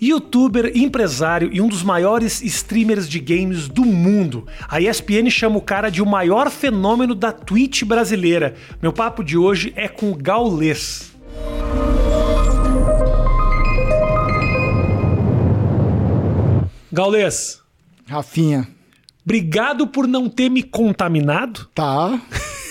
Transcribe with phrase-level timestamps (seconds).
[0.00, 4.46] Youtuber, empresário e um dos maiores streamers de games do mundo.
[4.68, 8.54] A ESPN chama o cara de o maior fenômeno da Twitch brasileira.
[8.80, 11.12] Meu papo de hoje é com o Gaulês.
[16.92, 17.60] Gaulês,
[18.06, 18.66] Rafinha,
[19.24, 22.18] obrigado por não ter me contaminado, tá?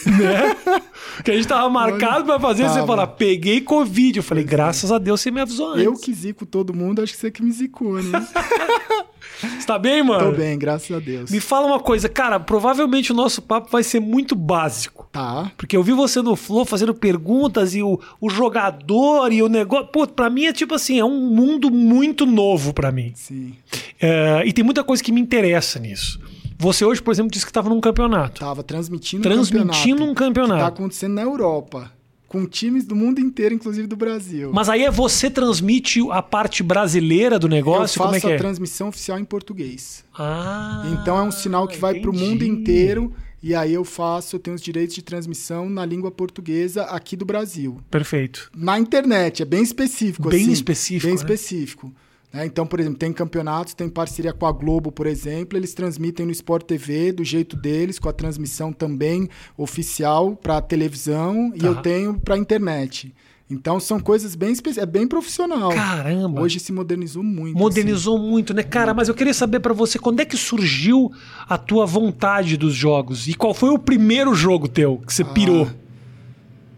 [0.17, 0.81] né?
[1.23, 2.87] que a gente tava marcado pra fazer, você Tava.
[2.87, 4.17] falar, peguei Covid.
[4.17, 5.85] Eu falei, graças a Deus você me avisou antes.
[5.85, 8.27] Eu que zico todo mundo, acho que você que me zicou, né?
[9.39, 10.31] Você tá bem, mano?
[10.31, 11.29] Tô bem, graças a Deus.
[11.29, 15.07] Me fala uma coisa, cara, provavelmente o nosso papo vai ser muito básico.
[15.11, 15.51] Tá.
[15.55, 19.87] Porque eu vi você no Flow fazendo perguntas e o, o jogador e o negócio.
[19.87, 23.11] Pô, pra mim é tipo assim, é um mundo muito novo pra mim.
[23.13, 23.53] Sim.
[24.01, 26.19] É, e tem muita coisa que me interessa nisso.
[26.57, 28.39] Você hoje, por exemplo, disse que tava num campeonato.
[28.39, 30.63] Tava transmitindo Transmitindo um Que tá campeonato.
[30.65, 31.91] acontecendo na Europa.
[32.27, 34.51] Com times do mundo inteiro, inclusive do Brasil.
[34.53, 37.97] Mas aí é você transmite a parte brasileira do eu negócio?
[37.97, 38.37] faço Como é que a é?
[38.37, 40.03] transmissão oficial em português.
[40.17, 42.61] Ah, Então é um sinal que vai pro mundo entendi.
[42.61, 43.13] inteiro.
[43.41, 47.23] E aí eu faço, eu tenho os direitos de transmissão na língua portuguesa aqui do
[47.23, 47.79] Brasil.
[47.89, 48.49] Perfeito.
[48.53, 50.27] Na internet, é bem específico.
[50.27, 51.21] Bem assim, específico, Bem né?
[51.21, 51.93] específico.
[52.33, 52.45] Né?
[52.45, 56.31] Então, por exemplo, tem campeonatos, tem parceria com a Globo, por exemplo, eles transmitem no
[56.31, 61.67] Sport TV do jeito deles, com a transmissão também oficial para televisão e Tá.
[61.67, 63.13] eu tenho para internet.
[63.49, 65.69] Então são coisas bem específicas, é bem profissional.
[65.69, 66.41] Caramba.
[66.41, 67.55] Hoje se modernizou muito.
[67.55, 67.63] assim.
[67.63, 68.61] Modernizou muito, né?
[68.61, 71.09] Cara, mas eu queria saber pra você, quando é que surgiu
[71.47, 73.25] a tua vontade dos jogos?
[73.25, 75.65] E qual foi o primeiro jogo teu que você pirou?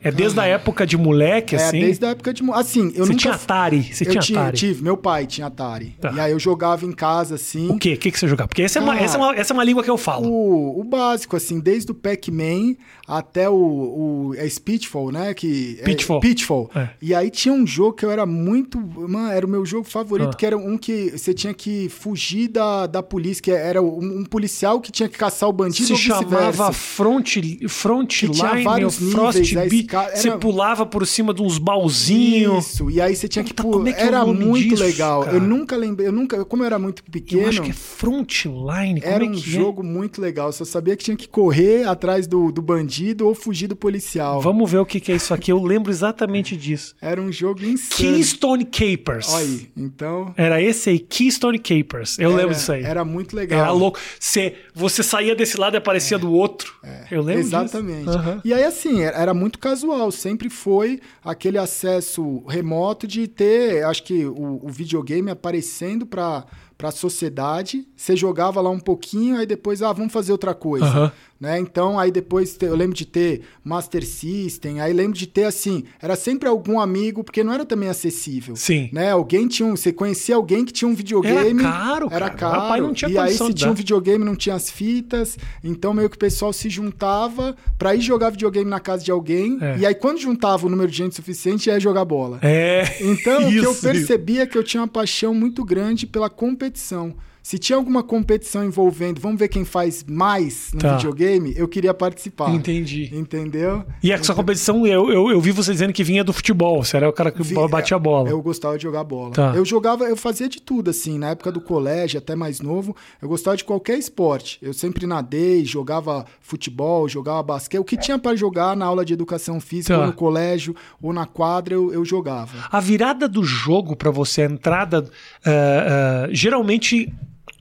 [0.01, 1.65] É desde a época de moleque, assim.
[1.65, 1.77] assim?
[1.77, 2.43] É, desde a época de.
[2.43, 3.15] mo- Assim, eu você nunca.
[3.15, 3.83] tinha Atari?
[3.93, 4.57] Você eu tinha Atari?
[4.57, 5.95] tive, meu pai tinha Atari.
[5.99, 6.11] Tá.
[6.11, 7.69] E aí eu jogava em casa, assim.
[7.69, 7.93] O quê?
[7.93, 8.47] O que, que você jogava?
[8.47, 9.01] Porque essa é, uma, Ah.
[9.01, 10.29] essa, é uma, essa é uma língua que eu falo.
[10.29, 12.75] O, o básico, assim, desde o Pac-Man
[13.07, 15.33] até o, o é Speedfall, né?
[15.33, 16.19] Que, é- Pitfall.
[16.19, 16.69] Pitfall.
[16.75, 16.89] É.
[17.01, 18.79] E aí tinha um jogo que eu era muito.
[18.79, 20.35] Mano, era o meu jogo favorito, Ah.
[20.35, 24.23] que era um que você tinha que fugir da, da polícia, que era um, um
[24.25, 29.11] policial que tinha que caçar o bandido Se chamava front, front Que tinha vários ou
[29.11, 29.39] frost
[29.89, 32.67] cara- Você era- pulava por cima de uns baúzinhos.
[32.73, 35.23] Isso, e aí você tinha que Puta, como é é era muito disso, legal.
[35.23, 35.35] cara?
[35.37, 39.01] Eu nunca lembrei, eu nunca, como eu era muito pequeno, Eu acho que é frontline.
[39.01, 40.51] Como era é um que jogo muito legal.
[40.51, 43.77] Só sabia que tinha que correr atrás do, do bandido ou fugir do é?
[43.77, 44.41] policial.
[44.41, 45.51] Vamos ver o que, que é isso aqui.
[45.51, 46.95] Eu lembro exatamente disso.
[47.01, 47.95] Era um jogo insano.
[47.97, 49.29] Keystone Capers.
[49.29, 50.33] Olha aí, então.
[50.37, 52.17] Era esse aí, Keystone Capers.
[52.19, 52.83] Eu era, lembro disso aí.
[52.83, 53.59] Era muito legal.
[53.59, 53.99] Era louco.
[54.19, 56.73] Você, você saía desse lado e aparecia do outro.
[57.09, 58.05] Eu lembro Exatamente.
[58.05, 58.17] disso.
[58.17, 58.41] Aham.
[58.43, 59.78] E aí, assim, era, era muito casual.
[60.11, 66.45] Sempre foi aquele acesso remoto de ter, acho que, o, o videogame aparecendo para
[66.83, 67.87] a sociedade.
[67.95, 70.85] Você jogava lá um pouquinho, aí depois, ah, vamos fazer outra coisa.
[70.85, 71.11] Aham.
[71.39, 71.57] Né?
[71.57, 76.17] Então, aí depois eu lembro de ter Master System, aí lembro de ter assim, era
[76.17, 78.57] sempre algum amigo, porque não era também acessível.
[78.57, 78.89] Sim.
[78.91, 79.11] Né?
[79.11, 81.63] Alguém tinha um, você conhecia alguém que tinha um videogame.
[81.63, 82.57] Era caro, Era cara.
[82.57, 82.83] caro.
[82.87, 85.37] Não tinha e aí se tinha um videogame, não tinha as fitas.
[85.63, 89.57] Então meio que o pessoal se juntava pra ir jogar videogame na casa de alguém.
[89.61, 89.77] É.
[89.79, 92.39] E aí quando juntava o número de gente suficiente, ia jogar bola.
[92.41, 92.83] É.
[92.99, 96.29] Então, o que eu Isso, percebia é que eu tinha uma paixão muito grande pela
[96.29, 97.15] competição.
[97.49, 100.95] Se tinha alguma competição envolvendo, vamos ver quem faz mais no Tá.
[100.97, 102.53] videogame, eu queria participar.
[102.53, 103.09] Entendi.
[103.11, 103.83] Entendeu?
[104.03, 106.83] E essa competição, eu, eu, eu vi você dizendo que vinha do futebol.
[106.83, 108.29] Você era o cara que Vi- batia a bola.
[108.29, 109.31] Eu gostava de jogar bola.
[109.33, 109.53] Tá.
[109.55, 113.27] Eu jogava, eu fazia de tudo, assim, na época do colégio, até mais novo, eu
[113.27, 114.59] gostava de qualquer esporte.
[114.61, 117.79] Eu sempre nadei, jogava futebol, jogava basquete.
[117.81, 120.01] O que tinha para jogar na aula de educação física, Tá.
[120.01, 122.51] ou no colégio, ou na quadra, eu, eu jogava.
[122.71, 125.09] A virada do jogo pra você, a entrada,
[125.43, 127.11] ah, ah, geralmente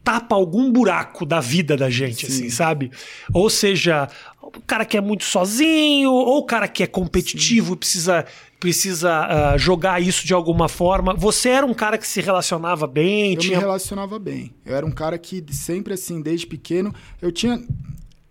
[0.08, 2.32] tapa algum buraco da vida da gente, Sim.
[2.32, 2.90] assim, sabe?
[3.30, 4.08] Ou seja,
[4.40, 8.24] o cara que é muito sozinho, ou o cara que é competitivo e precisa,
[8.58, 11.12] precisa ah, jogar isso de alguma forma.
[11.12, 13.58] Você era um cara que se relacionava bem, Eu tinha.
[13.58, 14.50] me relacionava bem.
[14.64, 17.62] Eu era um cara que sempre assim, desde pequeno, eu tinha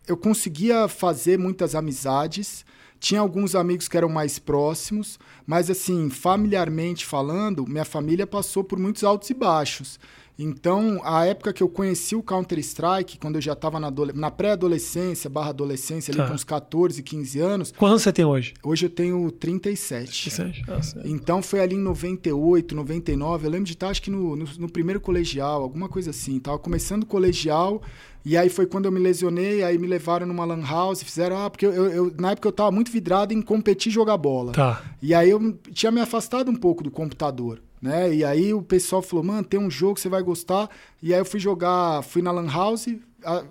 [0.08, 2.66] eu conseguia fazer muitas amizades.
[3.00, 8.80] Tinha alguns amigos que eram mais próximos, mas assim, familiarmente falando, minha família passou por
[8.80, 10.00] muitos altos e baixos.
[10.39, 15.30] Então, a época que eu conheci o Counter-Strike, quando eu já estava na, na pré-adolescência,
[15.30, 16.28] barra adolescência, ali Tá.
[16.28, 18.54] com uns 14, 15 anos, Quantos você tem hoje?
[18.63, 20.30] hoje eu tenho 37.
[20.68, 21.01] Nossa.
[21.06, 23.45] Então foi ali em 98, 99.
[23.48, 26.39] Eu lembro de estar, acho que no, no, no primeiro colegial, alguma coisa assim.
[26.39, 27.81] Tava começando o colegial,
[28.25, 31.38] e aí foi quando eu me lesionei, aí me levaram numa Lan House, fizeram.
[31.38, 34.51] Ah, porque eu- eu- na época eu tava muito vidrado em competir e jogar bola.
[34.51, 34.84] Tá.
[35.01, 37.62] E aí eu tinha me afastado um pouco do computador.
[37.81, 38.15] Né?
[38.15, 40.69] E aí o pessoal falou, mano, tem um jogo que você vai gostar.
[41.01, 42.88] E aí eu fui jogar, fui na Lan House,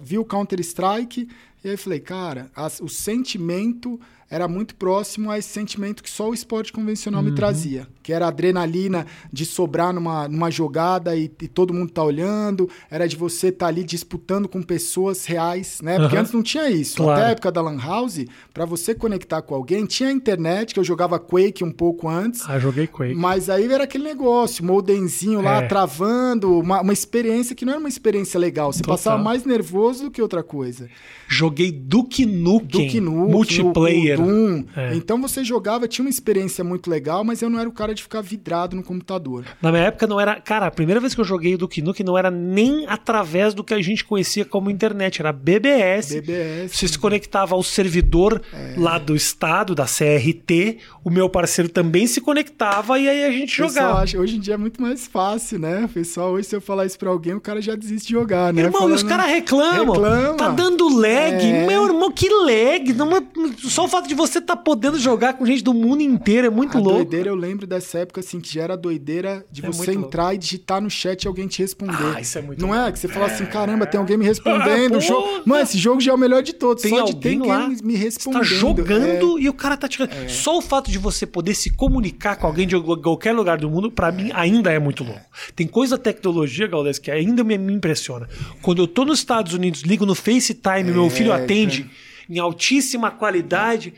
[0.01, 1.29] vi o Counter-Strike,
[1.63, 2.51] e aí falei, cara,
[2.81, 7.87] o sentimento era muito próximo a esse sentimento que só o esporte convencional me trazia,
[8.03, 12.69] que era a adrenalina de sobrar numa, numa jogada e, e todo mundo tá olhando,
[12.91, 15.99] era de você estar ali disputando com pessoas reais, né?
[15.99, 16.23] Porque Aham.
[16.23, 16.97] antes não tinha isso.
[16.97, 17.13] Claro.
[17.13, 20.81] Até a época da Lan House, para você conectar com alguém, tinha a internet, que
[20.81, 23.15] eu jogava Quake um pouco antes, Ah, joguei Quake.
[23.15, 25.67] mas aí era aquele negócio, modemzinho lá É.
[25.69, 28.73] travando, uma, uma experiência que não era uma experiência legal.
[28.73, 28.97] Você Total.
[28.97, 30.89] passava mais nervoso do que outra coisa.
[31.29, 34.16] Joguei Duke Nukem, Duke Nukem, multiplayer.
[34.25, 34.65] Doom.
[34.77, 34.95] É.
[34.95, 38.03] Então você jogava, tinha uma experiência muito legal, mas eu não era o cara de
[38.03, 39.45] ficar vidrado no computador.
[39.61, 40.41] Na minha época não era.
[40.41, 43.75] Cara, a primeira vez que eu joguei Duke Nukem não era nem através do que
[43.75, 46.15] a gente conhecia como internet, era BBS.
[46.15, 46.77] BBS.
[46.77, 48.75] Você se conectava ao servidor É.
[48.79, 50.79] lá do estado, da CRT.
[51.05, 54.03] O meu parceiro também se conectava e aí a gente pessoal jogava.
[54.03, 55.89] acha- hoje em dia é muito mais fácil, né?
[55.93, 58.63] Pessoal, hoje, se eu falar isso pra alguém, o cara já desiste de jogar, né?
[58.63, 59.93] Irmão, e os Falando- caras reclamam.
[59.95, 60.35] Reclama.
[60.37, 61.45] Tá dando lag.
[61.45, 61.67] É.
[61.67, 62.93] Meu irmão, que lag.
[62.95, 63.11] Não
[63.59, 66.77] Só o fato de você tá podendo jogar com gente do mundo inteiro é muito
[66.79, 66.97] A louco.
[66.99, 70.39] doideira, eu lembro dessa época, assim, que já era doideira de É você entrar e
[70.39, 72.15] digitar no chat e alguém te responder.
[72.17, 72.89] Ah, isso é muito Não louco.
[72.89, 72.93] é?
[72.93, 74.95] Que você fala assim, caramba, tem alguém me respondendo.
[74.95, 75.23] Ah, o jogo...
[75.23, 75.43] porra!
[75.47, 76.83] Mano, esse jogo já é o melhor de todos.
[76.83, 78.41] Tem só de alguém ter lá alguém me Você respondendo.
[78.41, 79.43] tá jogando É.
[79.43, 79.99] e o cara tá te.
[80.29, 83.91] Só o fato de você poder se comunicar com alguém de qualquer lugar do mundo,
[83.91, 85.21] pra mim, ainda é muito louco.
[85.55, 88.29] Tem coisa da tecnologia, Galdés, que ainda me, me impressiona.
[88.63, 91.89] Quando eu tô nos Estados Unidos, ligo no FaceTime, meu filho atende
[92.29, 93.95] em altíssima qualidade.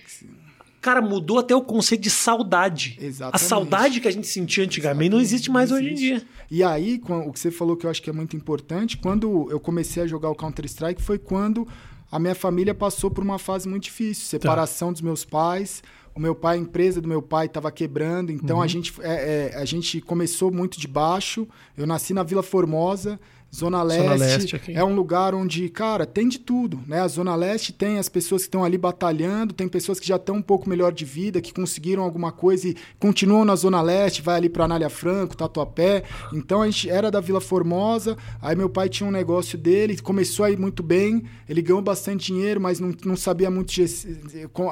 [0.81, 2.97] Cara, mudou até o conceito de saudade.
[3.01, 3.45] A Exatamente.
[3.49, 6.23] saudade que a gente sentia antigamente não existe mais hoje em dia.
[6.51, 9.59] E aí, o que você falou que eu acho que é muito importante, quando eu
[9.59, 11.67] comecei a jogar o Counter-Strike foi quando
[12.11, 14.31] a minha família passou por uma fase muito difícil, Tá.
[14.31, 15.83] separação dos meus pais.
[16.15, 18.69] O meu pai, a empresa do meu pai estava quebrando, então a, Uhum.
[18.69, 21.47] gente, é, é, a gente começou muito de baixo.
[21.77, 23.21] Eu nasci na Vila Formosa,
[23.55, 24.19] Zona Leste.
[24.19, 24.73] Leste aqui.
[24.75, 27.01] é um lugar onde, cara, tem de tudo, né?
[27.01, 30.37] A Zona Leste tem as pessoas que estão ali batalhando, tem pessoas que já estão
[30.37, 34.37] um pouco melhor de vida, que conseguiram alguma coisa e continuam na Zona Leste, vai
[34.37, 36.05] ali para Anália Franco, Tatuapé.
[36.33, 40.45] Então a gente era da Vila Formosa, aí meu pai tinha um negócio dele, começou
[40.45, 43.73] a ir muito bem, ele ganhou bastante dinheiro, mas não, não sabia muito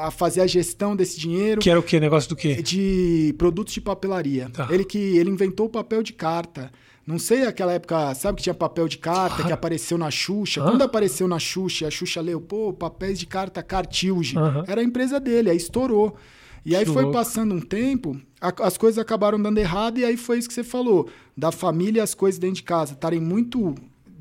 [0.00, 1.98] a fazer a gestão desse dinheiro Que era o quê?
[1.98, 2.62] Negócio do quê?
[2.62, 4.50] de produtos de papelaria.
[4.52, 4.68] Tá.
[4.70, 6.70] Ele que ele inventou o papel de carta.
[7.06, 10.60] Não sei aquela época, sabe que tinha papel de carta que apareceu na Xuxa?
[10.60, 10.70] Hã?
[10.70, 14.34] Quando apareceu na Xuxa, a Xuxa leu, pô, papéis de carta Cartilge.
[14.66, 16.16] Era a empresa dele, aí estourou.
[16.64, 17.16] E aí Que foi louco.
[17.16, 20.64] passando um tempo, a- as coisas acabaram dando errado e aí foi isso que você
[20.64, 23.72] falou, da família e as coisas dentro de casa estarem muito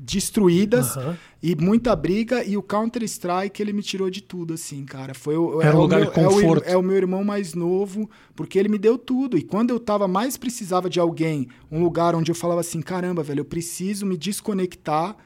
[0.06, 0.96] destruídas
[1.42, 5.12] e muita briga e o Counter Strike ele me tirou de tudo assim, cara.
[5.14, 6.68] Foi o, Era um o lugar meu, de é o conforto.
[6.68, 9.36] é o meu irmão mais novo, porque ele me deu tudo.
[9.36, 13.22] E quando eu tava mais precisava de alguém, um lugar onde eu falava assim, caramba,
[13.22, 15.16] velho, eu preciso me desconectar,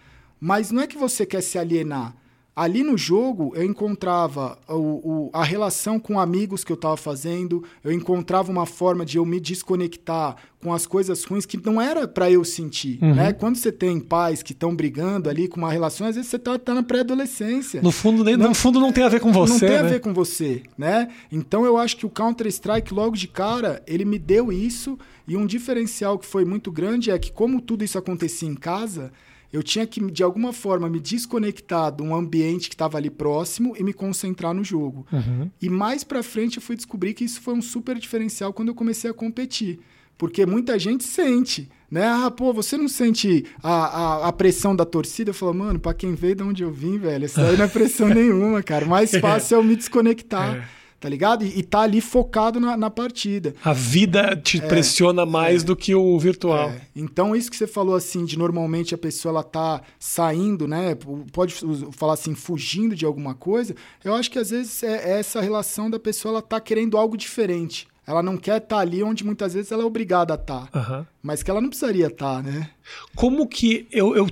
[0.40, 2.16] mas não é que você quer se alienar.
[2.62, 7.64] Ali no jogo, eu encontrava o, o- a relação com amigos que eu estava fazendo,
[7.82, 12.06] eu encontrava uma forma de eu me desconectar com as coisas ruins que não era
[12.06, 12.98] para eu sentir.
[13.00, 13.14] Uhum.
[13.14, 13.32] Né?
[13.32, 16.58] Quando você tem pais que estão brigando ali com uma relação, às vezes você tá,
[16.58, 17.80] tá na pré-adolescência.
[17.80, 19.52] No fundo, nem, no fundo não tem a ver com você.
[19.52, 19.88] Não tem a né?
[19.88, 21.08] ver com você, né?
[21.32, 24.98] Então eu acho que o Counter-Strike, logo de cara, ele me deu isso.
[25.26, 29.12] E um diferencial que foi muito grande é que, como tudo isso acontecia em casa,
[29.52, 33.74] eu tinha que, de alguma forma, me desconectar de um ambiente que estava ali próximo
[33.76, 35.06] e me concentrar no jogo.
[35.12, 35.50] Uhum.
[35.60, 38.74] E mais pra frente eu fui descobrir que isso foi um super diferencial quando eu
[38.74, 39.80] comecei a competir.
[40.16, 42.06] Porque muita gente sente, né?
[42.06, 45.30] Ah, pô, você não sente a, a, a pressão da torcida?
[45.30, 47.68] Eu falo, mano, pra quem veio de onde eu vim, velho, isso aí não é
[47.68, 48.84] pressão nenhuma, cara.
[48.84, 50.79] Mais fácil é eu me desconectar, É.
[51.00, 51.44] tá ligado?
[51.44, 53.54] E, e tá ali focado na, na partida.
[53.64, 56.70] A vida te pressiona mais do que o virtual.
[56.70, 60.96] É, Então, isso que você falou assim, de normalmente a pessoa ela tá saindo, né?
[61.32, 61.54] Pode
[61.92, 63.74] falar assim, fugindo de alguma coisa.
[64.04, 67.16] Eu acho que às vezes é é essa relação da pessoa, ela tá querendo algo
[67.16, 67.88] diferente.
[68.06, 70.68] Ela não quer estar ali onde muitas vezes ela é obrigada a estar.
[70.74, 71.06] Aham.
[71.22, 72.70] Mas que ela não precisaria estar, né?
[73.14, 73.86] Como que.
[73.92, 74.26] Eu, eu,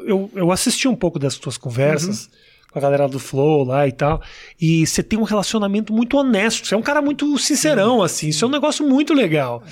[0.00, 2.28] eu, eu assisti um pouco das tuas conversas
[2.72, 4.22] com a galera do Flow lá e tal.
[4.60, 6.66] E você tem um relacionamento muito honesto.
[6.66, 8.28] Você é um cara muito sincerão, assim.
[8.28, 9.62] Isso é um negócio muito legal.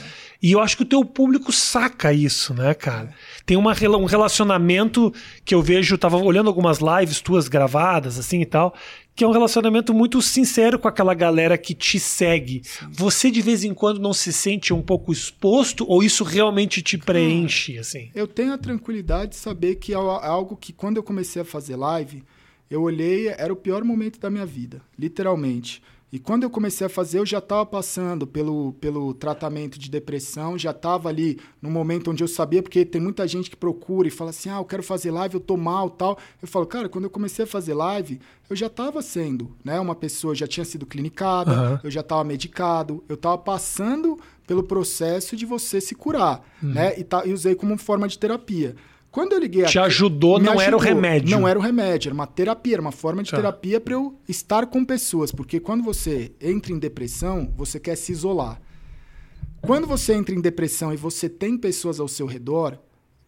[0.42, 3.12] E eu acho que o teu público saca isso, né, cara?
[3.44, 5.12] Tem uma, um relacionamento
[5.44, 8.74] que eu vejo, tava olhando algumas lives tuas gravadas, assim e tal,
[9.14, 12.62] que é um relacionamento muito sincero com aquela galera que te segue.
[12.90, 16.96] Você de vez em quando não se sente um pouco exposto ou isso realmente te
[16.96, 18.10] preenche, assim?
[18.14, 21.76] Eu tenho a tranquilidade de saber que é algo que quando eu comecei a fazer
[21.76, 22.24] live,
[22.70, 25.82] eu olhei, era o pior momento da minha vida, literalmente.
[26.12, 30.58] E quando eu comecei a fazer, eu já estava passando pelo, pelo tratamento de depressão,
[30.58, 34.10] já estava ali no momento onde eu sabia, porque tem muita gente que procura e
[34.10, 36.18] fala assim: ah, eu quero fazer live, eu tô mal tal.
[36.42, 39.78] Eu falo, cara, quando eu comecei a fazer live, eu já estava sendo, né?
[39.78, 41.78] Uma pessoa já tinha sido clinicada, uhum.
[41.84, 46.70] eu já estava medicado, eu estava passando pelo processo de você se curar, uhum.
[46.70, 46.98] né?
[46.98, 48.74] E, tá, e usei como forma de terapia.
[49.10, 49.84] Quando eu liguei Te a...
[49.84, 50.62] ajudou, não ajudou.
[50.62, 51.30] era o remédio.
[51.30, 53.36] Não era o remédio, era uma terapia, era uma forma de tá.
[53.36, 55.32] terapia para eu estar com pessoas.
[55.32, 58.60] Porque quando você entra em depressão, você quer se isolar.
[59.60, 62.78] Quando você entra em depressão e você tem pessoas ao seu redor,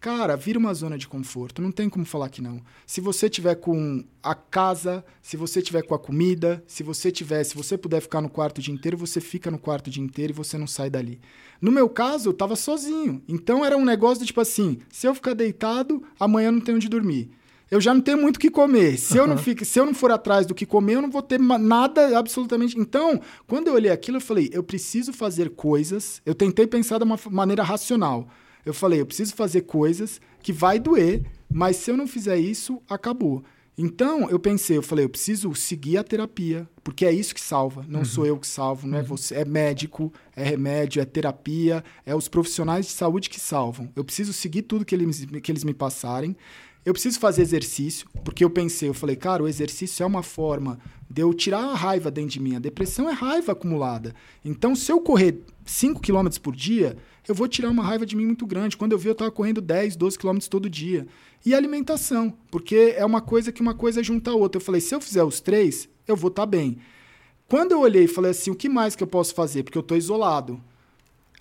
[0.03, 2.61] Cara, vira uma zona de conforto, não tem como falar que não.
[2.85, 7.45] Se você tiver com a casa, se você tiver com a comida, se você tiver,
[7.45, 10.03] se você puder ficar no quarto o dia inteiro, você fica no quarto o dia
[10.03, 11.21] inteiro e você não sai dali.
[11.61, 13.23] No meu caso, eu tava sozinho.
[13.29, 16.79] Então era um negócio de tipo assim, se eu ficar deitado, amanhã eu não tenho
[16.79, 17.31] onde dormir.
[17.71, 18.99] Eu já não tenho muito o que comer.
[18.99, 19.19] Se, uhum.
[19.21, 21.39] eu não fico, se eu não for atrás do que comer, eu não vou ter
[21.39, 22.77] nada absolutamente.
[22.77, 26.21] Então, quando eu olhei aquilo, eu falei, eu preciso fazer coisas.
[26.27, 28.29] Eu tentei pensar de uma maneira racional.
[28.65, 32.81] Eu falei, eu preciso fazer coisas que vai doer, mas se eu não fizer isso,
[32.89, 33.43] acabou.
[33.77, 37.85] Então, eu pensei, eu falei, eu preciso seguir a terapia, porque é isso que salva.
[37.89, 38.05] Não uhum.
[38.05, 39.07] sou eu que salvo, não é uhum.
[39.07, 39.35] você.
[39.37, 43.91] É médico, é remédio, é terapia, é os profissionais de saúde que salvam.
[43.97, 46.37] Eu preciso seguir tudo que eles, que eles me passarem.
[46.85, 50.79] Eu preciso fazer exercício, porque eu pensei, eu falei, cara, o exercício é uma forma
[51.09, 52.57] de eu tirar a raiva dentro de mim.
[52.57, 54.15] A depressão é raiva acumulada.
[54.45, 58.27] Então, se eu correr 5 km por dia, eu vou tirar uma raiva de mim
[58.27, 58.77] muito grande.
[58.77, 61.07] Quando eu vi, eu estava correndo 10, 12 quilômetros todo dia.
[61.45, 64.61] E alimentação, porque é uma coisa que uma coisa junta a outra.
[64.61, 66.79] Eu falei, se eu fizer os três, eu vou estar tá bem.
[67.49, 69.63] Quando eu olhei e falei assim, o que mais que eu posso fazer?
[69.63, 70.63] Porque eu estou isolado.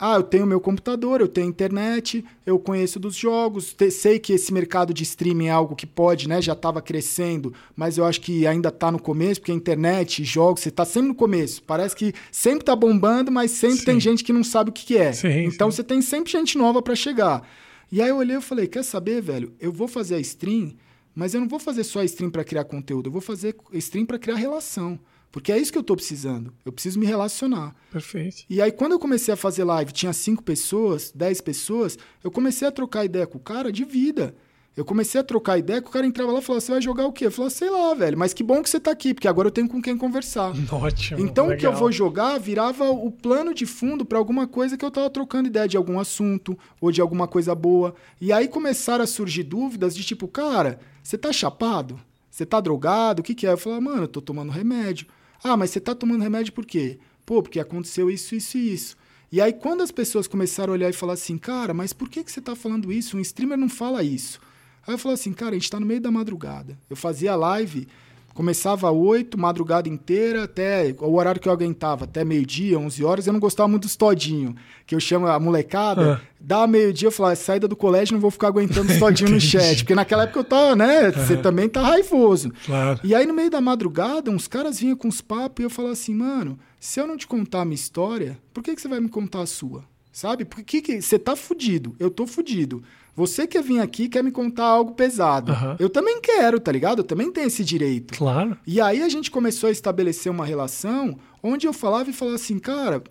[0.04, 4.52] Ah, eu tenho meu computador, eu tenho internet, eu conheço dos jogos, sei que esse
[4.52, 6.42] mercado de streaming é algo que pode, né?
[6.42, 10.62] Já estava crescendo, mas eu acho que ainda está no começo, porque a internet, jogos,
[10.62, 11.62] você está sempre no começo.
[11.62, 13.86] Parece que sempre está bombando, mas sempre sim.
[13.86, 15.14] tem gente que não sabe o que, que é.
[15.14, 15.76] Sim, então sim.
[15.76, 17.48] você tem sempre gente nova para chegar.
[17.92, 19.54] E aí eu olhei e falei, quer saber, velho?
[19.60, 20.74] Eu vou fazer a stream,
[21.14, 24.08] mas eu não vou fazer só a stream para criar conteúdo, eu vou fazer stream
[24.08, 25.00] para criar relação.
[25.32, 26.54] Porque é isso que eu estou precisando.
[26.66, 27.74] Eu preciso me relacionar.
[27.92, 28.44] Perfeito.
[28.50, 32.68] E aí, quando eu comecei a fazer live, tinha cinco pessoas, dez pessoas, eu comecei
[32.68, 34.36] a trocar ideia com o cara de vida.
[34.76, 37.06] Eu comecei a trocar ideia, que o cara entrava lá e falava, você vai jogar
[37.06, 37.26] o quê?
[37.26, 39.52] Eu falava, sei lá, velho, mas que bom que você está aqui, porque agora eu
[39.52, 40.54] tenho com quem conversar.
[40.72, 41.20] Ótimo.
[41.20, 41.58] Então legal.
[41.58, 44.90] o que eu vou jogar virava o plano de fundo para alguma coisa que eu
[44.90, 47.94] estava trocando ideia de algum assunto ou de alguma coisa boa.
[48.20, 52.00] E aí começaram a surgir dúvidas de tipo, cara, você tá chapado?
[52.30, 53.20] Você tá drogado?
[53.20, 53.52] O que, que é?
[53.52, 55.06] Eu falava, mano, eu tô tomando remédio.
[55.44, 57.00] Ah, mas você está tomando remédio por quê?
[57.26, 58.98] Pô, porque aconteceu isso, isso e isso.
[59.32, 62.24] E aí, quando as pessoas começaram a olhar e falar assim, cara, mas por que,
[62.24, 63.18] que você está falando isso?
[63.18, 64.40] Um streamer não fala isso.
[64.86, 66.78] Aí eu falei assim, cara, a gente está no meio da madrugada.
[66.90, 67.88] Eu fazia live
[68.34, 73.28] Começava às 8, madrugada inteira, até o horário que eu aguentava, até meio-dia, 11 horas.
[73.28, 76.14] Eu não gostava muito dos todinho, que eu chamo a molecada.
[76.14, 76.28] Ah.
[76.40, 79.80] Dá meio-dia, eu falava, saída do colégio, não vou ficar aguentando os todinho no chat.
[79.80, 81.12] Porque naquela época eu tava, né?
[81.12, 82.52] Você também tá raivoso.
[82.66, 83.00] Claro.
[83.04, 85.94] E aí, no meio da madrugada, uns caras vinham com os papos e eu falava
[85.94, 89.00] assim, mano, se eu não te contar a minha história, por que, que você vai
[89.00, 89.84] me contar a sua?
[90.12, 90.44] Sabe?
[90.44, 91.96] Por que, que você tá fudido?
[91.98, 92.84] Eu tô fudido.
[93.16, 95.52] Você quer vir aqui quer me contar algo pesado.
[95.52, 95.76] Uhum.
[95.80, 97.00] Eu também quero, tá ligado?
[97.00, 98.18] Eu também tenho esse direito.
[98.18, 98.58] Claro.
[98.66, 102.58] E aí a gente começou a estabelecer uma relação onde eu falava e falava assim,
[102.58, 103.04] cara,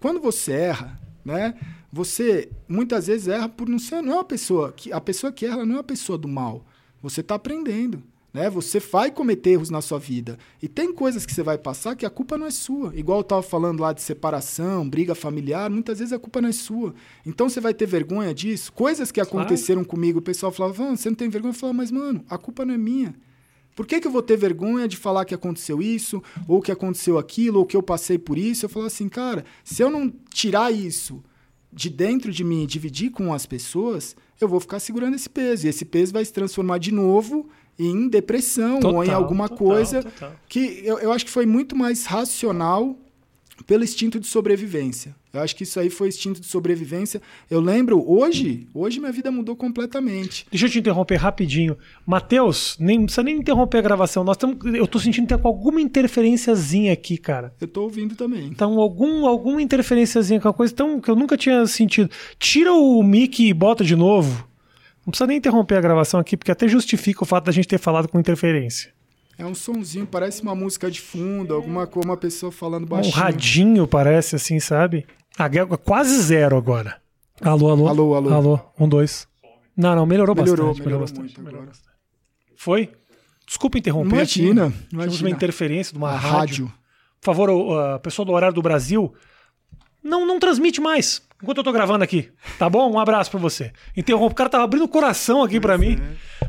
[0.00, 1.54] quando você erra, né?
[1.92, 5.46] Você muitas vezes erra por não ser, não é uma pessoa que a pessoa que
[5.46, 6.64] erra não é uma pessoa do mal.
[7.02, 8.02] Você está aprendendo.
[8.36, 8.50] Né?
[8.50, 10.38] Você vai cometer erros na sua vida.
[10.62, 12.94] E tem coisas que você vai passar que a culpa não é sua.
[12.94, 16.52] Igual eu estava falando lá de separação, briga familiar, muitas vezes a culpa não é
[16.52, 16.94] sua.
[17.24, 18.70] Então você vai ter vergonha disso.
[18.74, 19.88] Coisas que aconteceram claro.
[19.88, 21.54] comigo, o pessoal falava, você não tem vergonha?
[21.54, 23.14] Eu falava, mas mano, a culpa não é minha.
[23.74, 27.16] Por que, que eu vou ter vergonha de falar que aconteceu isso, ou que aconteceu
[27.16, 28.66] aquilo, ou que eu passei por isso?
[28.66, 31.24] Eu falava assim, cara, se eu não tirar isso
[31.72, 35.66] de dentro de mim e dividir com as pessoas, eu vou ficar segurando esse peso.
[35.66, 39.66] E esse peso vai se transformar de novo em depressão total, ou em alguma total,
[39.66, 40.32] coisa total.
[40.48, 42.96] que eu, eu acho que foi muito mais racional
[43.66, 45.14] pelo instinto de sobrevivência.
[45.32, 47.20] Eu acho que isso aí foi instinto de sobrevivência.
[47.50, 50.46] Eu lembro, hoje, hoje minha vida mudou completamente.
[50.50, 51.76] Deixa eu te interromper rapidinho.
[52.06, 54.24] Matheus, nem precisa nem interromper a gravação.
[54.24, 57.54] Nós tamo, eu tô sentindo que tem alguma interferenciazinha aqui, cara.
[57.60, 58.46] Eu tô ouvindo também.
[58.46, 62.10] Então, algum, alguma interferenciazinha com a coisa tão, que eu nunca tinha sentido.
[62.38, 64.45] Tira o mic e bota de novo.
[65.06, 67.78] Não precisa nem interromper a gravação aqui, porque até justifica o fato da gente ter
[67.78, 68.92] falado com interferência.
[69.38, 73.14] É um sonzinho, parece uma música de fundo, alguma coisa, uma pessoa falando baixinho.
[73.14, 75.06] Um radinho parece assim, sabe?
[75.38, 75.48] Ah,
[75.78, 77.00] quase zero agora.
[77.40, 77.86] Alô, alô.
[77.86, 78.34] Alô, alô.
[78.34, 79.28] Alô, um, dois.
[79.76, 80.84] Não, não, melhorou, melhorou bastante.
[80.84, 81.40] Melhorou, melhorou bastante.
[81.40, 81.68] Melhorou
[82.56, 82.90] Foi?
[83.46, 84.16] Desculpa interromper.
[84.16, 84.72] Imagina.
[84.92, 85.28] imagina.
[85.28, 86.66] uma interferência de uma rádio.
[86.66, 86.72] rádio.
[87.20, 89.14] Por favor, a pessoa do horário do Brasil,
[90.02, 92.30] não, não transmite mais enquanto eu tô gravando aqui.
[92.58, 92.90] Tá bom?
[92.90, 93.72] Um abraço pra você.
[93.96, 94.32] Interrompo.
[94.32, 95.98] O cara tava abrindo o coração aqui para mim.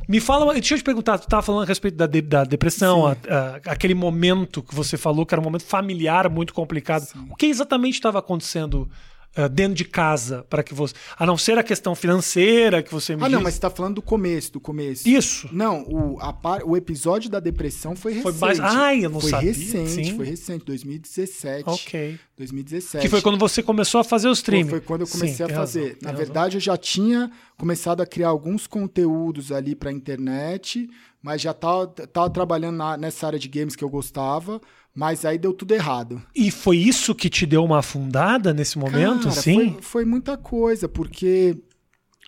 [0.07, 3.05] Me fala, deixa eu te perguntar, tu tava falando a respeito da, de, da depressão,
[3.05, 7.03] a, a, aquele momento que você falou que era um momento familiar muito complicado.
[7.03, 7.27] Sim.
[7.29, 8.89] O que exatamente estava acontecendo
[9.37, 10.93] uh, dentro de casa para que você.
[11.17, 13.35] A não ser a questão financeira que você me Ah, disse.
[13.35, 15.07] não, mas você tá falando do começo, do começo.
[15.07, 15.47] Isso.
[15.51, 18.37] Não, o, a par, o episódio da depressão foi recente.
[18.37, 18.59] Foi mais.
[18.59, 19.51] Ai, eu não foi sabia.
[19.53, 20.15] recente, Sim.
[20.15, 21.63] foi recente, 2017.
[21.69, 22.19] Ok.
[22.37, 23.01] 2017.
[23.01, 24.69] Que foi quando você começou a fazer o streaming.
[24.69, 25.79] Foi quando eu comecei Sim, a fazer.
[25.81, 26.25] razão, Na razão.
[26.25, 30.87] verdade, eu já tinha começado a criar alguns conteúdos ali para internet,
[31.21, 34.61] mas já tava, tava trabalhando na- nessa área de games que eu gostava,
[34.95, 36.21] mas aí deu tudo errado.
[36.35, 39.73] E foi isso que te deu uma afundada nesse momento, Cara, sim?
[39.73, 41.57] Foi, foi muita coisa, porque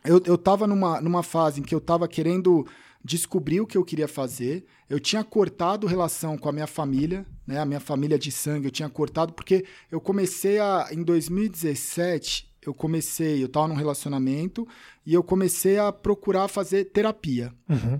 [0.05, 2.65] eu, eu tava numa, numa fase em que eu tava querendo
[3.03, 4.65] descobrir o que eu queria fazer.
[4.89, 7.59] Eu tinha cortado relação com a minha família, né?
[7.59, 10.87] A minha família de sangue, eu tinha cortado, porque eu comecei a.
[10.91, 14.67] Em 2017, eu comecei, eu tava num relacionamento
[15.09, 17.99] e eu comecei a procurar fazer terapia, Uhum.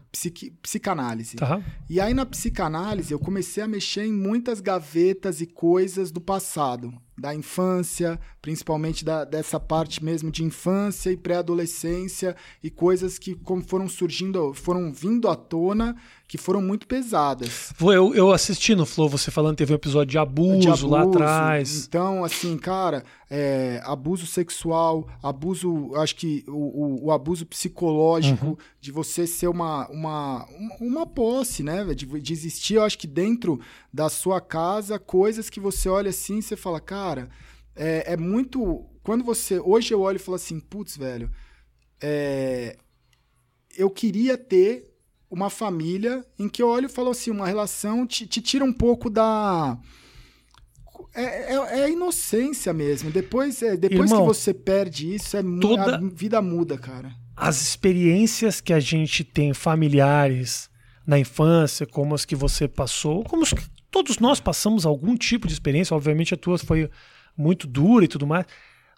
[0.61, 1.37] psicanálise.
[1.37, 1.59] Tá.
[1.89, 6.93] E aí na psicanálise eu comecei a mexer em muitas gavetas e coisas do passado,
[7.19, 13.61] da infância, principalmente da, dessa parte mesmo de infância e pré-adolescência e coisas que como
[13.61, 15.95] foram surgindo, foram vindo à tona,
[16.27, 17.73] que foram muito pesadas.
[17.81, 20.87] Eu, eu assisti no Flow você falando que teve um episódio de abuso, De abuso.
[20.87, 21.85] lá atrás.
[21.87, 28.57] Então, assim, cara, é, abuso sexual, abuso, acho que o, o- o abuso psicológico, Uhum.
[28.81, 30.47] De você ser uma, uma,
[30.79, 31.83] uma, posse, né?
[31.93, 33.59] De, de existir, eu acho que dentro
[33.91, 37.29] da sua casa, coisas que você olha assim e você fala, cara,
[37.75, 38.85] é, é muito.
[39.03, 39.59] Quando você.
[39.59, 41.29] Hoje eu olho e falo assim, putz, velho,
[42.01, 42.77] é,
[43.77, 44.89] eu queria ter
[45.29, 48.73] uma família em que eu olho e falo assim, uma relação te, te tira um
[48.73, 49.77] pouco da.
[51.13, 53.11] É, é, é inocência mesmo.
[53.11, 57.13] Depois, é, depois Irmão, que você perde isso, é toda- a vida muda, cara.
[57.39, 60.69] As experiências que a gente tem familiares
[61.07, 65.47] na infância, como as que você passou, como os que todos nós passamos algum tipo
[65.47, 66.89] de experiência, obviamente a tua foi
[67.37, 68.45] muito dura e tudo mais,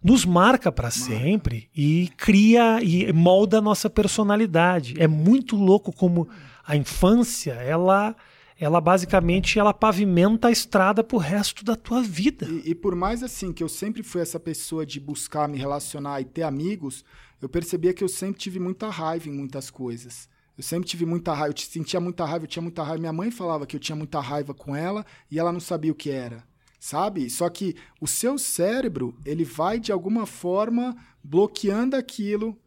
[0.04, 4.96] nos marca para sempre e cria e molda a nossa personalidade.
[4.98, 6.28] É muito louco como
[6.66, 8.16] a infância, ela
[8.60, 12.48] ela basicamente ela pavimenta a estrada pro resto da tua vida.
[12.48, 16.22] E, e por mais assim que eu sempre fui essa pessoa de buscar me relacionar
[16.22, 17.04] e ter amigos,
[17.42, 20.30] eu percebia que eu sempre tive muita raiva em muitas coisas.
[20.58, 23.00] Eu sempre tive muita raiva, eu sentia muita raiva, eu tinha muita raiva.
[23.00, 25.96] Minha mãe falava que eu tinha muita raiva com ela e ela não sabia o
[25.96, 26.44] que era,
[26.80, 27.30] sabe?
[27.30, 32.58] Só que o seu cérebro, ele vai de alguma forma bloqueando aquilo,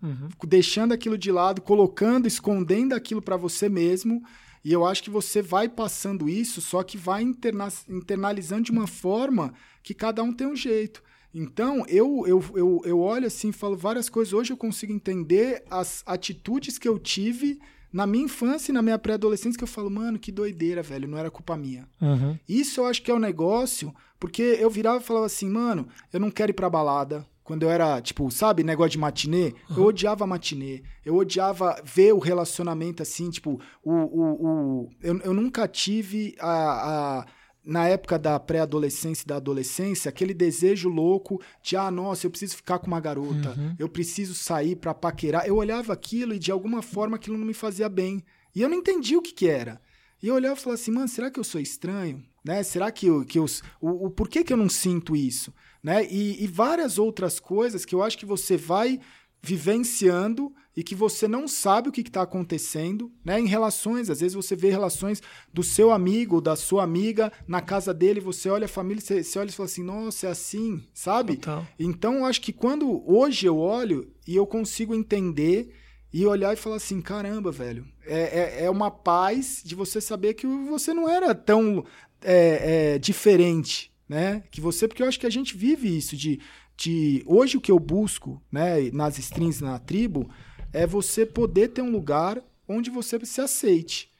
[0.46, 4.22] deixando aquilo de lado, colocando, escondendo aquilo para você mesmo.
[4.64, 8.86] E eu acho que você vai passando isso, só que vai interna- internalizando de uma
[8.86, 11.02] forma que cada um tem um jeito.
[11.34, 14.32] Então, eu, eu, eu, eu olho assim falo várias coisas.
[14.32, 17.58] Hoje eu consigo entender as atitudes que eu tive
[17.92, 21.16] na minha infância e na minha pré-adolescência, que eu falo, mano, que doideira, velho, não
[21.18, 21.88] era culpa minha.
[22.00, 22.36] Uhum.
[22.48, 26.18] Isso eu acho que é o negócio, porque eu virava e falava assim, mano, eu
[26.18, 27.26] não quero ir pra balada.
[27.44, 30.82] Quando eu era, tipo, sabe, negócio de matinê, eu odiava matinê.
[31.04, 33.92] Eu odiava ver o relacionamento assim, tipo, o.
[33.92, 37.20] o, o eu, eu nunca tive a.
[37.20, 37.26] a
[37.64, 42.56] na época da pré-adolescência e da adolescência, aquele desejo louco de, ah, nossa, eu preciso
[42.56, 45.46] ficar com uma garota, eu preciso sair pra paquerar.
[45.46, 48.22] Eu olhava aquilo e de alguma forma aquilo não me fazia bem.
[48.54, 49.80] E eu não entendia o que que era.
[50.22, 52.22] E eu olhava e falava assim, mano, será que eu sou estranho?
[52.44, 52.62] Né?
[52.62, 53.46] Será que eu, que eu
[53.80, 55.52] o, o por que, que eu não sinto isso?
[55.82, 56.06] Né?
[56.10, 59.00] E, e várias outras coisas que eu acho que você vai
[59.42, 63.38] vivenciando e que você não sabe o que está acontecendo, né?
[63.38, 67.94] Em relações, às vezes você vê relações do seu amigo, da sua amiga na casa
[67.94, 71.36] dele, você olha a família, você, você olha e fala assim, nossa, é assim, sabe?
[71.36, 71.66] Total.
[71.78, 75.72] Então, eu acho que quando hoje eu olho e eu consigo entender
[76.12, 80.34] e olhar e falar assim, caramba, velho, é, é, é uma paz de você saber
[80.34, 81.84] que você não era tão
[82.22, 84.42] é, é, diferente, né?
[84.50, 86.40] Que você, porque eu acho que a gente vive isso de,
[86.76, 90.28] de hoje o que eu busco, né, nas strings na tribo,
[90.74, 94.12] é você poder ter um lugar onde você se aceite.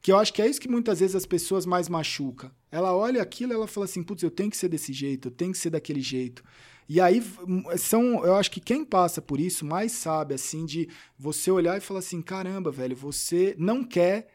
[0.00, 2.50] Que eu acho que é isso que muitas vezes as pessoas mais machuca.
[2.72, 5.32] Ela olha aquilo e ela fala assim, putz, eu tenho que ser desse jeito, eu
[5.32, 6.42] tenho que ser daquele jeito.
[6.88, 7.22] E aí
[7.76, 11.82] são, eu acho que quem passa por isso mais sabe assim de você olhar e
[11.82, 14.28] falar assim, caramba, velho, você não quer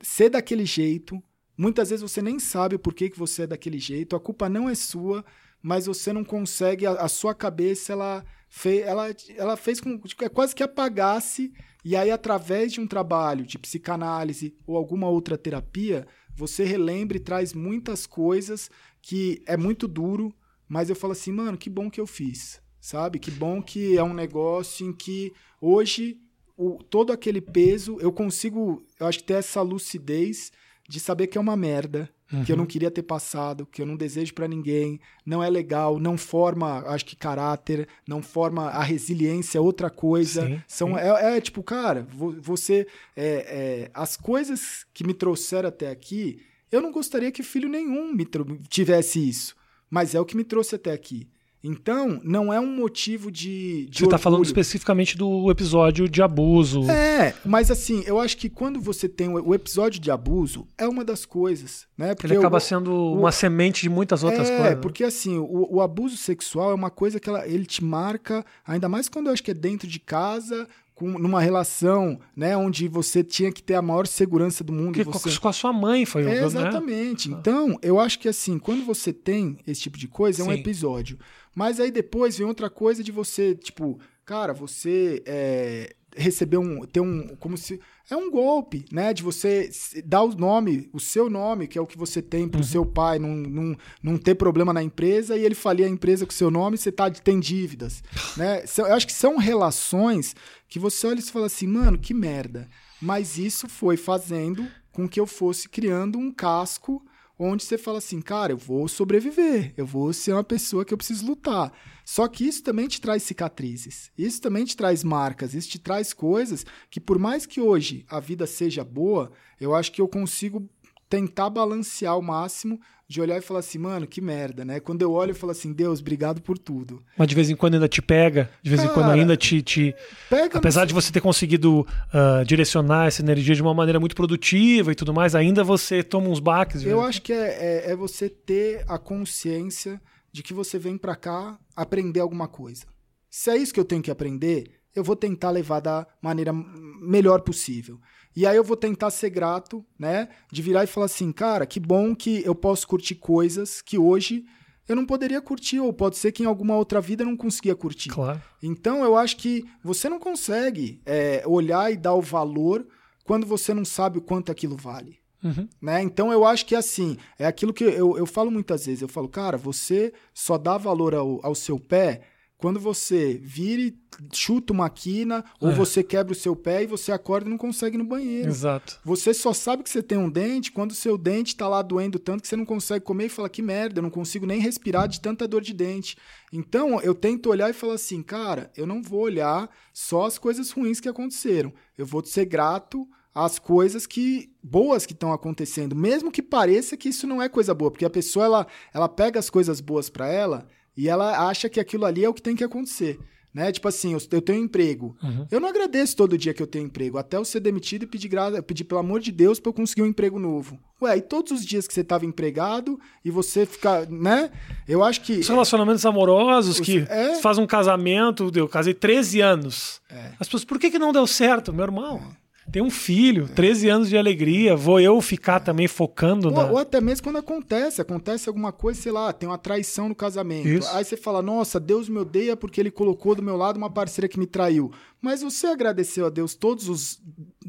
[0.00, 1.22] ser daquele jeito.
[1.56, 4.16] Muitas vezes você nem sabe o porquê que você é daquele jeito.
[4.16, 5.24] A culpa não é sua,
[5.62, 6.86] mas você não consegue.
[6.86, 11.52] A, a sua cabeça ela fez, ela, ela fez com tipo, é quase que apagasse.
[11.84, 17.20] E aí, através de um trabalho de psicanálise ou alguma outra terapia, você relembra e
[17.20, 20.34] traz muitas coisas que é muito duro,
[20.68, 23.18] mas eu falo assim, mano, que bom que eu fiz, sabe?
[23.18, 26.20] Que bom que é um negócio em que hoje
[26.56, 30.52] o, todo aquele peso eu consigo, eu acho que ter essa lucidez
[30.88, 32.44] de saber que é uma merda, uhum.
[32.44, 32.68] que eu não uhum.
[32.68, 37.04] queria ter passado, que eu não desejo para ninguém, não é legal, não forma, acho
[37.04, 40.46] que caráter, não forma a resiliência, é outra coisa.
[40.46, 41.00] Sim, São, sim.
[41.00, 42.86] É, é, tipo, cara, você,
[43.16, 48.12] é, é, as coisas que me trouxeram até aqui, eu não gostaria que filho nenhum
[48.12, 48.26] me
[48.68, 49.56] tivesse isso,
[49.90, 51.28] mas é o que me trouxe até aqui.
[51.62, 53.86] Então, não é um motivo de.
[53.86, 56.88] de você está falando especificamente do episódio de abuso.
[56.88, 61.04] É, mas assim, eu acho que quando você tem o, episódio de abuso, é uma
[61.04, 62.14] das coisas, né?
[62.14, 64.72] Porque Ele acaba sendo o, uma semente de muitas outras é, coisas.
[64.72, 68.44] É, porque assim, o, o, abuso sexual é uma coisa que ela, ele te marca,
[68.64, 70.68] ainda mais quando eu acho que é dentro de casa,
[70.98, 74.94] com, numa relação, né, onde você tinha que ter a maior segurança do mundo.
[74.94, 75.38] Que, você...
[75.38, 77.30] Com a sua mãe foi o é, Exatamente.
[77.30, 77.36] Né?
[77.38, 81.16] Então, eu acho que assim, quando você tem esse tipo de coisa, é um episódio.
[81.58, 86.86] Mas aí depois vem outra coisa de você, tipo, cara, você é, receber um.
[86.86, 87.34] ter um.
[87.34, 87.80] como se.
[88.08, 89.12] É um golpe, né?
[89.12, 89.68] De você
[90.04, 92.64] dar o nome, o seu nome, que é o que você tem pro uhum.
[92.64, 96.30] seu pai, não, não, não ter problema na empresa, e ele falir a empresa com
[96.30, 98.04] o seu nome, você tá, tem dívidas.
[98.38, 98.62] né?
[98.78, 100.36] Eu acho que são relações
[100.68, 102.68] que você olha e fala assim, mano, que merda.
[103.02, 107.04] Mas isso foi fazendo com que eu fosse criando um casco
[107.38, 110.98] onde você fala assim, cara, eu vou sobreviver, eu vou ser uma pessoa que eu
[110.98, 111.72] preciso lutar.
[112.04, 116.12] Só que isso também te traz cicatrizes, isso também te traz marcas, isso te traz
[116.12, 120.68] coisas que, por mais que hoje a vida seja boa, eu acho que eu consigo
[121.08, 124.80] tentar balancear ao máximo de olhar e falar assim, mano, que merda, né?
[124.80, 127.02] Quando eu olho, eu falo assim, Deus, obrigado por tudo.
[127.16, 129.62] Mas de vez em quando ainda te pega, de vez Cara, em quando ainda te.
[129.62, 129.94] te...
[130.28, 134.92] Pega Apesar de você ter conseguido uh, direcionar essa energia de uma maneira muito produtiva
[134.92, 136.84] e tudo mais, ainda você toma uns baques.
[136.84, 139.98] Eu acho que é, é, é você ter a consciência
[140.30, 142.84] de que você vem para cá aprender alguma coisa.
[143.30, 147.40] Se é isso que eu tenho que aprender, eu vou tentar levar da maneira melhor
[147.40, 147.98] possível.
[148.36, 150.28] E aí eu vou tentar ser grato, né?
[150.50, 154.44] De virar e falar assim, cara, que bom que eu posso curtir coisas que hoje
[154.88, 157.76] eu não poderia curtir, ou pode ser que em alguma outra vida eu não conseguia
[157.76, 158.08] curtir.
[158.08, 158.40] Claro.
[158.62, 162.86] Então eu acho que você não consegue é, olhar e dar o valor
[163.22, 165.18] quando você não sabe o quanto aquilo vale.
[165.44, 165.68] Uhum.
[165.80, 166.02] Né?
[166.02, 169.02] Então eu acho que assim, é aquilo que eu, eu falo muitas vezes.
[169.02, 172.22] Eu falo, cara, você só dá valor ao, ao seu pé
[172.58, 173.96] quando você vira e
[174.32, 175.74] chuta uma quina, ou é.
[175.74, 178.48] você quebra o seu pé e você acorda e não consegue ir no banheiro.
[178.48, 178.98] Exato.
[179.04, 182.18] Você só sabe que você tem um dente quando o seu dente está lá doendo
[182.18, 185.06] tanto que você não consegue comer e fala que merda, eu não consigo nem respirar
[185.06, 186.16] de tanta dor de dente.
[186.52, 190.72] Então, eu tento olhar e falar assim, cara, eu não vou olhar só as coisas
[190.72, 191.72] ruins que aconteceram.
[191.96, 197.08] Eu vou ser grato às coisas que boas que estão acontecendo, mesmo que pareça que
[197.08, 200.26] isso não é coisa boa, porque a pessoa ela, ela pega as coisas boas para
[200.26, 200.66] ela
[200.98, 203.20] e ela acha que aquilo ali é o que tem que acontecer.
[203.54, 203.70] Né?
[203.70, 205.16] Tipo assim, eu, eu tenho emprego.
[205.22, 205.46] Uhum.
[205.48, 208.28] Eu não agradeço todo dia que eu tenho emprego, até eu ser demitido e pedir,
[208.28, 208.60] gra...
[208.60, 210.78] pedir pelo amor de Deus para eu conseguir um emprego novo.
[211.00, 214.50] Ué, e todos os dias que você estava empregado e você fica, né?
[214.88, 215.34] Eu acho que.
[215.34, 216.84] Os relacionamentos amorosos Os...
[216.84, 217.36] que é...
[217.36, 220.00] faz um casamento, eu casei 13 anos.
[220.10, 220.32] É.
[220.40, 222.20] As pessoas, por que, que não deu certo, meu irmão?
[222.44, 226.66] É tem um filho, 13 anos de alegria, vou eu ficar também focando ou, na...
[226.66, 230.68] ou até mesmo quando acontece, acontece alguma coisa, sei lá, tem uma traição no casamento.
[230.68, 230.88] Isso.
[230.94, 234.28] Aí você fala, nossa, Deus me odeia porque ele colocou do meu lado uma parceira
[234.28, 234.92] que me traiu.
[235.20, 237.20] Mas você agradeceu a Deus todos os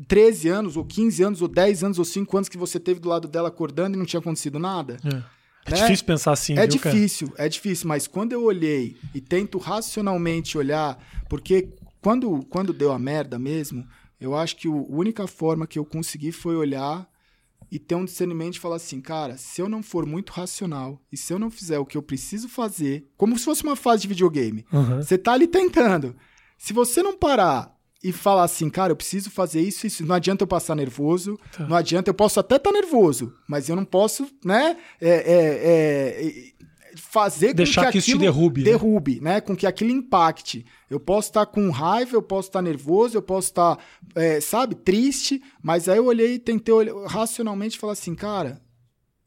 [0.07, 3.09] 13 anos, ou 15 anos, ou 10 anos, ou 5 anos que você teve do
[3.09, 4.97] lado dela acordando e não tinha acontecido nada?
[5.05, 5.39] É.
[5.65, 5.81] É né?
[5.81, 6.53] difícil pensar assim.
[6.53, 7.45] É viu, difícil, cara?
[7.45, 7.87] é difícil.
[7.87, 10.97] Mas quando eu olhei e tento racionalmente olhar,
[11.29, 11.69] porque
[12.01, 13.85] quando, quando deu a merda mesmo,
[14.19, 17.09] eu acho que a única forma que eu consegui foi olhar
[17.71, 21.17] e ter um discernimento e falar assim, cara, se eu não for muito racional e
[21.17, 24.07] se eu não fizer o que eu preciso fazer, como se fosse uma fase de
[24.07, 24.97] videogame, uhum.
[24.97, 26.15] você tá ali tentando.
[26.57, 30.43] Se você não parar e falar assim, cara, eu preciso fazer isso, isso, não adianta
[30.43, 31.67] eu passar nervoso, tá.
[31.67, 36.21] não adianta, eu posso até estar tá nervoso, mas eu não posso, né, é, é,
[36.21, 36.53] é,
[37.09, 38.61] fazer Deixar com que, que isso te derrube.
[38.61, 38.69] Né?
[38.69, 39.33] Derrube, né?
[39.33, 39.41] né?
[39.41, 40.63] Com que aquilo impacte.
[40.87, 43.79] Eu posso estar com raiva, eu posso estar nervoso, eu posso estar,
[44.13, 48.61] é, sabe, triste, mas aí eu olhei e tentei olhar, racionalmente falar assim, cara,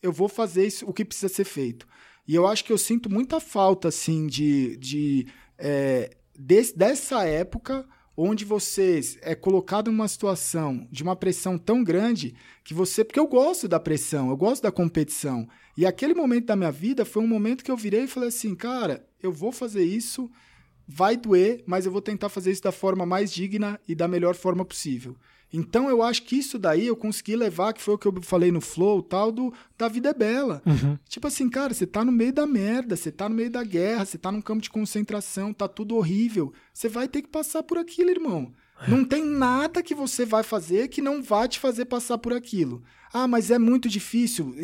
[0.01, 1.85] eu vou fazer isso, o que precisa ser feito.
[2.27, 5.27] E eu acho que eu sinto muita falta, assim, de, de
[5.59, 7.85] é, desse, dessa época
[8.17, 13.05] onde você é colocado numa situação de uma pressão tão grande que você.
[13.05, 15.49] Porque eu gosto da pressão, eu gosto da competição.
[15.77, 18.55] E aquele momento da minha vida foi um momento que eu virei e falei assim,
[18.55, 20.31] cara, eu vou fazer isso
[20.87, 24.35] vai doer, mas eu vou tentar fazer isso da forma mais digna e da melhor
[24.35, 25.17] forma possível.
[25.53, 28.51] Então eu acho que isso daí eu consegui levar, que foi o que eu falei
[28.51, 30.63] no flow, tal do da vida é bela.
[30.65, 30.97] Uhum.
[31.09, 34.05] Tipo assim, cara, você tá no meio da merda, você tá no meio da guerra,
[34.05, 36.53] você tá num campo de concentração, tá tudo horrível.
[36.73, 38.53] Você vai ter que passar por aquilo, irmão.
[38.81, 38.91] É.
[38.91, 42.83] Não tem nada que você vai fazer que não vá te fazer passar por aquilo.
[43.13, 44.55] Ah, mas é muito difícil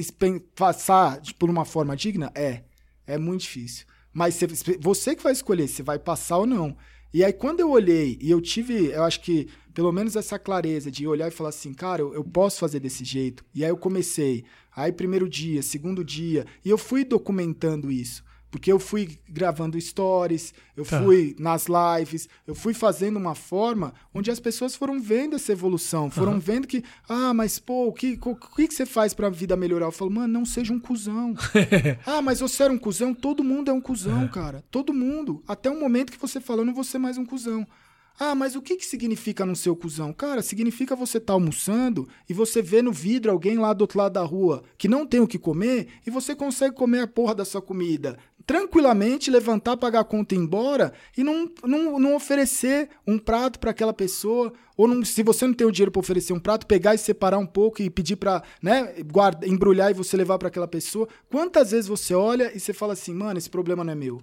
[0.56, 2.32] passar por uma forma digna?
[2.34, 2.62] É.
[3.06, 3.86] É muito difícil.
[4.12, 4.40] Mas
[4.80, 6.76] você que vai escolher se vai passar ou não.
[7.12, 9.48] E aí, quando eu olhei e eu tive, eu acho que
[9.78, 13.04] pelo menos essa clareza de olhar e falar assim, cara, eu, eu, posso fazer desse
[13.04, 13.44] jeito.
[13.54, 14.44] E aí eu comecei.
[14.74, 18.24] Aí, primeiro dia, segundo dia, e eu fui documentando isso.
[18.50, 21.00] Porque eu fui gravando stories, eu tá.
[21.00, 26.10] fui nas lives, eu fui fazendo uma forma onde as pessoas foram vendo essa evolução,
[26.10, 26.40] foram uhum.
[26.40, 29.86] vendo que, ah, mas pô, o que, o que, você faz pra vida melhorar?
[29.86, 31.36] Eu falo, mano, não seja um cuzão.
[32.04, 33.14] ah, mas você era um cuzão?
[33.14, 34.28] Todo mundo é um cuzão, é.
[34.28, 34.64] cara.
[34.72, 35.40] Todo mundo.
[35.46, 37.64] Até o momento que você fala, eu não vou ser mais um cuzão.
[38.18, 40.12] Ah, mas o que, que significa não ser o cuzão?
[40.12, 44.14] Cara, significa você tá almoçando e você vê no vidro alguém lá do outro lado
[44.14, 47.44] da rua que não tem o que comer e você consegue comer a porra da
[47.44, 52.88] sua comida tranquilamente levantar, pagar a conta e ir embora e não, não, não oferecer
[53.06, 54.54] um prato para aquela pessoa.
[54.74, 57.36] Ou não, se você não tem o dinheiro para oferecer um prato, pegar e separar
[57.36, 58.94] um pouco e pedir para né,
[59.44, 61.06] embrulhar e você levar para aquela pessoa.
[61.30, 64.22] Quantas vezes você olha e você fala assim, mano, esse problema não é meu?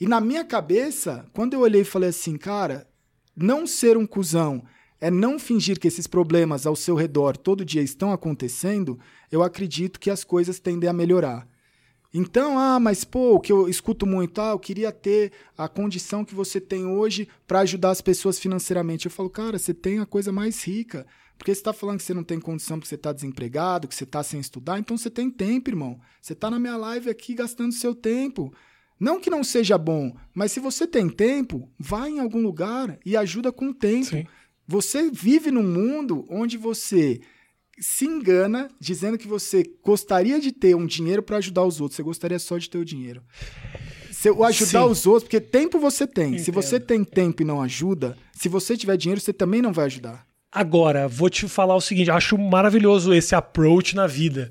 [0.00, 2.88] E na minha cabeça, quando eu olhei e falei assim, cara,
[3.36, 4.64] não ser um cuzão
[5.00, 8.98] é não fingir que esses problemas ao seu redor todo dia estão acontecendo,
[9.30, 11.46] eu acredito que as coisas tendem a melhorar.
[12.12, 16.24] Então, ah, mas pô, o que eu escuto muito, ah, eu queria ter a condição
[16.24, 19.06] que você tem hoje para ajudar as pessoas financeiramente.
[19.06, 21.06] Eu falo, cara, você tem a coisa mais rica.
[21.36, 24.02] Porque você está falando que você não tem condição porque você está desempregado, que você
[24.02, 26.00] está sem estudar, então você tem tempo, irmão.
[26.20, 28.52] Você está na minha live aqui gastando seu tempo.
[28.98, 33.16] Não que não seja bom, mas se você tem tempo, vá em algum lugar e
[33.16, 34.06] ajuda com o tempo.
[34.06, 34.26] Sim.
[34.66, 37.20] Você vive num mundo onde você
[37.80, 41.96] se engana dizendo que você gostaria de ter um dinheiro para ajudar os outros.
[41.96, 43.22] Você gostaria só de ter o dinheiro.
[44.10, 44.90] Se, o ajudar Sim.
[44.90, 46.30] os outros, porque tempo você tem.
[46.30, 46.44] Entendo.
[46.44, 49.86] Se você tem tempo e não ajuda, se você tiver dinheiro, você também não vai
[49.86, 50.26] ajudar.
[50.50, 54.50] Agora, vou te falar o seguinte: acho maravilhoso esse approach na vida.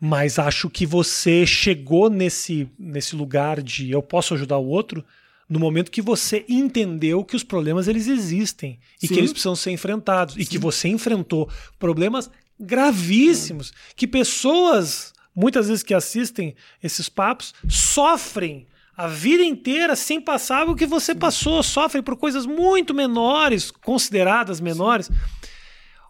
[0.00, 5.04] Mas acho que você chegou nesse, nesse lugar de eu posso ajudar o outro
[5.48, 9.14] no momento que você entendeu que os problemas eles existem e Sim.
[9.14, 10.40] que eles precisam ser enfrentados Sim.
[10.40, 12.30] e que você enfrentou problemas
[12.60, 20.68] gravíssimos que pessoas muitas vezes que assistem esses papos sofrem a vida inteira sem passar
[20.68, 21.18] o que você Sim.
[21.20, 25.08] passou, sofrem por coisas muito menores, consideradas menores.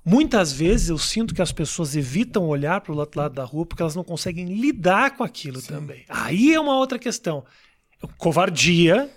[0.08, 3.66] Muitas vezes eu sinto que as pessoas evitam olhar para o outro lado da rua
[3.66, 5.68] porque elas não conseguem lidar com aquilo Sim.
[5.68, 6.04] também.
[6.08, 7.44] Aí é uma outra questão
[8.16, 9.10] covardia,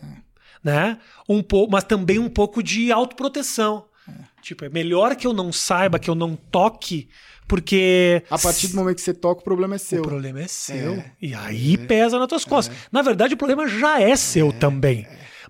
[0.64, 0.98] né?
[1.28, 3.86] Um pouco, mas também um pouco de autoproteção.
[4.08, 4.12] É.
[4.42, 7.08] Tipo, é melhor que eu não saiba, que eu não toque,
[7.48, 8.24] porque.
[8.30, 10.02] A partir do momento que você toca, o problema é seu.
[10.02, 10.94] O problema é seu.
[10.94, 11.12] É.
[11.22, 11.78] E aí é.
[11.78, 12.76] pesa nas tuas costas.
[12.76, 12.80] É.
[12.92, 14.54] Na verdade, o problema já é seu é.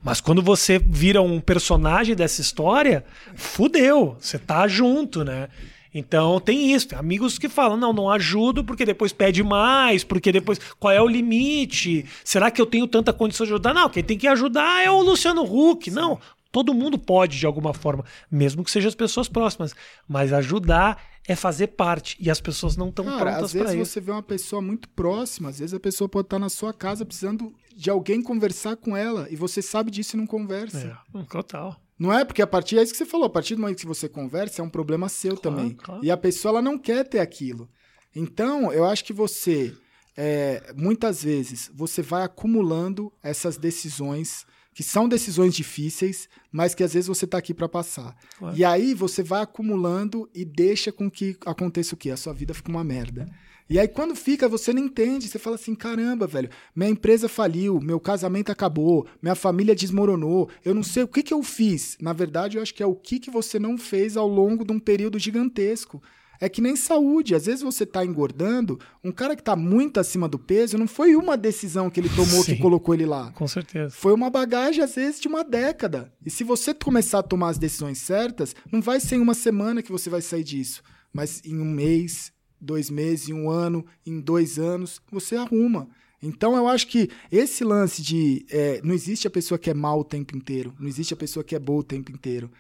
[0.04, 4.18] Mas quando você vira um personagem dessa história, fudeu.
[4.20, 5.48] Você tá junto, né?
[5.94, 10.32] Então tem isso, tem amigos que falam, não, não ajudo porque depois pede mais, porque
[10.32, 12.06] depois qual é o limite?
[12.24, 13.74] Será que eu tenho tanta condição de ajudar?
[13.74, 15.92] Não, quem tem que ajudar é o Luciano Huck.
[15.92, 16.18] Não,
[16.52, 19.74] todo mundo pode de alguma forma, mesmo que sejam as pessoas próximas,
[20.08, 23.46] mas ajudar é fazer parte e as pessoas não estão prontas para isso.
[23.46, 26.50] Às vezes você vê uma pessoa muito próxima, às vezes a pessoa pode estar na
[26.50, 31.00] sua casa precisando de alguém conversar com ela e você sabe disso e não conversa.
[31.16, 31.80] É, total.
[31.98, 32.26] Não é?
[32.26, 34.62] Porque a partir é isso que você falou, a partir do momento que você conversa,
[34.62, 35.76] é um problema seu claro, também.
[35.76, 36.04] Claro.
[36.04, 37.70] E a pessoa ela não quer ter aquilo.
[38.16, 39.72] Então, eu acho que você,
[40.18, 46.94] é, muitas vezes, você vai acumulando essas decisões que são decisões difíceis, mas que às
[46.94, 48.16] vezes você está aqui para passar.
[48.38, 48.58] Claro.
[48.58, 52.10] E aí você vai acumulando e deixa com que aconteça o quê?
[52.10, 53.28] A sua vida fica uma merda.
[53.72, 55.30] E aí, quando fica, você não entende.
[55.30, 60.76] Você fala assim: caramba, velho, minha empresa faliu, meu casamento acabou, minha família desmoronou, eu
[60.76, 61.98] não sei o que, que eu fiz.
[62.02, 64.74] Na verdade, eu acho que é o que, que você não fez ao longo de
[64.74, 66.04] um período gigantesco.
[66.42, 67.36] É que nem saúde.
[67.36, 71.16] Às vezes você está engordando, um cara que está muito acima do peso, não foi
[71.16, 73.32] uma decisão que ele tomou Sim, que colocou ele lá.
[73.34, 73.94] Com certeza.
[73.96, 76.12] Foi uma bagagem, às vezes, de uma década.
[76.26, 79.84] E se você começar a tomar as decisões certas, não vai ser em uma semana
[79.84, 80.82] que você vai sair disso.
[81.14, 85.90] Mas em um mês, dois meses, em um ano, em dois anos, você arruma.
[86.24, 90.00] Então eu acho que esse lance de é, não existe a pessoa que é mal
[90.00, 92.52] o tempo inteiro, não existe a pessoa que é boa o tempo inteiro.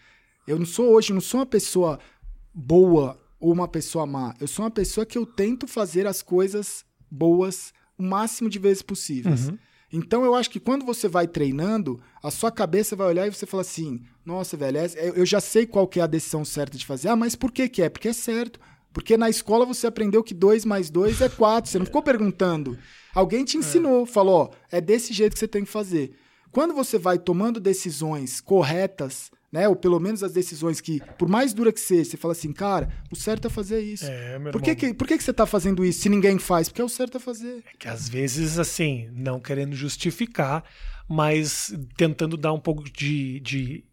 [0.47, 1.99] Eu não sou hoje, não sou uma pessoa
[2.53, 4.35] boa uma pessoa má.
[4.39, 8.81] Eu sou uma pessoa que eu tento fazer as coisas boas o máximo de vezes
[8.81, 9.49] possíveis.
[9.49, 9.57] Uhum.
[9.91, 13.45] Então eu acho que quando você vai treinando, a sua cabeça vai olhar e você
[13.45, 14.77] fala assim: nossa, velho,
[15.15, 17.09] eu já sei qual que é a decisão certa de fazer.
[17.09, 17.89] Ah, mas por que, que é?
[17.89, 18.59] Porque é certo.
[18.93, 21.69] Porque na escola você aprendeu que 2 mais 2 é 4.
[21.69, 22.77] Você não ficou perguntando.
[23.13, 24.05] Alguém te ensinou, é.
[24.05, 26.15] falou: ó, é desse jeito que você tem que fazer.
[26.51, 29.67] Quando você vai tomando decisões corretas, né?
[29.67, 32.89] Ou pelo menos as decisões que, por mais dura que seja, você fala assim, cara,
[33.11, 34.05] o certo é fazer isso.
[34.05, 36.69] É, por que, que, por que, que você está fazendo isso se ninguém faz?
[36.69, 37.63] Porque é o certo a fazer.
[37.67, 40.63] É que às vezes, assim, não querendo justificar,
[41.07, 43.83] mas tentando dar um pouco de, de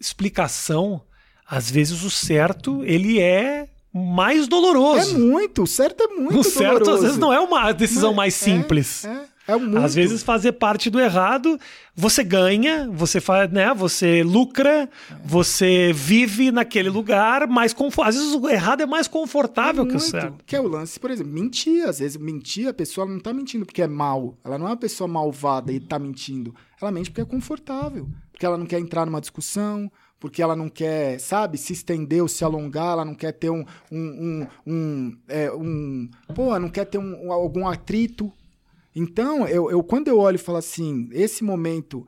[0.00, 1.02] explicação,
[1.46, 5.14] às vezes o certo, ele é mais doloroso.
[5.14, 6.48] É muito, o certo é muito o doloroso.
[6.48, 9.04] O certo às vezes não é uma decisão mas, mais é, simples.
[9.04, 9.33] É, é.
[9.46, 9.78] É muito.
[9.78, 11.58] Às vezes fazer parte do errado,
[11.94, 14.88] você ganha, você faz, né, você lucra, é.
[15.22, 20.00] você vive naquele lugar, mas às vezes o errado é mais confortável é que o
[20.00, 20.44] certo.
[20.46, 23.66] Que é o lance, por exemplo, mentir, às vezes mentir, a pessoa não tá mentindo
[23.66, 26.54] porque é mal, ela não é uma pessoa malvada e tá mentindo.
[26.80, 30.70] Ela mente porque é confortável, porque ela não quer entrar numa discussão, porque ela não
[30.70, 33.62] quer, sabe, se estender ou se alongar, ela não quer ter um.
[33.92, 38.32] um, um, um, é, um pô, não quer ter um, algum atrito
[38.94, 42.06] então, eu, eu quando eu olho e falo assim, esse momento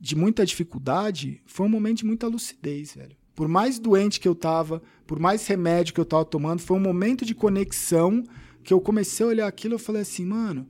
[0.00, 3.16] de muita dificuldade foi um momento de muita lucidez, velho.
[3.34, 6.80] Por mais doente que eu tava, por mais remédio que eu tava tomando, foi um
[6.80, 8.22] momento de conexão
[8.62, 10.66] que eu comecei a olhar aquilo e falei assim, mano,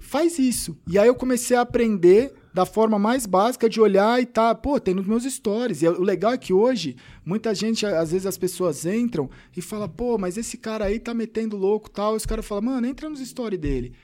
[0.00, 0.78] faz isso.
[0.86, 4.80] E aí eu comecei a aprender da forma mais básica de olhar e tá, pô,
[4.80, 5.82] tem nos meus stories.
[5.82, 9.88] E o legal é que hoje, muita gente, às vezes as pessoas entram e fala,
[9.88, 12.14] pô, mas esse cara aí tá metendo louco tal.
[12.14, 13.94] E os caras falam, mano, entra nos stories dele.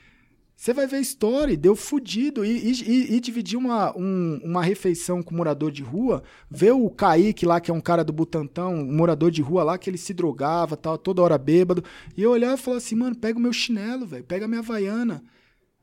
[0.57, 2.43] Você vai ver story, deu fudido.
[2.43, 6.89] E, e, e dividir uma, um, uma refeição com um morador de rua, ver o
[6.89, 9.99] Kaique lá, que é um cara do Butantão, um morador de rua lá, que ele
[9.99, 11.83] se drogava, tal, toda hora bêbado.
[12.17, 14.61] E eu olhava e falava assim, mano, pega o meu chinelo, velho, pega a minha
[14.61, 15.23] havaiana.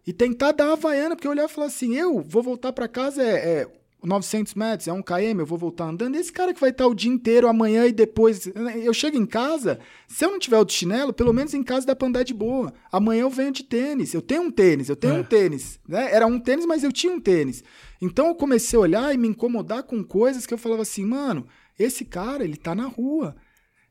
[0.05, 2.89] E tentar dar a havaiana, porque eu olhava e falava assim, eu vou voltar para
[2.89, 3.69] casa, é, é
[4.05, 6.17] 900 metros, é um km, eu vou voltar andando.
[6.17, 8.47] Esse cara que vai estar o dia inteiro, amanhã e depois.
[8.83, 11.87] Eu chego em casa, se eu não tiver o de chinelo, pelo menos em casa
[11.87, 12.73] dá pra andar de boa.
[12.93, 14.13] Amanhã eu venho de tênis.
[14.13, 15.21] Eu tenho um tênis, eu tenho é.
[15.21, 15.81] um tênis.
[15.89, 16.13] Né?
[16.13, 17.65] Era um tênis, mas eu tinha um tênis.
[18.01, 21.47] Então eu comecei a olhar e me incomodar com coisas que eu falava assim, mano,
[21.79, 23.35] esse cara, ele tá na rua.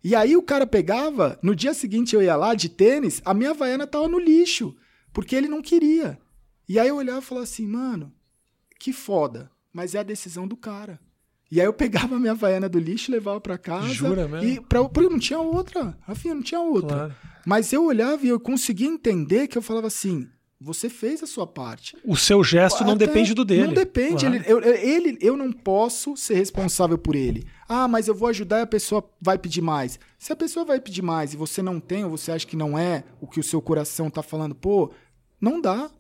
[0.04, 3.54] E aí o cara pegava, no dia seguinte eu ia lá de tênis, a minha
[3.54, 4.76] vaiana tava no lixo,
[5.14, 6.20] porque ele não queria.
[6.68, 8.14] E aí eu olhava e falava assim, mano,
[8.78, 11.00] que foda mas é a decisão do cara.
[11.52, 13.88] E aí eu pegava a minha vaiana do lixo, levava para casa.
[13.88, 14.48] Jura mesmo?
[14.48, 15.98] E pra, porque não tinha outra.
[16.02, 16.96] Rafinha, não tinha outra.
[16.96, 17.16] Claro.
[17.46, 20.28] Mas eu olhava e eu conseguia entender que eu falava assim:
[20.64, 21.98] você fez a sua parte.
[22.06, 23.68] O seu gesto Até não depende do dele.
[23.68, 24.26] Não depende.
[24.26, 24.36] Claro.
[24.36, 27.46] Ele, eu, ele, eu não posso ser responsável por ele.
[27.68, 30.00] Ah, mas eu vou ajudar e a pessoa vai pedir mais.
[30.18, 32.78] Se a pessoa vai pedir mais e você não tem, ou você acha que não
[32.78, 34.92] é o que o seu coração tá falando, pô,
[35.40, 35.92] não dá.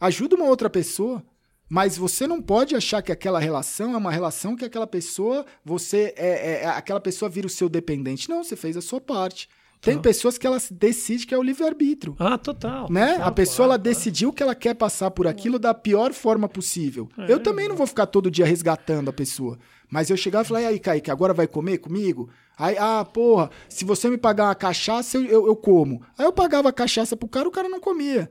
[0.00, 1.22] Ajuda uma outra pessoa.
[1.68, 6.14] Mas você não pode achar que aquela relação é uma relação que aquela pessoa, você
[6.16, 8.28] é, é, é aquela pessoa vira o seu dependente.
[8.28, 9.48] Não, você fez a sua parte.
[9.80, 10.02] Tem tá.
[10.02, 12.16] pessoas que ela decide que é o livre-arbítrio.
[12.18, 12.90] Ah, total.
[12.90, 13.12] Né?
[13.12, 13.82] Total, a pessoa claro, ela claro.
[13.82, 17.08] decidiu que ela quer passar por aquilo da pior forma possível.
[17.16, 19.58] É, eu também não vou ficar todo dia resgatando a pessoa.
[19.88, 22.28] Mas eu chegar e falar, e aí, Kaique, agora vai comer comigo?
[22.58, 26.02] Aí, ah, porra, se você me pagar uma cachaça, eu, eu, eu como.
[26.18, 28.28] Aí eu pagava a cachaça pro cara, o cara não comia.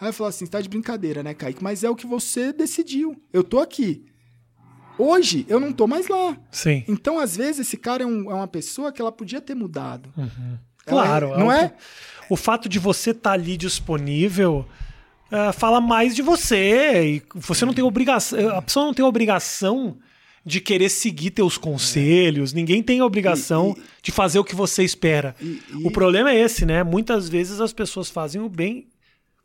[0.00, 1.62] Aí eu falo assim, você tá de brincadeira, né, Kaique?
[1.62, 3.20] Mas é o que você decidiu.
[3.32, 4.06] Eu tô aqui.
[4.98, 6.36] Hoje, eu não tô mais lá.
[6.50, 6.84] Sim.
[6.88, 10.12] Então, às vezes, esse cara é, um, é uma pessoa que ela podia ter mudado.
[10.16, 10.58] Uhum.
[10.86, 11.34] Claro.
[11.34, 11.74] É, não é?
[12.28, 14.66] O fato de você estar tá ali disponível...
[15.32, 19.96] Uh, fala mais de você e você não tem obrigação a pessoa não tem obrigação
[20.44, 22.56] de querer seguir teus conselhos, é.
[22.56, 25.36] ninguém tem a obrigação e, e, de fazer o que você espera.
[25.40, 26.82] E, o problema é esse, né?
[26.82, 28.88] Muitas vezes as pessoas fazem o bem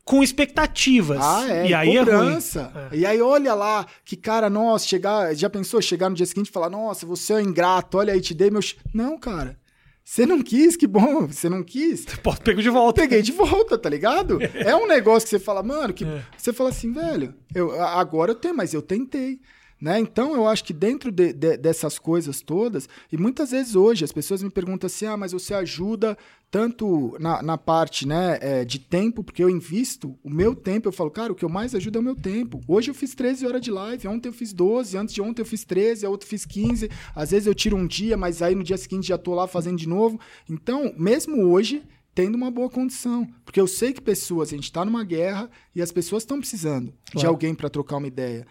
[0.05, 1.19] com expectativas.
[1.19, 1.67] Ah, é.
[1.67, 2.71] E aí cobrança.
[2.73, 3.01] é ruim.
[3.01, 6.51] E aí olha lá, que cara, nossa, chegar, já pensou chegar no dia seguinte e
[6.51, 8.75] falar, nossa, você é ingrato, olha aí, te dei meus...
[8.93, 9.57] Não, cara.
[10.03, 12.05] Você não quis, que bom, você não quis.
[12.21, 13.01] Pô, pego de volta.
[13.01, 14.37] Peguei de volta, tá ligado?
[14.53, 16.23] é um negócio que você fala, mano, que é.
[16.37, 19.39] você fala assim, velho, eu, agora eu tenho, mas eu tentei.
[19.79, 19.99] Né?
[19.99, 24.11] Então, eu acho que dentro de, de, dessas coisas todas, e muitas vezes hoje as
[24.11, 26.17] pessoas me perguntam assim: ah, mas você ajuda
[26.49, 30.87] tanto na, na parte né, é, de tempo, porque eu invisto o meu tempo.
[30.87, 32.61] Eu falo, cara, o que eu mais ajudo é o meu tempo.
[32.65, 35.45] Hoje eu fiz 13 horas de live, ontem eu fiz 12, antes de ontem eu
[35.45, 36.89] fiz 13, a outra fiz 15.
[37.13, 39.77] Às vezes eu tiro um dia, mas aí no dia seguinte já tô lá fazendo
[39.77, 40.17] de novo.
[40.49, 41.83] Então, mesmo hoje,
[42.15, 43.27] tendo uma boa condição.
[43.43, 46.93] Porque eu sei que pessoas, a gente está numa guerra e as pessoas estão precisando
[47.11, 47.19] claro.
[47.19, 48.47] de alguém para trocar uma ideia.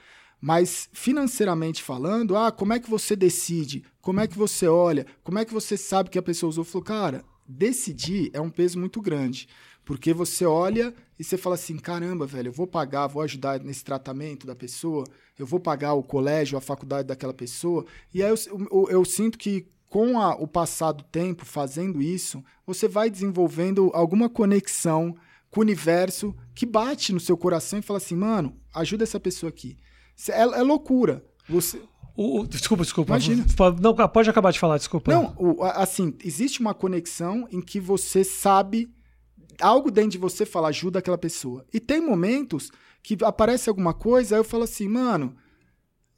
[0.46, 3.82] Mas financeiramente falando, ah, como é que você decide?
[4.02, 5.06] Como é que você olha?
[5.22, 6.64] Como é que você sabe que a pessoa usou?
[6.64, 9.48] Falou, cara, decidir é um peso muito grande.
[9.86, 13.82] Porque você olha e você fala assim: caramba, velho, eu vou pagar, vou ajudar nesse
[13.82, 15.06] tratamento da pessoa,
[15.38, 17.86] eu vou pagar o colégio, a faculdade daquela pessoa.
[18.12, 18.36] E aí eu,
[18.70, 23.90] eu, eu sinto que com a, o passar do tempo fazendo isso, você vai desenvolvendo
[23.94, 25.16] alguma conexão
[25.50, 29.48] com o universo que bate no seu coração e fala assim: mano, ajuda essa pessoa
[29.48, 29.78] aqui.
[30.28, 31.24] É, é loucura.
[31.48, 31.80] Você.
[32.16, 33.12] O, o, desculpa, desculpa.
[33.12, 33.44] Imagina.
[33.80, 35.12] Não, pode acabar de falar, desculpa.
[35.12, 38.88] Não, o, assim, existe uma conexão em que você sabe
[39.60, 41.64] algo dentro de você fala, ajuda aquela pessoa.
[41.72, 42.70] E tem momentos
[43.02, 45.36] que aparece alguma coisa, aí eu falo assim, mano,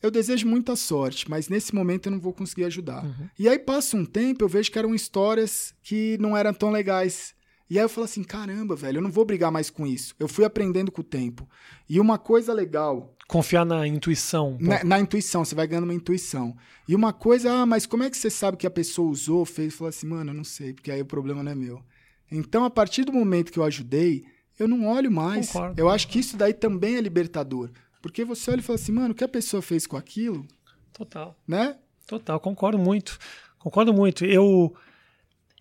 [0.03, 3.05] eu desejo muita sorte, mas nesse momento eu não vou conseguir ajudar.
[3.05, 3.29] Uhum.
[3.39, 7.35] E aí passa um tempo, eu vejo que eram histórias que não eram tão legais.
[7.69, 10.15] E aí eu falo assim, caramba, velho, eu não vou brigar mais com isso.
[10.19, 11.49] Eu fui aprendendo com o tempo.
[11.89, 13.16] E uma coisa legal.
[13.29, 14.57] Confiar na intuição.
[14.61, 16.57] Na, na, intuição, você vai ganhando uma intuição.
[16.89, 19.75] E uma coisa, ah, mas como é que você sabe que a pessoa usou, fez?
[19.75, 21.83] Fala assim, mano, eu não sei, porque aí o problema não é meu.
[22.31, 24.25] Então, a partir do momento que eu ajudei,
[24.59, 25.49] eu não olho mais.
[25.49, 25.81] Concordo.
[25.81, 27.71] Eu acho que isso daí também é libertador.
[28.01, 30.47] Porque você olha e fala assim, mano, o que a pessoa fez com aquilo?
[30.93, 31.37] Total.
[31.47, 31.77] Né?
[32.07, 33.19] Total, concordo muito.
[33.59, 34.25] Concordo muito.
[34.25, 34.73] Eu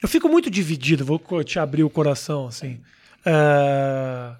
[0.01, 2.79] eu fico muito dividido, vou te abrir o coração, assim.
[3.25, 4.37] Uh,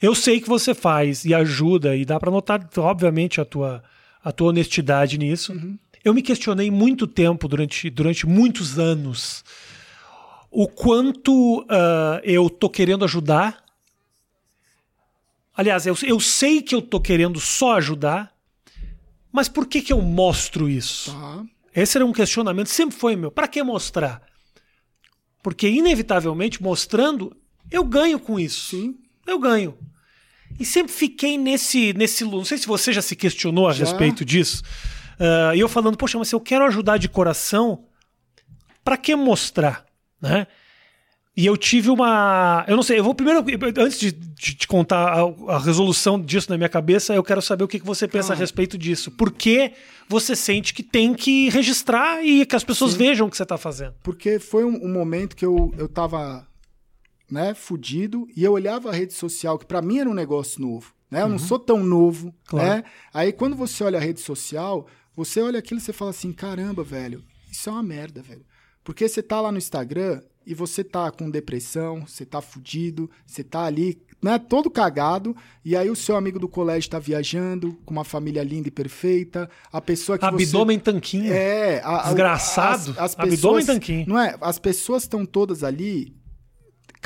[0.00, 3.82] eu sei que você faz e ajuda, e dá para notar, obviamente, a tua,
[4.22, 5.52] a tua honestidade nisso.
[5.52, 5.78] Uhum.
[6.04, 9.42] Eu me questionei muito tempo, durante, durante muitos anos,
[10.50, 13.64] o quanto uh, eu tô querendo ajudar.
[15.54, 18.32] Aliás, eu, eu sei que eu tô querendo só ajudar,
[19.32, 21.12] mas por que, que eu mostro isso?
[21.12, 21.44] Tá.
[21.74, 23.30] Esse era um questionamento, sempre foi meu.
[23.30, 24.22] Para que mostrar?
[25.42, 27.36] Porque, inevitavelmente, mostrando,
[27.70, 28.76] eu ganho com isso.
[28.76, 28.98] Sim.
[29.26, 29.76] Eu ganho.
[30.58, 31.92] E sempre fiquei nesse.
[31.94, 33.84] nesse Não sei se você já se questionou a já.
[33.84, 34.62] respeito disso.
[35.18, 37.84] Uh, e eu falando, poxa, mas se eu quero ajudar de coração,
[38.84, 39.86] para que mostrar?
[40.20, 40.46] né?
[41.36, 42.64] E eu tive uma.
[42.66, 43.44] Eu não sei, eu vou primeiro,
[43.78, 47.68] antes de, te contar a, a, resolução disso na minha cabeça, eu quero saber o
[47.68, 48.36] que, que você pensa ah.
[48.36, 49.10] a respeito disso.
[49.10, 49.72] Por que
[50.08, 52.98] você sente que tem que registrar e que as pessoas Sim.
[52.98, 53.94] vejam o que você está fazendo?
[54.02, 56.46] Porque foi um, um, momento que eu, eu tava
[57.30, 60.94] né, fudido e eu olhava a rede social, que para mim era um negócio novo.
[61.10, 61.20] Né?
[61.20, 61.32] Eu uhum.
[61.32, 62.34] não sou tão novo.
[62.46, 62.68] Claro.
[62.68, 62.84] Né?
[63.12, 66.82] Aí quando você olha a rede social, você olha aquilo e você fala assim: caramba,
[66.82, 68.44] velho, isso é uma merda, velho.
[68.84, 73.42] Porque você tá lá no Instagram e você tá com depressão, você tá fudido, você
[73.42, 77.92] tá ali, né, todo cagado, e aí o seu amigo do colégio tá viajando com
[77.92, 80.84] uma família linda e perfeita, a pessoa que Abdômen você...
[80.84, 81.32] tanquinho.
[81.32, 82.92] É, a, desgraçado.
[82.92, 84.04] As, as pessoas, Abdômen tanquinho.
[84.06, 84.36] Não é?
[84.40, 86.14] As pessoas estão todas ali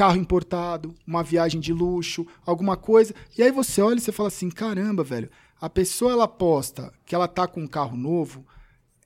[0.01, 3.15] carro importado, uma viagem de luxo, alguma coisa.
[3.37, 5.29] E aí você olha e você fala assim: "Caramba, velho,
[5.61, 8.47] a pessoa ela posta que ela tá com um carro novo,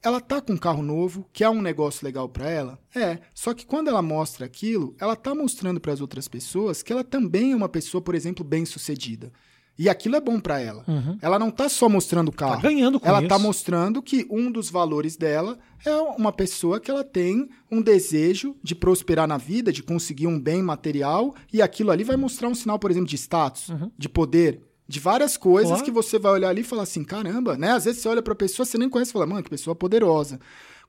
[0.01, 2.79] ela tá com um carro novo, que é um negócio legal para ela?
[2.95, 3.19] É.
[3.35, 7.03] Só que quando ela mostra aquilo, ela tá mostrando para as outras pessoas que ela
[7.03, 9.33] também é uma pessoa, por exemplo, bem-sucedida.
[9.77, 10.85] E aquilo é bom para ela.
[10.87, 11.19] Uhum.
[11.21, 12.57] Ela não tá só mostrando o carro.
[12.57, 13.29] Tá ganhando com ela isso.
[13.29, 18.55] tá mostrando que um dos valores dela é uma pessoa que ela tem um desejo
[18.63, 22.55] de prosperar na vida, de conseguir um bem material, e aquilo ali vai mostrar um
[22.55, 23.91] sinal, por exemplo, de status, uhum.
[23.99, 25.85] de poder de várias coisas claro.
[25.85, 27.71] que você vai olhar ali e falar assim, caramba, né?
[27.71, 30.39] Às vezes você olha pra pessoa, você nem conhece e fala, mano, que pessoa poderosa.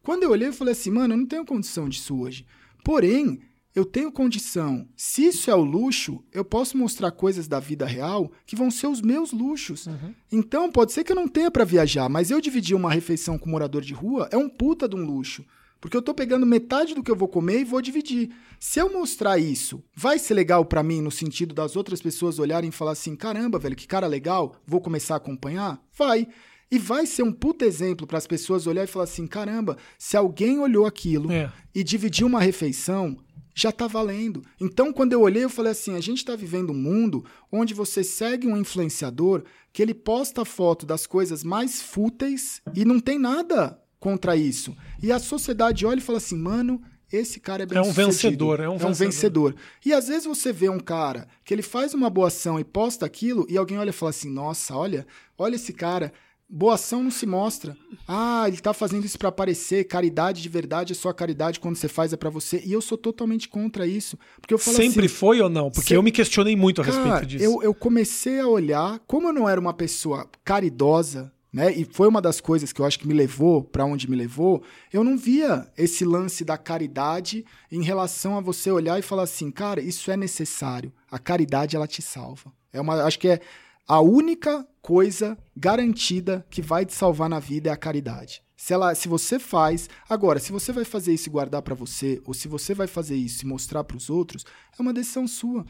[0.03, 2.45] Quando eu olhei, eu falei assim, mano, eu não tenho condição disso hoje.
[2.83, 3.39] Porém,
[3.75, 4.87] eu tenho condição.
[4.95, 8.87] Se isso é o luxo, eu posso mostrar coisas da vida real que vão ser
[8.87, 9.85] os meus luxos.
[9.85, 10.15] Uhum.
[10.31, 13.49] Então, pode ser que eu não tenha para viajar, mas eu dividir uma refeição com
[13.49, 15.45] um morador de rua é um puta de um luxo.
[15.81, 18.31] Porque eu tô pegando metade do que eu vou comer e vou dividir.
[18.59, 22.69] Se eu mostrar isso, vai ser legal para mim no sentido das outras pessoas olharem
[22.69, 25.79] e falar assim: caramba, velho, que cara legal, vou começar a acompanhar?
[25.95, 26.27] Vai.
[26.71, 30.17] E vai ser um puta exemplo para as pessoas olhar e falar assim: caramba, se
[30.17, 31.51] alguém olhou aquilo é.
[31.73, 33.17] e dividiu uma refeição,
[33.55, 34.43] já tá valendo.
[34.59, 38.03] Então, quando eu olhei, eu falei assim: a gente está vivendo um mundo onde você
[38.03, 43.81] segue um influenciador que ele posta foto das coisas mais fúteis e não tem nada
[43.99, 44.75] contra isso.
[45.01, 46.81] E a sociedade olha e fala assim, mano,
[47.11, 49.55] esse cara é bem É um vencedor, é um, é um vencedor.
[49.85, 53.05] E às vezes você vê um cara que ele faz uma boa ação e posta
[53.05, 56.11] aquilo, e alguém olha e fala assim: nossa, olha, olha esse cara.
[56.47, 57.75] Boa ação não se mostra.
[58.07, 59.83] Ah, ele tá fazendo isso para aparecer.
[59.85, 62.61] Caridade de verdade é só caridade quando você faz é para você.
[62.63, 64.17] E eu sou totalmente contra isso.
[64.39, 65.71] Porque eu falo Sempre assim, foi ou não?
[65.71, 65.93] Porque se...
[65.95, 67.43] eu me questionei muito a cara, respeito disso.
[67.43, 71.73] Eu, eu comecei a olhar, como eu não era uma pessoa caridosa, né?
[71.73, 74.61] E foi uma das coisas que eu acho que me levou para onde me levou.
[74.93, 79.49] Eu não via esse lance da caridade em relação a você olhar e falar assim,
[79.49, 80.93] cara, isso é necessário.
[81.09, 82.51] A caridade ela te salva.
[82.71, 83.39] É uma, acho que é
[83.87, 88.43] a única coisa garantida que vai te salvar na vida é a caridade.
[88.57, 92.21] Se, ela, se você faz, agora, se você vai fazer isso e guardar para você,
[92.25, 94.43] ou se você vai fazer isso e mostrar para os outros,
[94.77, 95.65] é uma decisão sua.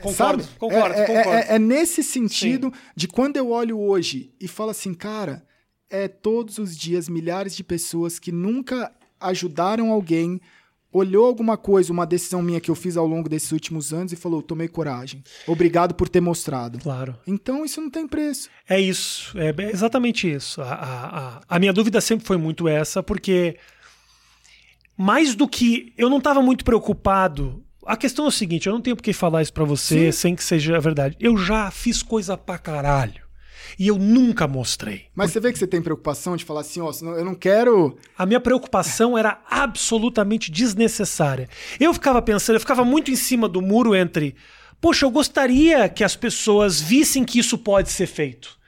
[0.00, 0.58] Concordo, Sabe?
[0.58, 1.30] concordo, é, é- concordo.
[1.30, 5.46] é- é nesse sentido de quando eu olho hoje e falo assim, cara,
[5.88, 10.40] é todos os dias milhares de pessoas que nunca ajudaram alguém,
[10.92, 14.16] olhou alguma coisa, uma decisão minha que eu fiz ao longo desses últimos anos e
[14.16, 15.24] falou, tomei coragem.
[15.46, 16.78] Obrigado por ter mostrado.
[16.78, 17.16] Claro.
[17.26, 18.50] Então isso não tem preço.
[18.68, 20.60] É isso, é exatamente isso.
[20.60, 23.56] A, a, a- a minha dúvida sempre foi muito essa, porque
[24.96, 25.92] mais do que.
[25.96, 27.62] Eu não estava muito preocupado.
[27.86, 30.36] A questão é o seguinte: eu não tenho por que falar isso pra você sem
[30.36, 31.16] que seja verdade.
[31.18, 33.21] Eu já fiz coisa pra caralho.
[33.78, 35.06] E eu nunca mostrei.
[35.14, 37.96] Mas você vê que você tem preocupação de falar assim, ó, senão eu não quero.
[38.16, 41.48] A minha preocupação era absolutamente desnecessária.
[41.78, 44.34] Eu ficava pensando, eu ficava muito em cima do muro entre.
[44.80, 48.58] Poxa, eu gostaria que as pessoas vissem que isso pode ser feito.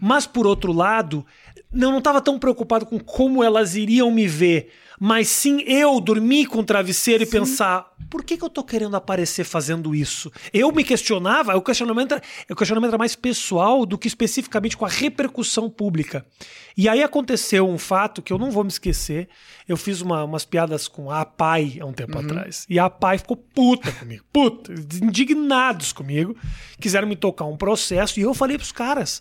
[0.00, 1.24] Mas, por outro lado,
[1.72, 4.70] eu não estava tão preocupado com como elas iriam me ver.
[5.04, 8.94] Mas sim eu dormir com o travesseiro e pensar: por que, que eu tô querendo
[8.94, 10.30] aparecer fazendo isso?
[10.52, 14.84] Eu me questionava, o questionamento, era- o questionamento era mais pessoal do que especificamente com
[14.84, 16.24] a repercussão pública.
[16.76, 19.28] E aí aconteceu um fato que eu não vou me esquecer.
[19.68, 22.64] Eu fiz uma- umas piadas com a Pai há um tempo atrás.
[22.70, 24.72] E a Pai ficou puta comigo, puta,
[25.02, 26.36] indignados comigo.
[26.80, 28.20] Quiseram me tocar um processo.
[28.20, 29.20] E eu falei pros caras: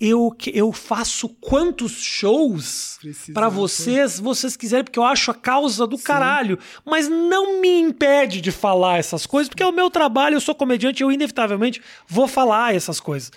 [0.00, 2.98] eu, eu faço quantos shows
[3.50, 3.54] né?
[3.56, 6.58] vocês, vocês quiserem, porque eu acho a causa do caralho.
[6.84, 10.54] Mas não me impede de falar essas coisas, porque é o meu trabalho, eu sou
[10.54, 13.32] comediante, eu inevitavelmente vou falar essas coisas.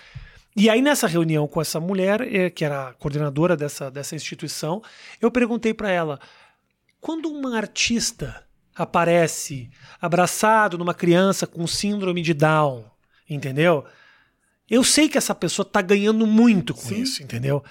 [0.55, 4.83] E aí, nessa reunião com essa mulher, eh, que era a coordenadora dessa, dessa instituição,
[5.19, 6.19] eu perguntei pra ela:
[6.99, 8.45] quando uma artista
[8.75, 12.85] aparece abraçado numa criança com síndrome de Down,
[13.29, 13.85] entendeu?
[14.71, 17.61] Eu sei que essa pessoa tá ganhando muito com isso, entendeu?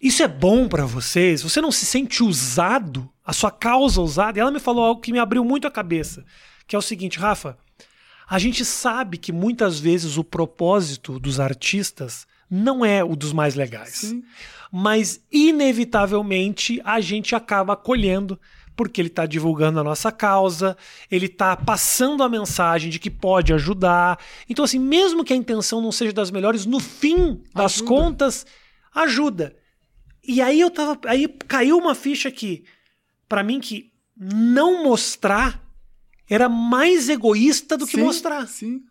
[0.00, 1.42] Isso é bom pra vocês?
[1.42, 3.06] Você não se sente usado?
[3.22, 4.38] A sua causa usada?
[4.38, 6.24] E ela me falou algo que me abriu muito a cabeça,
[6.66, 7.58] que é o seguinte, Rafa,
[8.26, 13.54] a gente sabe que muitas vezes o propósito dos artistas não é o dos mais
[13.54, 13.96] legais.
[13.96, 14.24] Sim.
[14.72, 18.40] Mas, inevitavelmente, a gente acaba acolhendo,
[18.80, 20.74] porque ele está divulgando a nossa causa,
[21.10, 24.18] ele está passando a mensagem de que pode ajudar.
[24.48, 27.86] Então, assim, mesmo que a intenção não seja das melhores, no fim das Ajuda.
[27.86, 28.46] contas,
[28.94, 29.54] ajuda.
[30.26, 30.98] E aí eu tava.
[31.04, 32.64] Aí caiu uma ficha aqui,
[33.28, 35.62] para mim, que não mostrar
[36.26, 38.48] era mais egoísta do que Sim, mostrar.
[38.48, 38.82] Sim.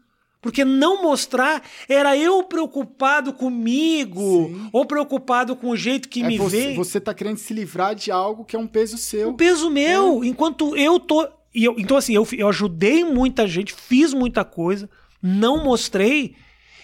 [0.42, 4.70] Porque não mostrar era eu preocupado comigo, Sim.
[4.72, 6.76] ou preocupado com o jeito que É me você, vê.
[6.76, 9.30] você tá querendo se livrar de algo que é um peso seu.
[9.30, 11.28] Um peso meu, enquanto eu tô.
[11.54, 14.90] e eu- então, assim, eu, eu ajudei muita gente, fiz muita coisa,
[15.22, 16.36] não mostrei,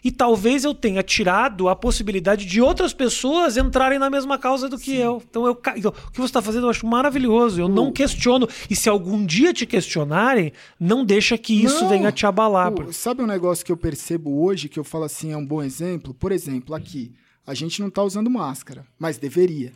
[0.05, 4.77] e talvez eu tenha tirado a possibilidade de outras pessoas entrarem na mesma causa do
[4.77, 5.19] que eu.
[5.27, 7.59] Então, eu, então, o que você está fazendo eu acho maravilhoso.
[7.59, 8.47] Eu não questiono.
[8.69, 11.89] E se algum dia te questionarem, não deixa que isso Não.
[11.89, 12.71] venha te abalar.
[12.91, 16.13] Sabe um negócio que eu percebo hoje, que eu falo assim, é um bom exemplo?
[16.13, 17.11] Por exemplo, aqui,
[17.47, 19.73] a gente não tá usando máscara, mas deveria.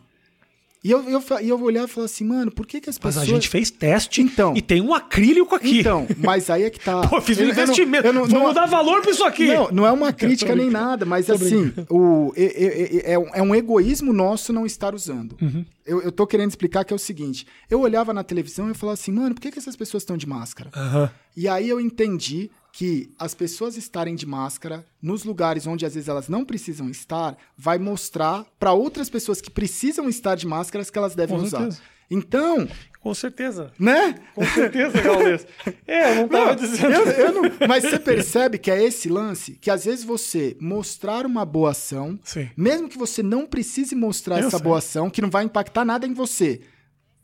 [0.82, 2.96] E eu, eu, e eu vou olhar e falar assim, mano, por que, que as
[2.98, 3.22] Mas pessoas...
[3.28, 4.54] a gente fez teste Então.
[4.56, 5.80] e tem um acrílico aqui.
[5.80, 7.02] Então, mas aí é que tá.
[7.08, 8.06] Pô, fiz um Eu- eu não- investimento.
[8.06, 9.46] eu não- Vamos não- dar valor pra isso aqui.
[9.48, 14.10] Não, não é uma crítica nem nada, mas assim, o, é, é- é- um- egoísmo
[14.12, 15.36] nosso não estar usando.
[15.42, 15.64] Uhum.
[15.84, 18.94] Eu, eu tô querendo explicar que é o seguinte: eu olhava na televisão e falava
[18.94, 20.70] assim, mano, por que, que essas pessoas estão de máscara?
[20.74, 21.10] Aham.
[21.36, 26.08] E aí eu entendi que as pessoas estarem de máscara nos lugares onde às vezes
[26.08, 30.98] elas não precisam estar, vai mostrar para outras pessoas que precisam estar de máscaras que
[30.98, 31.58] elas devem Com usar.
[31.58, 31.80] certeza.
[32.12, 32.68] Então,
[33.00, 33.72] Com certeza.
[33.78, 34.16] né?
[34.34, 35.46] Com certeza, Gaules.
[35.86, 36.92] É, eu não tava Não, dizendo.
[36.92, 41.24] eu- eu não- mas você percebe que é esse lance que às vezes você mostrar
[41.24, 42.50] uma boa ação, Sim.
[42.56, 44.64] mesmo que você não precise mostrar Eu essa sei.
[44.64, 46.60] boa ação, que não vai impactar nada em você.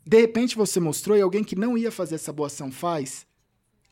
[0.05, 3.26] De repente você mostrou e alguém que não ia fazer essa boa ação faz.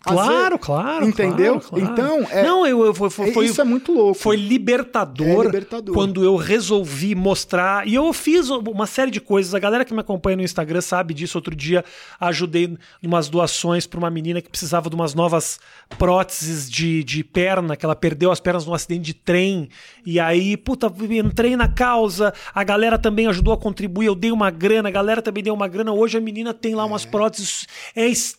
[0.06, 1.06] Claro, claro.
[1.08, 1.60] Entendeu?
[1.60, 1.94] claro, claro.
[1.94, 4.14] Então, é- Não, eu, eu, foi, foi, foi- Isso é muito louco.
[4.20, 5.94] foi libertador, É libertador.
[5.96, 7.88] quando eu resolvi mostrar.
[7.88, 9.54] E eu fiz uma série de coisas.
[9.56, 11.38] A galera que me acompanha no Instagram sabe disso.
[11.38, 11.84] Outro dia
[12.20, 15.60] ajudei umas doações para uma menina que precisava de umas novas
[15.98, 19.70] próteses de, de perna, que ela perdeu as pernas num acidente de trem.
[20.06, 22.34] E aí, puta, entrei na causa.
[22.54, 24.06] A galera também ajudou a contribuir.
[24.08, 25.92] Eu dei uma grana, a galera também deu uma grana.
[25.92, 27.66] Hoje a menina tem lá umas próteses.
[27.96, 28.38] É est-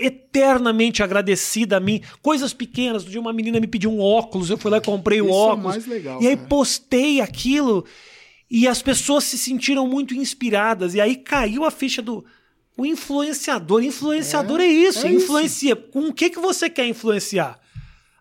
[0.00, 2.00] eternamente agradecida a mim.
[2.22, 3.04] Coisas pequenas.
[3.04, 5.32] Um dia uma menina me pediu um óculos, eu fui lá e comprei o Isso
[5.32, 5.64] é o óculos.
[5.64, 6.48] mais legal, e aí cara.
[6.48, 7.84] postei aquilo
[8.50, 10.94] e as pessoas se sentiram muito inspiradas.
[10.94, 12.24] E aí caiu a ficha do.
[12.78, 13.82] O influenciador.
[13.82, 15.24] Influenciador é, É, isso, é isso.
[15.24, 15.74] influencia.
[15.74, 17.58] Com o que, que você quer influenciar?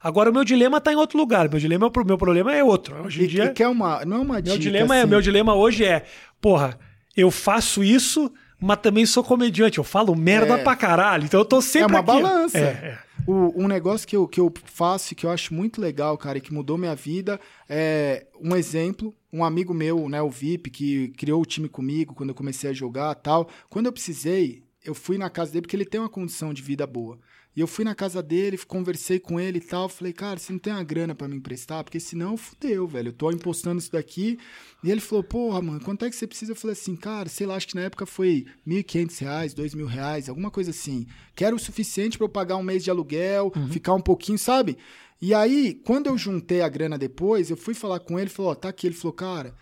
[0.01, 1.49] Agora o meu dilema tá em outro lugar.
[1.49, 2.95] Meu dilema, o meu problema é outro.
[3.03, 3.49] Hoje em E, dia.
[3.49, 5.09] que é uma, não é uma Meu dica, dilema, é, assim.
[5.09, 6.05] meu dilema hoje é,
[6.39, 6.79] porra,
[7.17, 9.77] eu faço isso, mas também sou comediante.
[9.77, 10.63] Eu falo merda É.
[10.63, 11.25] pra caralho.
[11.25, 12.57] Então eu tô sempre É uma aqui, balança.
[12.57, 12.99] É, é.
[13.27, 16.37] O, um negócio que eu, que eu faço e que eu acho muito legal, cara,
[16.37, 21.07] e que mudou minha vida, é um exemplo, um amigo meu, né, o VIP, que
[21.17, 23.49] criou o time comigo quando eu comecei a jogar tal.
[23.69, 26.85] Quando eu precisei, eu fui na casa dele porque ele tem uma condição de vida
[26.85, 27.17] boa.
[27.55, 29.87] E eu fui na casa dele, conversei com ele e tal.
[29.87, 31.83] Falei, cara, você não tem uma grana para me emprestar?
[31.83, 33.09] Porque senão fudeu, velho.
[33.09, 34.37] Eu tô impostando isso daqui.
[34.83, 36.51] E ele falou, porra, mano, quanto é que você precisa?
[36.51, 40.29] Eu falei assim, cara, sei lá, acho que na época foi R$ 1.500, R$ 2.000,
[40.29, 41.07] alguma coisa assim.
[41.33, 43.69] Que era o suficiente para eu pagar um mês de aluguel, uhum.
[43.69, 44.77] ficar um pouquinho, sabe?
[45.21, 48.53] E aí, quando eu juntei a grana depois, eu fui falar com ele, falou, ó,
[48.53, 48.87] oh, tá aqui.
[48.87, 49.55] Ele falou, cara,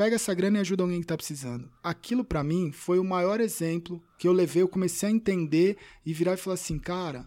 [0.00, 1.70] pega essa grana e ajuda alguém que tá precisando.
[1.82, 5.76] Aquilo para mim foi o maior exemplo que eu levei, eu comecei a entender
[6.06, 7.26] e virar e falar assim, cara,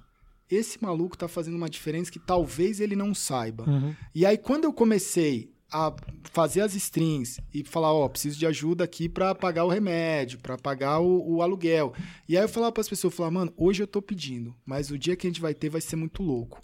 [0.50, 3.70] esse maluco tá fazendo uma diferença que talvez ele não saiba.
[3.70, 3.94] Uhum.
[4.16, 5.94] E aí quando eu comecei a
[6.24, 10.40] fazer as strings e falar, ó, oh, preciso de ajuda aqui para pagar o remédio,
[10.40, 11.94] para pagar o, o, aluguel.
[12.28, 14.98] E aí eu falava para as pessoas, falar, mano, hoje eu tô pedindo, mas o
[14.98, 16.60] dia que a gente vai ter vai ser muito louco.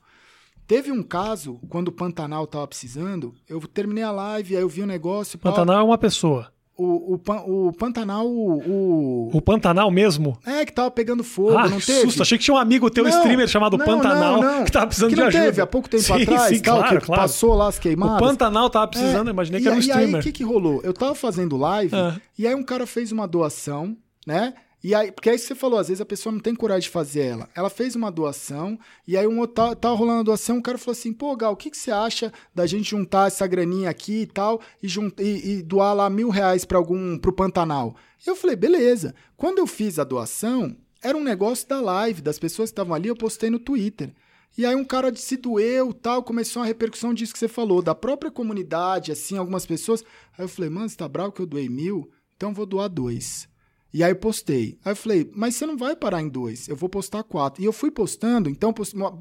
[0.69, 4.83] Teve um caso, quando o Pantanal tava precisando, eu terminei a live, aí eu vi
[4.83, 5.39] um negócio.
[5.39, 6.53] Pantanal é uma pessoa.
[6.77, 8.27] O, o, o Pantanal.
[8.27, 10.37] O, o Pantanal mesmo?
[10.45, 12.01] É, que tava pegando fogo, ah, não teve?
[12.01, 12.21] susto.
[12.21, 15.09] Achei que tinha um amigo teu não, streamer chamado não, Pantanal não, que tava precisando
[15.09, 15.43] que de ajuda.
[15.45, 17.21] teve há pouco tempo sim, atrás, sim, tal, claro, que claro.
[17.23, 18.17] passou lá as queimadas.
[18.17, 20.07] O Pantanal tava precisando, é, imaginei que era um streamer.
[20.07, 20.81] E aí, o que, que rolou?
[20.83, 22.13] Eu tava fazendo live, é.
[22.37, 23.97] e aí um cara fez uma doação,
[24.27, 24.53] né?
[24.81, 27.21] E aí, porque que você falou, às vezes a pessoa não tem coragem de fazer
[27.21, 27.49] ela.
[27.53, 30.93] Ela fez uma doação, e aí um tá, tá rolando a doação, o cara falou
[30.93, 34.27] assim, pô, Gal, o que, que você acha da gente juntar essa graninha aqui e
[34.27, 34.87] tal, e,
[35.19, 37.93] e, e doar lá mil reais para algum, pro Pantanal?
[38.25, 39.13] Eu falei, beleza.
[39.35, 43.09] Quando eu fiz a doação, era um negócio da live, das pessoas que estavam ali,
[43.09, 44.13] eu postei no Twitter.
[44.57, 47.93] E aí um cara se doeu, tal, começou uma repercussão disso que você falou, da
[47.93, 50.05] própria comunidade, assim, algumas pessoas.
[50.37, 52.09] Aí eu falei, mano, você tá bravo que eu doei mil?
[52.37, 53.48] Então eu vou doar dois.
[53.91, 54.77] E aí eu postei.
[54.85, 57.61] Aí eu falei, mas você não vai parar em dois, eu vou postar quatro.
[57.61, 58.73] E eu fui postando, então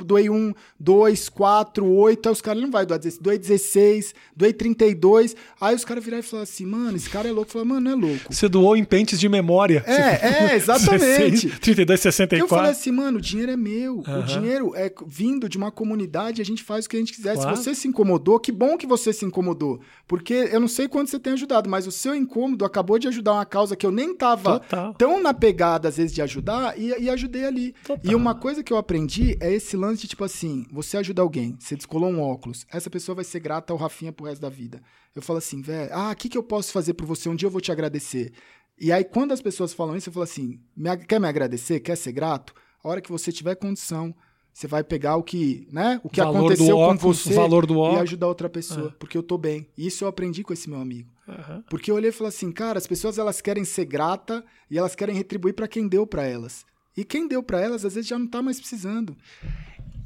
[0.05, 4.53] doei um, dois, quatro, oito, aí os caras não vai doar 16, doei 16, doei
[4.53, 5.35] 32.
[5.59, 7.49] Aí os caras viraram e falaram assim, mano, esse cara é louco.
[7.49, 8.35] Eu falei, mano, não é louco.
[8.35, 9.83] Você doou em pentes de memória.
[9.87, 11.47] É, é, exatamente.
[11.47, 12.45] 16, 32, 64.
[12.45, 14.03] Eu falei assim, mano, o dinheiro é meu.
[14.07, 14.21] Uhum.
[14.21, 17.35] O dinheiro é vindo de uma comunidade, a gente faz o que a gente quiser.
[17.37, 17.57] Claro.
[17.57, 19.81] Se você se incomodou, que bom que você se incomodou.
[20.07, 23.33] Porque eu não sei quanto você tem ajudado, mas o seu incômodo acabou de ajudar
[23.33, 24.95] uma causa que eu nem tava Total.
[24.95, 27.75] tão na pegada, às vezes, de ajudar e, e ajudei ali.
[27.85, 28.11] Total.
[28.11, 31.57] E uma coisa que eu aprendi é esse lance de, tipo assim, você ajuda alguém,
[31.59, 34.81] você descolou um óculos, essa pessoa vai ser grata ao Rafinha pro resto da vida.
[35.15, 37.29] Eu falo assim, velho, ah, o que, que eu posso fazer por você?
[37.29, 38.33] Um dia eu vou te agradecer.
[38.81, 41.81] E aí, quando as pessoas falam isso, eu falo assim, me, quer me agradecer?
[41.81, 42.55] Quer ser grato?
[42.83, 44.15] A hora que você tiver condição,
[44.53, 46.01] você vai pegar o que, né?
[46.03, 48.97] O que valor aconteceu óculos, com você valor do e ajudar outra pessoa, é.
[48.99, 49.69] porque eu tô bem.
[49.77, 51.11] Isso eu aprendi com esse meu amigo.
[51.29, 51.63] Uhum.
[51.69, 54.95] Porque eu olhei e falei assim, cara, as pessoas elas querem ser grata e elas
[54.95, 56.65] querem retribuir para quem deu para elas.
[56.97, 59.17] E quem deu para elas às vezes já não tá mais precisando.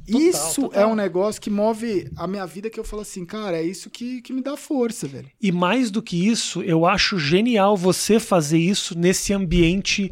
[0.05, 0.81] Total, isso total.
[0.81, 3.89] é um negócio que move a minha vida que eu falo assim, cara, é isso
[3.89, 5.29] que, que me dá força, velho.
[5.41, 10.11] E mais do que isso, eu acho genial você fazer isso nesse ambiente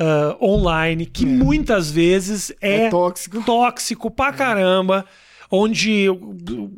[0.00, 1.26] uh, online, que é.
[1.26, 3.42] muitas vezes é, é, tóxico.
[3.44, 5.04] tóxico pra caramba.
[5.52, 6.08] Onde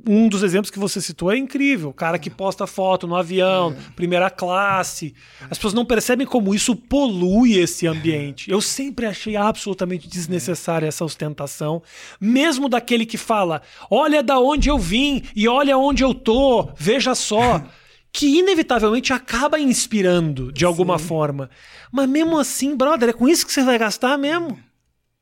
[0.08, 1.90] um dos exemplos que você citou é incrível.
[1.90, 3.92] O cara que posta foto no avião, é.
[3.94, 5.14] primeira classe.
[5.42, 8.50] As pessoas não percebem como isso polui esse ambiente.
[8.50, 11.82] Eu sempre achei absolutamente desnecessária essa ostentação.
[12.18, 13.60] Mesmo daquele que fala:
[13.90, 17.62] olha da onde eu vim e olha onde eu tô, veja só.
[18.12, 21.06] que inevitavelmente acaba inspirando de alguma Sim.
[21.06, 21.50] forma.
[21.90, 24.58] Mas mesmo assim, brother, é com isso que você vai gastar mesmo?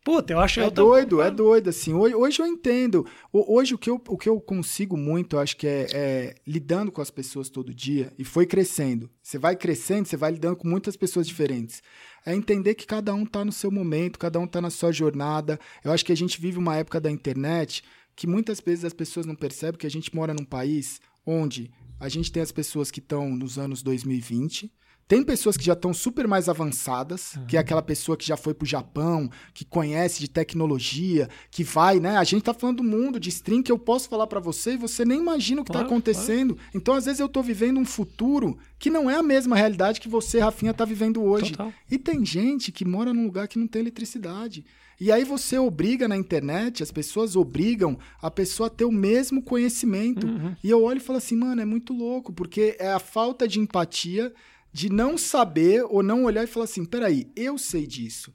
[0.03, 0.61] Puta, eu acho...
[0.61, 1.93] É eu doido, é doido, assim.
[1.93, 3.07] Hoje, hoje eu entendo.
[3.33, 6.91] Hoje o que eu, o que eu consigo muito, eu acho que é, é lidando
[6.91, 9.11] com as pessoas todo dia, e foi crescendo.
[9.23, 11.83] Você vai crescendo, você vai lidando com muitas pessoas diferentes.
[12.25, 15.61] É entender que cada um tá no seu momento, cada um tá na sua jornada.
[15.85, 17.85] Eu acho que a gente vive uma época da internet
[18.17, 21.71] que muitas vezes as pessoas não percebem que a gente mora num país onde
[22.01, 24.73] a gente tem as pessoas que estão nos anos 2020.
[25.11, 27.45] Tem pessoas que já estão super mais avançadas, uhum.
[27.47, 31.99] que é aquela pessoa que já foi pro Japão, que conhece de tecnologia, que vai,
[31.99, 32.17] né?
[32.17, 34.77] A gente tá falando do mundo de stream que eu posso falar para você e
[34.77, 36.55] você nem imagina o que tá claro, tá acontecendo.
[36.55, 36.71] Claro.
[36.73, 40.09] Então, às vezes, eu tô vivendo um futuro que não é a mesma realidade que
[40.09, 41.51] você, Rafinha, tá vivendo hoje.
[41.51, 41.73] Total.
[41.91, 44.65] E tem gente que mora num lugar que não tem eletricidade.
[45.01, 49.43] E aí você obriga na internet, as pessoas obrigam a pessoa a ter o mesmo
[49.43, 50.29] conhecimento.
[50.29, 50.55] Uhum.
[50.63, 53.59] E eu olho e falo assim, mano, é muito louco, porque é a falta de
[53.59, 54.33] empatia
[54.73, 58.33] de não saber ou não olhar e falar assim, peraí, eu sei disso.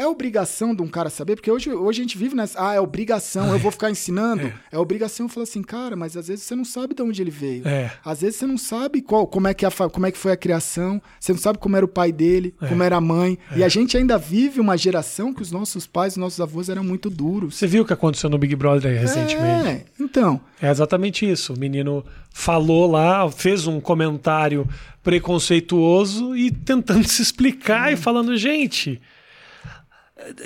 [0.00, 2.70] É obrigação de um cara saber, porque hoje, hoje a gente vive nessa.
[2.70, 4.40] Ah, é obrigação, eu vou ficar ensinando.
[4.72, 5.26] É, é obrigação.
[5.26, 7.66] Eu falo assim, cara, mas às vezes você não sabe de onde ele veio.
[7.66, 7.90] É.
[8.04, 10.36] Às vezes você não sabe qual, como, é que a, como é que foi a
[10.36, 12.68] criação, você não sabe como era o pai dele, é.
[12.68, 13.38] como era a mãe.
[13.54, 16.84] E a gente ainda vive uma geração que os nossos pais, os nossos avós eram
[16.84, 17.56] muito duros.
[17.56, 19.68] Você viu o que aconteceu no Big Brother recentemente?
[19.68, 20.40] É, então.
[20.62, 21.52] É exatamente isso.
[21.52, 24.66] O menino falou lá, fez um comentário
[25.02, 29.00] preconceituoso e tentando se explicar e falando, gente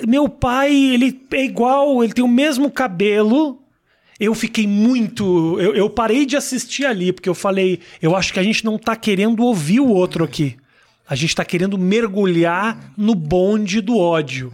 [0.07, 3.61] meu pai, ele é igual, ele tem o mesmo cabelo.
[4.19, 5.59] Eu fiquei muito.
[5.59, 8.77] Eu, eu, parei de assistir ali, porque eu falei, eu acho que a gente não
[8.77, 10.55] tá querendo ouvir o outro aqui.
[11.07, 14.51] A gente tá querendo mergulhar no bonde do ódio.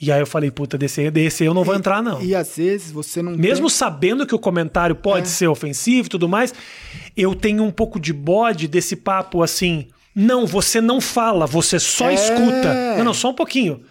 [0.00, 2.20] E aí eu falei, puta, desse, desse eu não vou entrar, não.
[2.20, 3.36] E, e às vezes você não.
[3.36, 3.76] Mesmo tem...
[3.76, 5.30] sabendo que o comentário pode é.
[5.30, 6.52] ser ofensivo e tudo mais,
[7.16, 9.86] eu tenho um pouco de bode desse papo assim.
[10.14, 12.14] Não, você não fala, você só é.
[12.14, 12.96] escuta.
[12.96, 13.82] Não, não, só um pouquinho.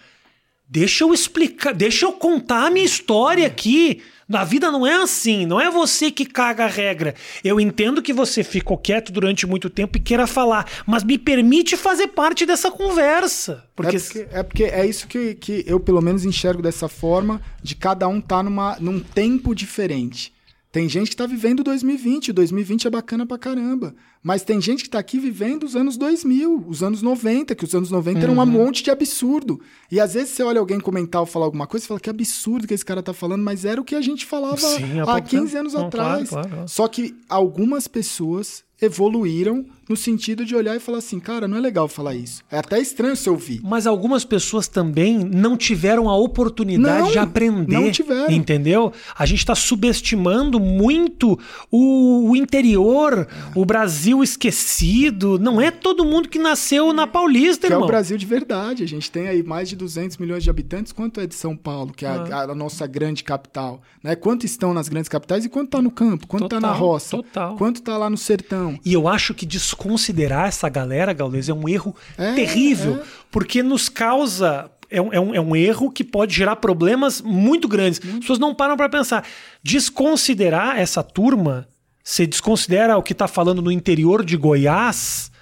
[0.72, 4.00] Deixa eu explicar, deixa eu contar a minha história aqui.
[4.26, 7.14] Na vida não é assim, não é você que caga a regra.
[7.44, 11.76] Eu entendo que você ficou quieto durante muito tempo e queira falar, mas me permite
[11.76, 13.68] fazer parte dessa conversa.
[13.76, 17.42] Porque é porque é, porque é isso que, que eu, pelo menos, enxergo dessa forma,
[17.62, 20.32] de cada um tá numa, num tempo diferente.
[20.72, 23.94] Tem gente que está vivendo 2020, 2020 é bacana pra caramba.
[24.22, 27.74] Mas tem gente que está aqui vivendo os anos 2000, os anos 90, que os
[27.74, 28.22] anos 90 uhum.
[28.22, 28.46] eram um uhum.
[28.46, 29.60] monte de absurdo.
[29.90, 32.68] E às vezes você olha alguém comentar ou falar alguma coisa e fala que absurdo
[32.68, 35.44] que esse cara está falando, mas era o que a gente falava Sim, há 15
[35.44, 35.58] tempo.
[35.58, 36.28] anos Não, atrás.
[36.28, 36.68] Claro, claro.
[36.68, 41.60] Só que algumas pessoas evoluíram no sentido de olhar e falar assim, cara, não é
[41.60, 42.42] legal falar isso.
[42.50, 43.60] É até estranho se ouvir.
[43.62, 47.74] Mas algumas pessoas também não tiveram a oportunidade não, de aprender.
[47.74, 48.32] Não tiveram.
[48.32, 48.90] Entendeu?
[49.14, 51.38] A gente está subestimando muito
[51.70, 53.28] o, o interior, é.
[53.54, 55.38] o Brasil esquecido.
[55.38, 57.82] Não é todo mundo que nasceu na Paulista, que irmão.
[57.82, 58.82] é o Brasil de verdade.
[58.82, 60.90] A gente tem aí mais de 200 milhões de habitantes.
[60.90, 62.28] Quanto é de São Paulo, que é ah.
[62.30, 63.82] a, a, nossa grande capital?
[64.02, 64.16] Né?
[64.16, 66.26] Quanto estão nas grandes capitais e quanto está no campo?
[66.26, 67.18] Quanto está na roça?
[67.18, 67.56] Total.
[67.56, 68.80] Quanto está lá no sertão?
[68.82, 69.44] E eu acho que
[69.82, 73.02] desconsiderar essa galera, Gaules, é um erro é, terrível, é.
[73.30, 77.66] porque nos causa é um, é, um, é um, erro que pode gerar problemas muito
[77.66, 77.98] grandes.
[78.04, 79.24] As pessoas não param para pensar.
[79.62, 81.66] Desconsiderar essa turma,
[82.04, 85.32] você desconsidera o que está falando no interior de Goiás,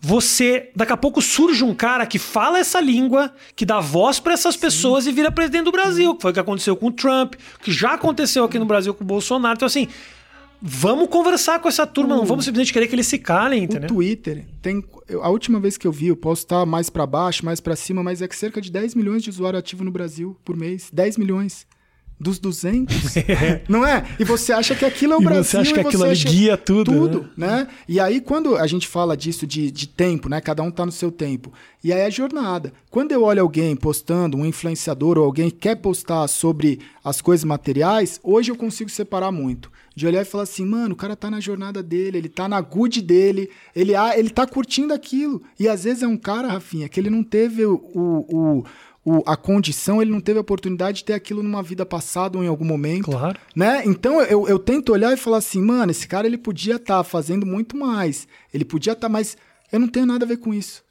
[0.00, 4.34] você daqui a pouco surge um cara que fala essa língua, que dá voz para
[4.34, 4.60] essas Sim.
[4.60, 7.72] pessoas e vira presidente do Brasil, que foi o que aconteceu com o Trump, que
[7.72, 9.54] já aconteceu aqui no Brasil com o Bolsonaro.
[9.54, 9.88] Então assim,
[10.60, 13.90] Vamos conversar com essa turma, não vamos simplesmente querer que eles se calem, entendeu?
[13.90, 14.84] O Twitter tem.
[15.22, 18.02] A última vez que eu vi, eu posso estar mais para baixo, mais para cima,
[18.02, 20.90] mas é que cerca de 10 milhões de usuários ativos no Brasil por mês.
[20.92, 21.66] 10 milhões.
[22.18, 22.96] Dos 200,
[23.68, 24.06] não é?
[24.18, 25.44] E você acha que aquilo é o e Brasil.
[25.44, 26.90] Você acha que aquilo ali guia tudo.
[26.90, 27.46] Tudo, né?
[27.46, 27.68] né?
[27.86, 30.40] E aí, quando a gente fala disso de, de tempo, né?
[30.40, 31.52] Cada um tá no seu tempo.
[31.84, 32.72] E aí é jornada.
[32.90, 37.44] Quando eu olho alguém postando, um influenciador ou alguém que quer postar sobre as coisas
[37.44, 41.30] materiais, hoje eu consigo separar muito de olhar e falar assim, mano, o cara tá
[41.30, 45.42] na jornada dele, ele tá na good dele, ele, ah, ele tá curtindo aquilo.
[45.58, 48.64] E às vezes é um cara, Rafinha, que ele não teve o, o, o,
[49.24, 52.48] a condição, ele não teve a oportunidade de ter aquilo numa vida passada ou em
[52.48, 53.10] algum momento.
[53.10, 53.38] Claro.
[53.54, 53.82] Né?
[53.86, 57.04] Então eu, eu tento olhar e falar assim, mano, esse cara ele podia estar tá
[57.04, 58.26] fazendo muito mais.
[58.52, 59.36] Ele podia estar, tá, mas
[59.70, 60.85] eu não tenho nada a ver com isso.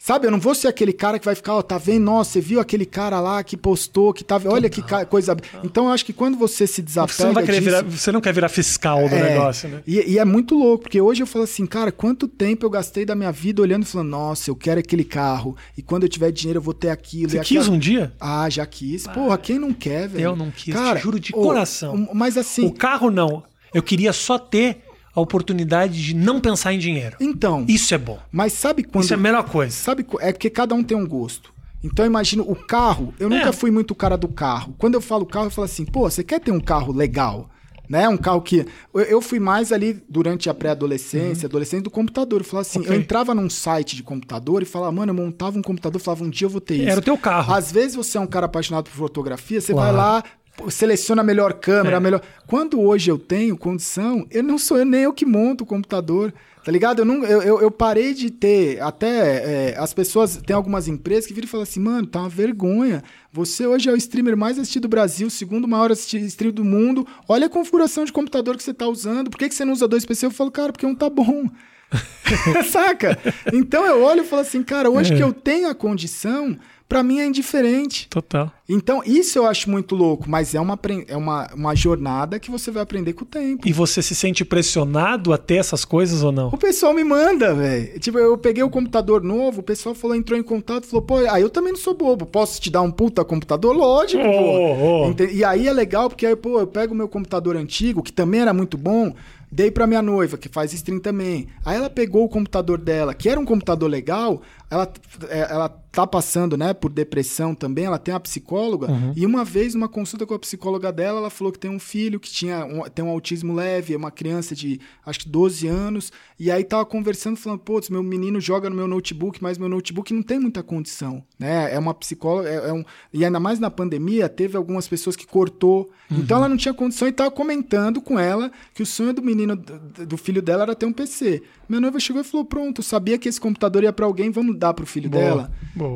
[0.00, 2.04] Sabe, eu não vou ser aquele cara que vai ficar, ó, tá vendo?
[2.04, 4.48] Nossa, você viu aquele cara lá que postou, que tava.
[4.48, 5.36] Olha que coisa.
[5.64, 7.12] Então eu acho que quando você se desapega.
[7.12, 9.82] Você não, vai querer disso, virar, você não quer virar fiscal do é, negócio, né?
[9.84, 13.04] E, e, é muito louco, porque hoje eu falo assim, cara, quanto tempo eu gastei
[13.04, 15.56] da minha vida olhando e falando, nossa, eu quero aquele carro.
[15.76, 17.30] E quando eu tiver dinheiro, eu vou ter aquilo.
[17.30, 17.76] Você quis aquela...
[17.76, 18.12] um dia?
[18.20, 19.04] Ah, já quis.
[19.08, 20.24] Porra, quem não quer, velho?
[20.24, 22.08] Eu não quis, cara, juro de coração.
[22.14, 22.64] Mas assim.
[22.64, 23.42] O carro não.
[23.74, 24.84] Eu queria só ter
[25.18, 27.16] a oportunidade de não pensar em dinheiro.
[27.20, 27.64] Então.
[27.68, 28.18] Isso é bom.
[28.30, 29.04] Mas sabe quando.
[29.04, 29.72] Isso é a melhor coisa.
[29.72, 31.52] Sabe, é que cada um tem um gosto.
[31.82, 33.14] Então imagina o carro.
[33.18, 33.52] Eu nunca é.
[33.52, 34.74] fui muito cara do carro.
[34.78, 37.50] Quando eu falo carro, eu falo assim, pô, você quer ter um carro legal?
[37.88, 38.06] Né?
[38.08, 38.66] Um carro que.
[38.94, 41.50] Eu fui mais ali durante a pré-adolescência, uhum.
[41.50, 42.40] adolescência, do computador.
[42.40, 42.92] Eu falava assim, okay.
[42.92, 46.30] eu entrava num site de computador e falava, mano, eu montava um computador, falava, um
[46.30, 46.88] dia eu vou ter isso.
[46.88, 47.54] Era o teu carro.
[47.54, 49.96] Às vezes você é um cara apaixonado por fotografia, você claro.
[49.96, 50.24] vai lá,
[50.70, 51.98] seleciona a melhor câmera, é.
[51.98, 52.22] a melhor.
[52.46, 56.32] Quando hoje eu tenho condição, eu não sou eu, nem eu que monto o computador.
[56.64, 56.98] Tá ligado?
[56.98, 58.78] Eu, não, eu, eu, parei de ter.
[58.82, 60.36] Até é, as pessoas.
[60.36, 63.02] Tem algumas empresas que viram e falam assim, mano, tá uma vergonha.
[63.32, 67.06] Você hoje é o streamer mais assistido do Brasil, segundo maior streamer do mundo.
[67.26, 69.30] Olha a configuração de computador que você tá usando.
[69.30, 70.26] Por que, que você não usa dois PC?
[70.26, 71.48] Eu falo, cara, porque um tá bom.
[72.70, 73.18] Saca?
[73.52, 75.16] Então eu olho e falo assim, cara, hoje é.
[75.16, 76.58] que eu tenho a condição,
[76.88, 78.08] Pra mim é indiferente.
[78.08, 78.50] Total.
[78.66, 82.70] Então, isso eu acho muito louco, mas é uma, é uma, uma jornada que você
[82.70, 83.68] vai aprender com o tempo.
[83.68, 86.48] E você se sente pressionado a ter essas coisas ou não?
[86.48, 88.00] O pessoal me manda, velho.
[88.00, 91.42] Tipo, eu peguei o computador novo, o pessoal falou, entrou em contato, falou, pô, aí
[91.42, 93.76] eu também não sou bobo, posso te dar um puta computador?
[93.76, 94.30] Lógico, pô.
[94.30, 95.24] Oh, oh.
[95.30, 98.40] E aí é legal, porque aí, pô, eu pego o meu computador antigo, que também
[98.40, 99.14] era muito bom,
[99.50, 101.48] dei pra minha noiva, que faz stream também.
[101.64, 104.90] Aí ela pegou o computador dela, que era um computador legal, ela,
[105.28, 105.68] é, ela
[105.98, 108.86] tá passando, né, por depressão também, ela tem uma psicóloga,
[109.16, 112.20] e uma vez, numa consulta com a psicóloga dela, ela falou que tem um filho
[112.20, 116.12] que tinha um, tem um autismo leve, é uma criança de, acho que 12 anos,
[116.38, 120.14] e aí tava conversando, falando, putz, meu menino joga no meu notebook, mas meu notebook
[120.14, 123.68] não tem muita condição, né, é uma psicóloga, é, é um, e ainda mais na
[123.68, 128.16] pandemia, teve algumas pessoas que cortou, então ela não tinha condição e tava comentando com
[128.18, 131.42] ela que o sonho do menino, do, do filho dela era ter um PC.
[131.68, 134.72] Minha noiva chegou e falou, pronto, sabia que esse computador ia pra alguém, vamos dar
[134.72, 135.52] pro filho dela.
[135.74, 135.87] Boa.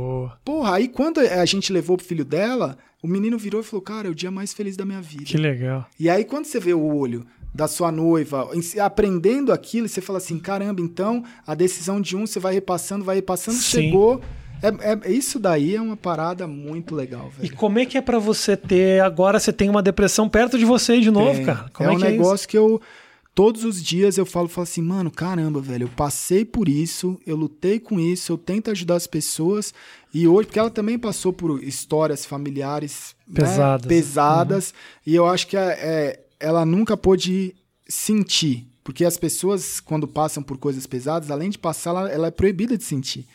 [0.45, 4.09] Porra, aí quando a gente levou pro filho dela, o menino virou e falou: Cara,
[4.09, 5.25] é o dia mais feliz da minha vida.
[5.25, 5.87] Que legal.
[5.99, 8.49] E aí, quando você vê o olho da sua noiva
[8.81, 13.17] aprendendo aquilo, você fala assim: caramba, então a decisão de um você vai repassando, vai
[13.17, 13.83] repassando, Sim.
[13.83, 14.21] chegou.
[14.63, 17.57] É, é- isso daí é uma parada muito legal, E velho.
[17.57, 19.03] como é que é pra você ter.
[19.03, 21.45] Agora você tem uma depressão perto de você de novo, Tem.
[21.47, 21.69] cara?
[21.73, 22.17] Como é é, um que é isso?
[22.19, 22.81] negócio que eu.
[23.35, 27.35] Todos os dias eu falo, falo assim, mano, caramba, velho, eu passei por isso, eu
[27.35, 29.73] lutei com isso, eu tento ajudar as pessoas.
[30.13, 33.87] E hoje, porque ela também passou por histórias familiares né, Pesadas.
[33.87, 34.75] pesadas
[35.07, 37.55] e eu acho que é, é- ela nunca pôde
[37.89, 38.69] sentir.
[38.85, 42.77] Porque as pessoas, quando passam por coisas pesadas, além de passar, ela, ela é proibida
[42.77, 43.27] de sentir.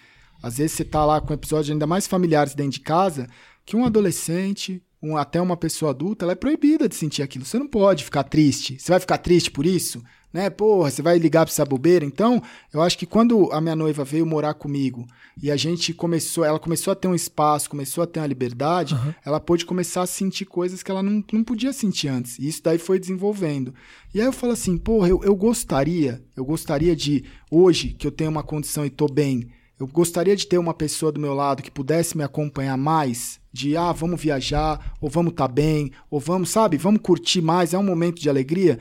[0.44, 3.28] Às vezes você tá lá com episódios ainda mais familiares dentro de casa,
[3.66, 7.46] que um adolescente, um, até uma pessoa adulta, ela é proibida de sentir aquilo.
[7.46, 8.78] Você não pode ficar triste.
[8.80, 10.04] Você vai ficar triste por isso?
[10.34, 10.50] Né?
[10.50, 12.04] Porra, você vai ligar pra essa bobeira?
[12.04, 12.42] Então,
[12.74, 15.08] eu acho que quando a minha noiva veio morar comigo
[15.42, 18.96] e a gente começou, ela começou a ter um espaço, começou a ter uma liberdade,
[19.26, 22.38] ela pôde começar a sentir coisas que ela não, não podia sentir antes.
[22.40, 23.74] E isso daí foi desenvolvendo.
[24.14, 28.12] E aí eu falo assim, porra, eu, eu gostaria, eu gostaria de, hoje que eu
[28.12, 29.48] tenho uma condição e tô bem,
[29.80, 33.78] eu gostaria de ter uma pessoa do meu lado que pudesse me acompanhar mais, de
[33.78, 37.84] ah, vamos viajar, ou vamos estar bem, ou vamos, sabe, vamos curtir mais, é um
[37.84, 38.80] momento de alegria.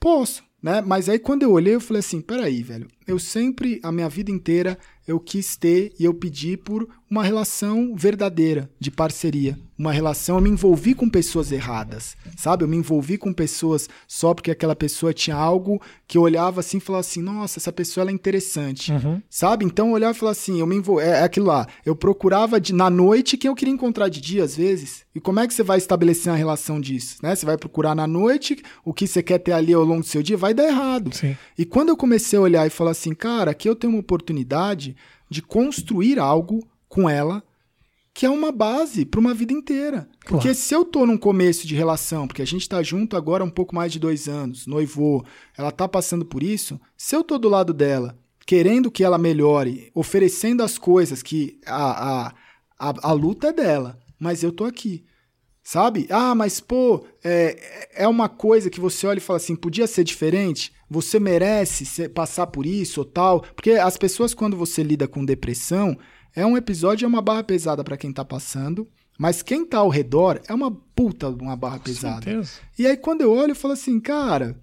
[0.00, 0.80] Posso, né?
[0.80, 4.30] Mas aí quando eu olhei, eu falei assim, peraí, velho, eu sempre, a minha vida
[4.30, 9.58] inteira, eu quis ter e eu pedi por uma relação verdadeira, de parceria.
[9.76, 12.64] Uma relação, eu me envolvi com pessoas erradas, sabe?
[12.64, 16.78] Eu me envolvi com pessoas só porque aquela pessoa tinha algo que eu olhava assim
[16.78, 18.92] e falava assim, nossa, essa pessoa ela é interessante,
[19.28, 19.64] sabe?
[19.64, 21.00] Então eu olhava e falava assim, eu me envol...
[21.00, 24.44] é, é aquilo lá, eu procurava de, na noite quem eu queria encontrar de dia
[24.44, 25.04] às vezes.
[25.14, 27.34] E como é que você vai estabelecer uma relação disso, né?
[27.34, 30.22] Você vai procurar na noite o que você quer ter ali ao longo do seu
[30.22, 31.14] dia, vai dar errado.
[31.14, 31.36] Sim.
[31.58, 34.96] E quando eu comecei a olhar e falar assim, cara, aqui eu tenho uma oportunidade
[35.32, 37.42] de construir algo com ela
[38.14, 40.08] que é uma base para uma vida inteira.
[40.20, 40.54] Porque Claro.
[40.54, 43.50] se eu tô num começo de relação, porque a gente tá junto agora há um
[43.50, 45.24] pouco mais de dois anos, noivou,
[45.56, 49.90] ela tá passando por isso, se eu tô do lado dela, querendo que ela melhore,
[49.94, 52.34] oferecendo as coisas que a, a,
[52.78, 55.04] a, a luta é dela, mas eu tô aqui.
[55.62, 56.06] Sabe?
[56.10, 60.02] Ah, mas pô, é, é uma coisa que você olha e fala assim: podia ser
[60.04, 60.72] diferente?
[60.90, 63.42] Você merece ser- passar por isso ou tal?
[63.54, 65.96] Porque as pessoas, quando você lida com depressão,
[66.34, 68.88] é um episódio, é uma barra pesada pra quem tá passando,
[69.18, 72.22] mas quem tá ao redor é uma puta de uma barra pesada.
[72.24, 72.52] certeza.
[72.78, 74.58] E aí, quando eu olho, eu falo assim, cara,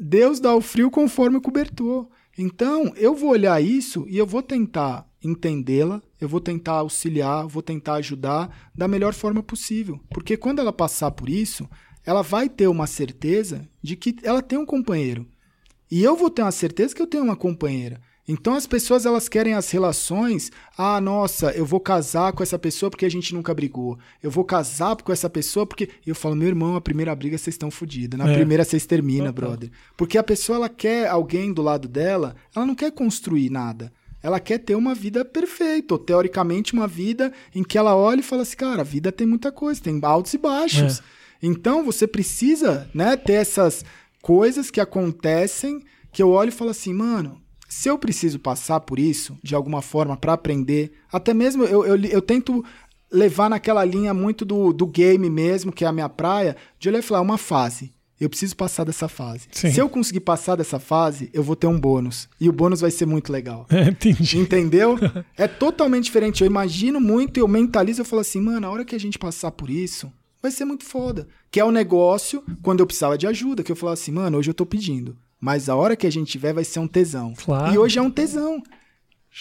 [0.00, 2.08] Deus dá o frio conforme o cobertor.
[2.36, 7.62] Então, eu vou olhar isso e eu vou tentar entendê-la, eu vou tentar auxiliar, vou
[7.62, 10.00] tentar ajudar da melhor forma possível.
[10.10, 11.68] Porque quando ela passar por isso,
[12.04, 15.26] ela vai ter uma certeza de que ela tem um companheiro.
[15.90, 18.00] E eu vou ter uma certeza que eu tenho uma companheira.
[18.30, 20.52] Então as pessoas elas querem as relações.
[20.76, 23.98] Ah, nossa, eu vou casar com essa pessoa porque a gente nunca brigou.
[24.22, 27.54] Eu vou casar com essa pessoa porque eu falo, meu irmão, a primeira briga vocês
[27.54, 28.18] estão fodidos.
[28.18, 28.34] Na É.
[28.34, 29.70] primeira vocês terminam, brother.
[29.96, 33.90] Porque a pessoa ela quer alguém do lado dela, ela não quer construir nada.
[34.22, 38.24] Ela quer ter uma vida perfeita, ou teoricamente uma vida em que ela olha e
[38.24, 40.98] fala assim, cara, a vida tem muita coisa, tem altos e baixos.
[40.98, 41.02] É.
[41.42, 43.84] Então você precisa, né, ter essas
[44.20, 48.98] coisas que acontecem que eu olho e falo assim, mano, se eu preciso passar por
[48.98, 52.64] isso de alguma forma para aprender, até mesmo eu, eu, eu tento
[53.10, 56.98] levar naquela linha muito do, do game mesmo, que é a minha praia, de olhar
[56.98, 57.94] e falar, é uma fase.
[58.20, 59.46] Eu preciso passar dessa fase.
[59.52, 59.70] Sim.
[59.70, 62.28] Se eu conseguir passar dessa fase, eu vou ter um bônus.
[62.40, 63.66] E o bônus vai ser muito legal.
[63.70, 64.38] É, entendi.
[64.38, 64.98] Entendeu?
[65.36, 66.42] É totalmente diferente.
[66.42, 69.52] Eu imagino muito, eu mentalizo, eu falo assim, mano, a hora que a gente passar
[69.52, 70.12] por isso,
[70.42, 71.28] vai ser muito foda.
[71.50, 74.50] Que é o negócio quando eu precisava de ajuda, que eu falava assim, mano, hoje
[74.50, 75.16] eu tô pedindo.
[75.40, 77.32] Mas a hora que a gente tiver vai ser um tesão.
[77.36, 77.72] Claro.
[77.72, 78.60] E hoje é um tesão.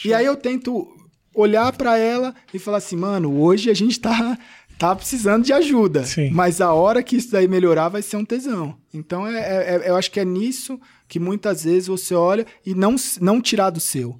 [0.05, 0.87] E aí eu tento
[1.33, 4.37] olhar para ela e falar assim, mano, hoje a gente tá
[4.77, 6.05] tá precisando de ajuda.
[6.05, 6.29] Sim.
[6.31, 8.75] Mas a hora que isso daí melhorar vai ser um tesão.
[8.93, 12.73] Então é, é- é- eu acho que é nisso que muitas vezes você olha e
[12.75, 14.19] não, não tirar do seu.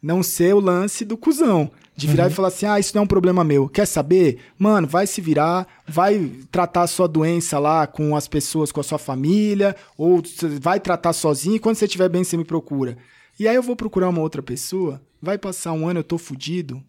[0.00, 1.70] Não ser o lance do cuzão.
[1.96, 2.30] De virar Uhum.
[2.30, 3.68] e falar assim: ah, isso não é um problema meu.
[3.68, 4.38] Quer saber?
[4.56, 8.84] Mano, vai se virar, vai tratar a sua doença lá com as pessoas, com a
[8.84, 10.22] sua família, ou
[10.60, 12.96] vai tratar sozinho e quando você estiver bem, você me procura.
[13.40, 16.80] E aí eu vou procurar uma outra pessoa, vai passar um ano, eu tô fudido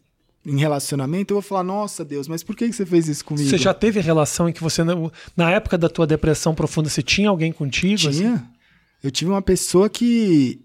[0.46, 3.50] em relacionamento, eu vou falar: nossa Deus, mas por que você fez isso comigo?
[3.50, 4.82] Você já teve relação em que você,
[5.36, 8.08] na época da tua depressão profunda, você tinha alguém contigo?
[8.10, 8.20] assim?
[8.20, 8.50] Tinha.
[9.04, 10.60] Eu tive uma pessoa que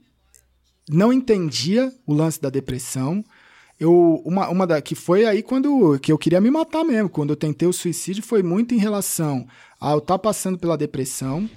[0.89, 3.25] não entendia o lance da depressão.
[3.79, 7.09] Eu, uma, uma da, que foi aí quando que eu queria me matar mesmo.
[7.09, 9.47] Quando eu tentei o suicídio, foi muito em relação
[9.81, 11.49] a eu estar passando pela depressão.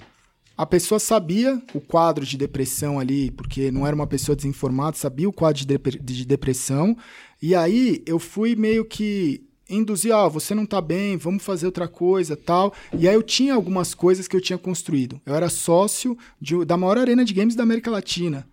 [0.56, 5.28] A pessoa sabia o quadro de depressão ali, porque não era uma pessoa desinformada, sabia
[5.28, 6.96] o quadro de, de depressão.
[7.40, 11.86] E aí eu fui meio que induzir, ó, você não tá bem, vamos fazer outra
[11.86, 12.72] coisa, tal.
[12.98, 15.20] E aí eu tinha algumas coisas que eu tinha construído.
[15.26, 18.48] Eu era sócio de- da maior arena de games da América Latina.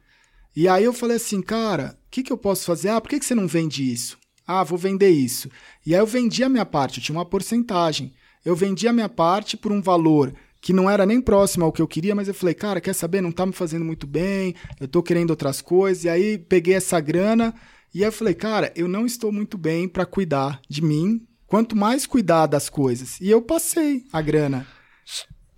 [0.55, 2.89] E aí eu falei assim, cara, o que, que eu posso fazer?
[2.89, 4.17] Ah, por que, que você não vende isso?
[4.47, 5.49] Ah, vou vender isso.
[5.85, 8.13] E aí eu vendi a minha parte, eu tinha uma porcentagem.
[8.43, 11.81] Eu vendi a minha parte por um valor que não era nem próximo ao que
[11.81, 13.21] eu queria, mas eu falei, cara, quer saber?
[13.21, 16.03] Não tá me fazendo muito bem, eu tô querendo outras coisas.
[16.03, 17.53] E aí peguei essa grana
[17.95, 21.75] e aí eu falei, cara, eu não estou muito bem para cuidar de mim, quanto
[21.75, 23.19] mais cuidar das coisas.
[23.21, 24.67] E eu passei a grana.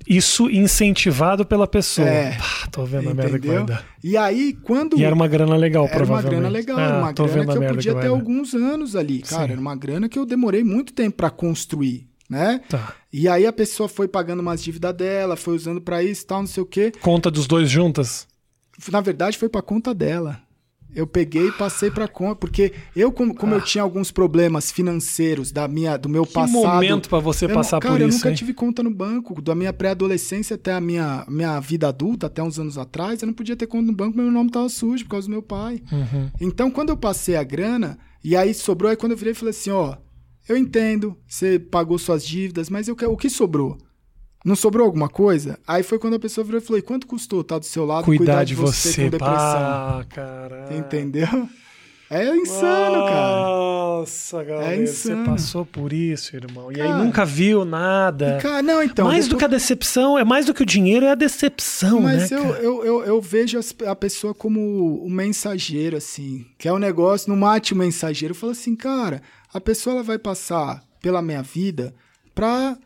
[0.08, 2.08] Isso incentivado pela pessoa.
[2.08, 2.38] É.
[2.38, 3.76] Pá, tô vendo a merda que vai Entendeu?
[3.76, 3.86] dar.
[4.02, 4.98] E aí, quando.
[4.98, 6.40] E era uma grana legal, Era uma provavelmente.
[6.40, 9.48] grana legal, Ah, era uma grana que eu podia vai ter alguns anos ali, cara.
[9.48, 9.52] Sim.
[9.52, 12.62] Era uma grana que eu demorei muito tempo pra construir, né?
[12.70, 12.94] Tá.
[13.12, 16.48] E aí a pessoa foi pagando umas dívidas dela, foi usando pra isso, tal, não
[16.48, 16.92] sei o quê.
[17.02, 18.28] Conta dos dois juntas?
[18.90, 20.40] Na verdade, foi pra conta dela.
[20.98, 25.52] Eu peguei e passei pra conta, porque eu, como, como eu tinha alguns problemas financeiros
[25.52, 26.28] da minha, do meu Ah.
[26.28, 26.54] Que passado.
[26.64, 28.36] momento pra você eu passar cara, por eu isso, nunca hein?
[28.36, 29.40] tive conta no banco.
[29.40, 33.34] Da minha pré-adolescência até a minha, minha vida adulta, até uns anos atrás, eu não
[33.36, 35.84] podia ter conta no banco, meu nome tava sujo por causa do meu pai.
[35.92, 36.32] Uhum.
[36.42, 39.52] Então, quando eu passei a grana, e aí sobrou, aí quando eu virei, eu falei
[39.52, 39.98] assim, ó,
[40.50, 43.78] eu entendo, você pagou suas dívidas, mas eu quero, o que sobrou?
[44.48, 45.60] Não sobrou alguma coisa?
[45.68, 48.04] Aí foi quando a pessoa virou e falou, e quanto custou estar do seu lado
[48.14, 49.28] e Cuidar de você, com depressão?
[49.28, 50.78] pá, caralho.
[50.78, 51.50] Entendeu?
[52.10, 53.48] É insano, cara.
[53.50, 55.26] Nossa, galera, É você insano.
[55.26, 56.72] passou por isso, irmão.
[56.72, 57.04] E aí Cara.
[57.04, 58.38] nunca viu nada.
[58.42, 59.06] Cara, não, então.
[59.08, 62.00] mais do depois- que a decepção, é mais do que o dinheiro, é a decepção,
[62.04, 62.38] Mas né?
[62.40, 62.64] eu, cara?
[62.64, 66.46] eu, eu, eu vejo a pessoa como o mensageiro, assim.
[66.58, 68.32] Que é um negócio, não mate o mensageiro.
[68.32, 69.22] Eu falo assim, cara,
[69.54, 71.94] a pessoa ela vai passar pela minha vida
[72.34, 72.78] pra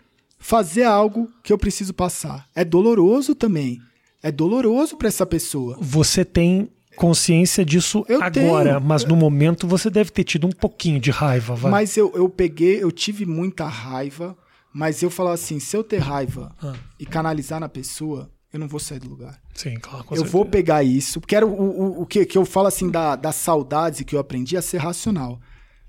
[0.42, 2.48] fazer algo que eu preciso passar.
[2.54, 3.80] É doloroso também.
[4.22, 5.78] É doloroso pra essa pessoa.
[5.80, 8.82] Você tem consciência disso Eu agora, tenho.
[8.82, 11.72] mas no momento você deve ter tido um pouquinho de raiva, vai.
[11.72, 14.38] Mas eu, eu peguei, eu tive muita raiva,
[14.74, 16.74] mas eu falava assim, se eu ter raiva Ah.
[17.00, 19.40] e canalizar na pessoa, eu não vou sair do lugar.
[19.54, 20.04] Sim, claro.
[20.04, 22.90] com eu vou pegar isso, porque era o, o, o que, que eu falo assim
[22.90, 25.40] da, das saudades que eu aprendi a ser racional.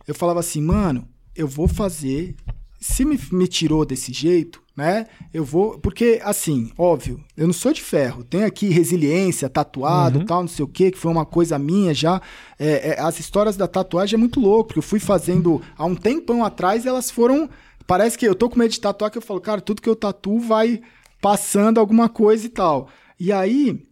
[0.07, 2.37] Eu falava assim, mano, eu vou fazer.
[2.83, 5.07] Se me, me tirou desse jeito, né?
[5.33, 5.79] Eu vou.
[5.79, 8.25] Porque, assim, óbvio, eu não sou de ferro.
[8.25, 12.21] Tenho aqui resiliência, tatuado, tal, não sei o quê, que foi uma coisa minha já.
[12.59, 15.95] É, é, as histórias da tatuagem é muito louco, porque eu fui fazendo há um
[15.95, 17.49] tempão atrás elas foram.
[17.87, 19.97] Parece que eu tô com medo de tatuar, que eu falo, cara, tudo que eu
[19.97, 20.81] tatuo vai
[21.21, 22.89] passando alguma coisa e tal.
[23.19, 23.87] E aí,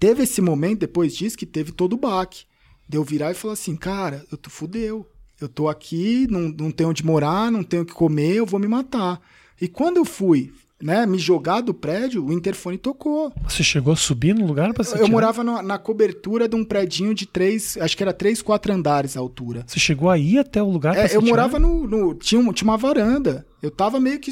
[0.00, 2.44] teve esse momento depois disso que teve todo o baque.
[2.88, 5.06] De eu virar e falar assim, cara, eu tô fudeu.
[5.40, 8.58] Eu tô aqui, não, não tenho onde morar, não tenho o que comer, eu vou
[8.58, 9.20] me matar.
[9.60, 10.50] E quando eu fui,
[10.82, 13.32] né, me jogar do prédio, o interfone tocou.
[13.48, 15.10] Você chegou a subir no lugar pra se Eu tirar?
[15.10, 19.16] morava na, na cobertura de um predinho de três, acho que era três, quatro andares
[19.16, 19.64] a altura.
[19.66, 21.86] Você chegou a ir até o lugar pra É, eu morava no.
[21.86, 23.46] no- tinha, um- tinha uma varanda.
[23.62, 24.30] Eu tava meio que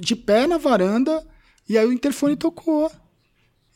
[0.00, 1.22] de pé na varanda
[1.68, 2.90] e aí o interfone tocou.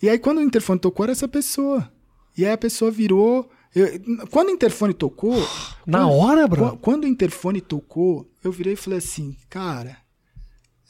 [0.03, 1.91] E aí, quando o interfone tocou, era essa pessoa.
[2.37, 3.51] E aí a pessoa virou.
[3.75, 5.35] Eu- quando o interfone tocou.
[5.87, 6.71] Na quando- hora, bro?
[6.73, 9.97] Qu- Quando o interfone tocou, eu virei e falei assim, cara,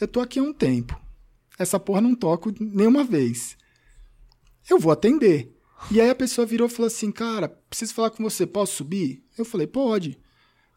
[0.00, 0.98] eu tô aqui há um tempo.
[1.58, 3.56] Essa porra não toco nenhuma vez.
[4.70, 5.52] Eu vou atender.
[5.90, 9.22] E aí a pessoa virou e falou assim, cara, preciso falar com você, posso subir?
[9.36, 10.18] Eu falei, pode.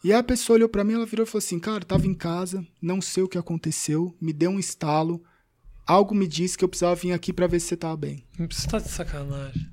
[0.03, 2.13] E aí a pessoa olhou pra mim, ela virou e falou assim, cara, tava em
[2.13, 5.21] casa, não sei o que aconteceu, me deu um estalo,
[5.85, 8.23] algo me disse que eu precisava vir aqui pra ver se você tava bem.
[8.49, 9.69] Você tá de sacanagem.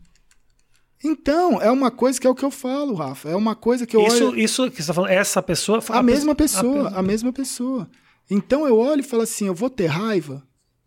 [1.03, 3.29] Então, é uma coisa que é o que eu falo, Rafa.
[3.29, 4.39] É uma coisa que eu Isso, olho...
[4.39, 5.81] isso que você tá falando, essa pessoa...
[5.91, 7.89] A, mesma pe- pessoa, a a, mesma pessoa.
[8.31, 10.43] Então eu olho e falo assim, eu vou ter raiva,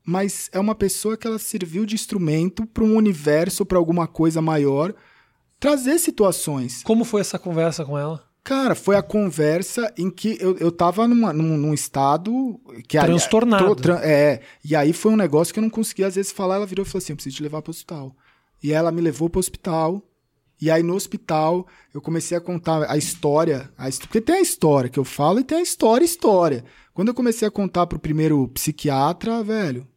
[0.05, 4.41] mas é uma pessoa que ela serviu de instrumento para um universo, para alguma coisa
[4.41, 4.93] maior,
[5.59, 6.83] trazer situações.
[6.83, 8.23] Como foi essa conversa com ela?
[8.43, 13.65] Cara, foi a conversa em que eu, eu tava numa, num, num estado que Transtornado.
[13.67, 14.41] tô tran- é.
[14.65, 16.55] E aí foi um negócio que eu não conseguia às vezes falar.
[16.55, 18.15] Ela virou e falou assim: eu preciso te levar pro hospital.
[18.63, 20.01] E ela me levou pro hospital.
[20.61, 23.71] E aí no hospital eu comecei a contar a história.
[23.77, 26.63] A, porque tem a história que eu falo e tem a história, história.
[26.93, 29.87] Quando eu comecei a contar pro primeiro psiquiatra, velho,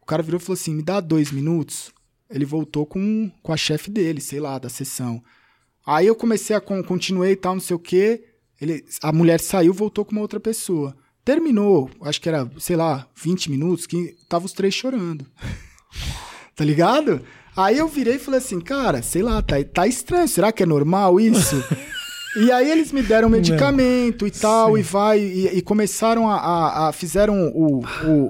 [0.00, 1.92] o cara virou e falou assim: me dá dois minutos.
[2.28, 5.22] Ele voltou com, com a chefe dele, sei lá, da sessão.
[5.84, 8.24] Aí eu comecei a con- continuei e tal, não sei o quê.
[8.60, 10.96] Ele, a mulher saiu, voltou com uma outra pessoa.
[11.24, 15.26] Terminou, acho que era, sei lá, 20 minutos, que tava os três chorando.
[16.56, 17.22] tá ligado?
[17.56, 20.66] Aí eu virei e falei assim, cara, sei lá, tá, tá estranho, será que é
[20.66, 21.62] normal isso?
[22.36, 24.80] e aí eles me deram medicamento e tal, Sim.
[24.80, 27.84] e vai, e, e começaram a, a- a- fizeram o,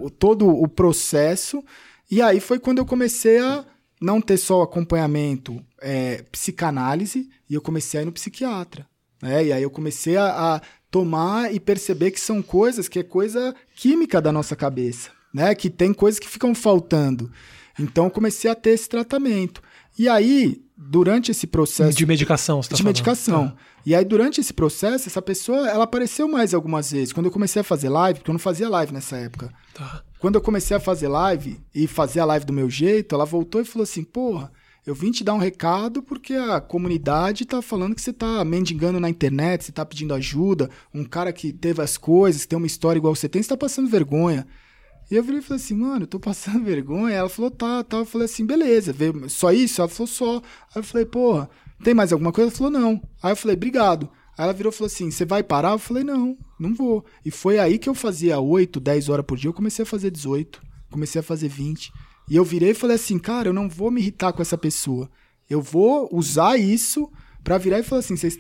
[0.05, 1.63] o- todo o processo,
[2.11, 3.65] e aí foi quando eu comecei a
[4.01, 8.85] não ter só acompanhamento é, psicanálise, e eu comecei a ir no psiquiatra.
[9.23, 9.47] Né?
[9.47, 10.61] E aí eu comecei a, a
[10.91, 15.55] tomar e perceber que são coisas que é coisa química da nossa cabeça, né?
[15.55, 17.31] Que tem coisas que ficam faltando.
[17.79, 19.63] Então comecei a ter esse tratamento.
[19.99, 22.95] E aí, durante esse processo De medicação, você tá de falando.
[22.95, 23.49] medicação.
[23.49, 23.57] Tá.
[23.85, 27.13] E aí, durante esse processo, essa pessoa, ela apareceu mais algumas vezes.
[27.13, 29.53] Quando eu comecei a fazer live, porque eu não fazia live nessa época.
[29.75, 30.03] Tá.
[30.19, 33.61] Quando eu comecei a fazer live e fazer a live do meu jeito, ela voltou
[33.61, 34.53] e falou assim: Porra,
[34.87, 38.99] eu vim te dar um recado porque a comunidade tá falando que você tá mendigando
[38.99, 40.71] na internet, você tá pedindo ajuda.
[40.95, 43.57] Um cara que teve as coisas, que tem uma história igual você tem, você tá
[43.57, 44.47] passando vergonha.
[45.13, 47.15] E eu virei e falei assim, mano, eu tô passando vergonha.
[47.15, 47.99] Ela falou, tá, tá.
[47.99, 48.95] Eu falei assim, beleza,
[49.29, 49.83] só isso?
[49.83, 50.37] Ela falou, só.
[50.37, 51.51] Aí eu falei, porra,
[51.85, 52.49] tem mais alguma coisa?
[52.49, 53.03] Ela falou, não.
[53.23, 54.09] Aí eu falei, obrigado.
[54.39, 55.73] Aí ela virou e falou assim, você vai parar?
[55.73, 57.05] Eu falei, não, não vou.
[57.27, 60.11] E foi aí que eu fazia 8, 10 horas por dia, eu comecei a fazer
[60.11, 61.93] 18, comecei a fazer 20.
[62.31, 65.11] E eu virei e falei assim, cara, eu não vou me irritar com essa pessoa.
[65.51, 67.13] Eu vou usar isso
[67.45, 68.39] pra virar e falar assim, vocês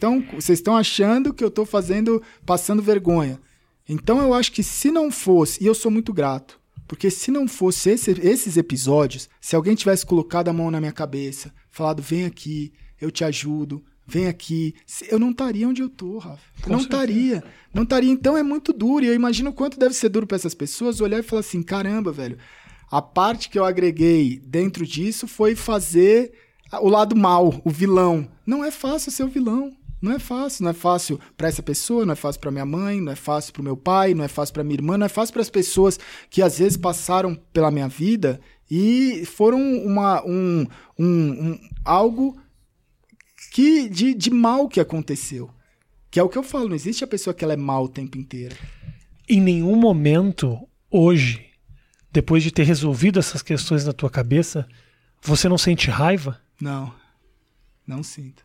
[0.49, 3.39] estão achando que eu tô fazendo, passando vergonha.
[3.87, 6.61] Então eu acho que se não fosse, e eu sou muito grato,
[6.93, 10.93] porque se não fosse esse- esses episódios, se alguém tivesse colocado a mão na minha
[10.93, 12.70] cabeça, falado, vem aqui,
[13.01, 14.74] eu te ajudo, vem aqui,
[15.09, 16.43] eu não estaria onde eu tô, Rafa.
[16.61, 17.43] Com não estaria.
[17.72, 18.11] Não estaria.
[18.12, 19.07] Então é muito duro.
[19.07, 21.62] E eu imagino o quanto deve ser duro para essas pessoas olhar e falar assim:
[21.62, 22.36] caramba, velho.
[22.90, 26.30] A parte que eu agreguei dentro disso foi fazer
[26.82, 28.28] o lado mal, o vilão.
[28.45, 29.72] Não é fácil ser o vilão.
[30.03, 33.00] Não é fácil, não é fácil para essa pessoa, não é fácil para minha mãe,
[33.00, 35.32] não é fácil para meu pai, não é fácil para minha irmã, não é fácil
[35.32, 35.98] para as pessoas
[36.28, 40.66] que às vezes passaram pela minha vida e foram uma, um,
[40.98, 41.07] um,
[41.53, 42.36] um- algo
[43.53, 45.50] que de, de mal que aconteceu.
[46.11, 47.88] Que é o que eu falo, não existe a pessoa que ela é mal o
[47.88, 48.57] tempo inteiro.
[49.28, 50.59] Em nenhum momento,
[50.90, 51.46] hoje,
[52.11, 54.68] depois de ter resolvido essas questões na tua cabeça,
[55.22, 56.40] você não sente raiva?
[56.61, 56.92] Não.
[57.86, 58.44] Não sinto.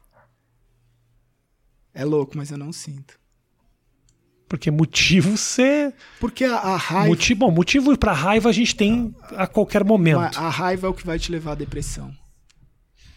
[1.98, 3.20] É louco, mas eu não sinto.
[4.48, 5.92] Porque motivo você.
[6.20, 7.08] Porque a, a raiva.
[7.08, 10.38] Motivo, bom, motivo pra raiva a gente tem a qualquer momento.
[10.38, 12.16] A raiva é o que vai te levar à depressão.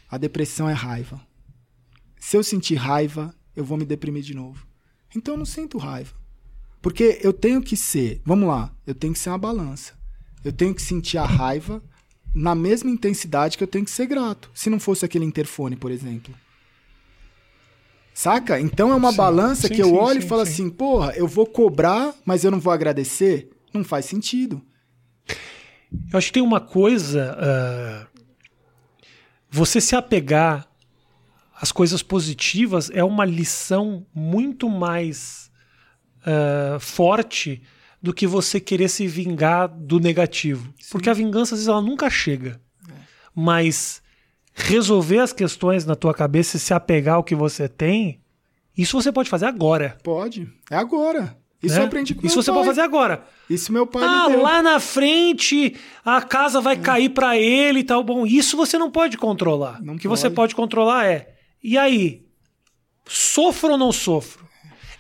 [0.09, 1.21] A depressão é raiva.
[2.19, 4.67] Se eu sentir raiva, eu vou me deprimir de novo.
[5.15, 6.15] Então eu não sinto raiva.
[6.81, 9.93] Porque eu tenho que ser, vamos lá, eu tenho que ser uma balança.
[10.43, 11.83] Eu tenho que sentir a raiva
[12.35, 14.51] na mesma intensidade que eu tenho que ser grato.
[14.55, 16.35] Se não fosse aquele interfone, por exemplo.
[18.21, 18.61] Saca?
[18.61, 19.17] Então é uma Sim.
[19.17, 20.53] balança Sim, que eu sim, olho e falo sim.
[20.53, 23.49] assim, porra, eu vou cobrar, mas eu não vou agradecer?
[23.73, 24.61] Não faz sentido.
[25.27, 27.35] Eu acho que tem uma coisa.
[27.41, 28.07] ah,
[29.49, 30.69] você se apegar
[31.59, 35.51] às coisas positivas é uma lição muito mais
[36.27, 37.63] ah, forte
[38.03, 40.75] do que você querer se vingar do negativo.
[40.91, 42.61] Porque a vingança, às vezes, ela nunca chega.
[43.35, 44.00] Mas
[44.61, 48.21] resolver as questões na tua cabeça e se apegar ao que você tem,
[48.77, 49.99] isso você pode fazer agora.
[50.03, 50.49] Pode.
[50.71, 51.37] É agora.
[51.63, 51.83] Isso né?
[51.83, 52.55] eu aprendi com Isso você pai.
[52.57, 53.25] pode fazer agora.
[53.49, 58.03] Isso meu pai Ah, lá na frente a casa vai cair pra ele e tal.
[58.03, 59.83] Bom, isso você não pode controlar.
[59.83, 60.35] Não o que você pode.
[60.37, 61.35] pode controlar é.
[61.63, 62.25] E aí?
[63.07, 64.49] Sofro ou não sofro?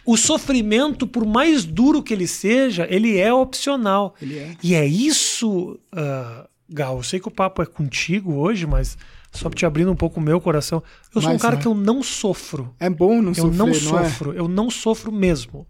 [0.05, 4.15] O sofrimento, por mais duro que ele seja, ele é opcional.
[4.21, 4.57] Ele é.
[4.63, 6.99] E é isso, ah, Gal.
[6.99, 8.97] Eu sei que o papo é contigo hoje, mas
[9.31, 10.83] só te abrindo um pouco o meu coração.
[11.14, 11.62] Eu sou um Mas, cara né?
[11.62, 12.74] que eu não sofro.
[12.78, 13.74] É bom não Eu sofrer, não é?
[13.74, 15.66] sofro, eu não sofro mesmo.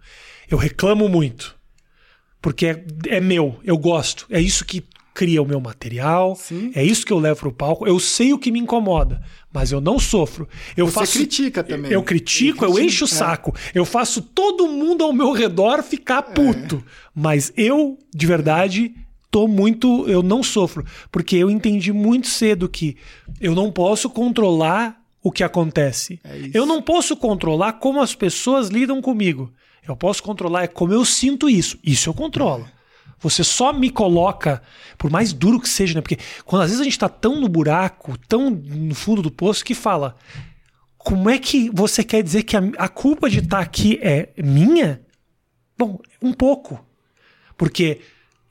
[0.51, 1.57] Eu reclamo muito.
[2.41, 4.27] Porque é, é meu, eu gosto.
[4.31, 4.83] É isso que
[5.13, 6.73] cria o meu material, Sim.
[6.75, 7.87] é isso que eu levo pro palco.
[7.87, 9.21] Eu sei o que me incomoda,
[9.53, 10.49] mas eu não sofro.
[10.77, 11.93] Eu Você faço, critica também.
[11.93, 13.11] Eu critico, eu encho o é.
[13.11, 13.55] saco.
[13.75, 16.83] Eu faço todo mundo ao meu redor ficar puto.
[17.15, 18.95] Mas eu, de verdade,
[19.31, 20.09] tô muito.
[20.09, 20.85] Eu não sofro.
[21.11, 22.97] Porque eu entendi muito cedo que
[23.41, 26.21] eu não posso controlar o que acontece.
[26.25, 29.53] É eu não posso controlar como as pessoas lidam comigo.
[29.87, 31.79] Eu posso controlar é como eu sinto isso.
[31.85, 32.69] Isso eu controlo.
[33.19, 34.63] Você só me coloca,
[34.97, 36.01] por mais duro que seja, né?
[36.01, 39.65] Porque quando às vezes a gente tá tão no buraco, tão no fundo do poço,
[39.65, 40.17] que fala:
[40.97, 45.03] como é que você quer dizer que a, a culpa de estar aqui é minha?
[45.77, 46.83] Bom, um pouco.
[47.59, 48.01] Porque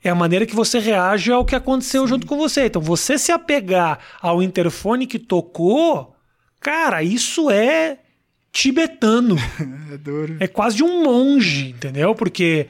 [0.02, 2.66] é a maneira que você reage ao que aconteceu junto com você.
[2.66, 6.14] Então, você se apegar ao interfone que tocou,
[6.60, 7.98] cara, isso é
[8.52, 9.36] tibetano.
[9.92, 10.36] É duro.
[10.38, 12.14] É quase um monge, entendeu?
[12.14, 12.68] Porque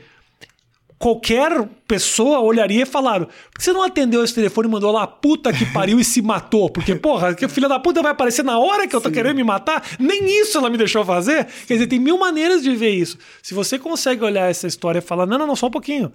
[0.99, 5.03] qualquer pessoa olharia e falaram: por que você não atendeu esse telefone e mandou lá
[5.03, 6.71] a puta que pariu e se matou?
[6.71, 9.45] Porque, porra, que filha da puta vai aparecer na hora que eu tô querendo me
[9.45, 9.85] matar?
[9.99, 11.47] Nem isso ela me deixou fazer.
[11.67, 13.19] Quer dizer, tem mil maneiras de ver isso.
[13.43, 16.11] Se você consegue olhar essa história e falar: não, não, não, só um pouquinho.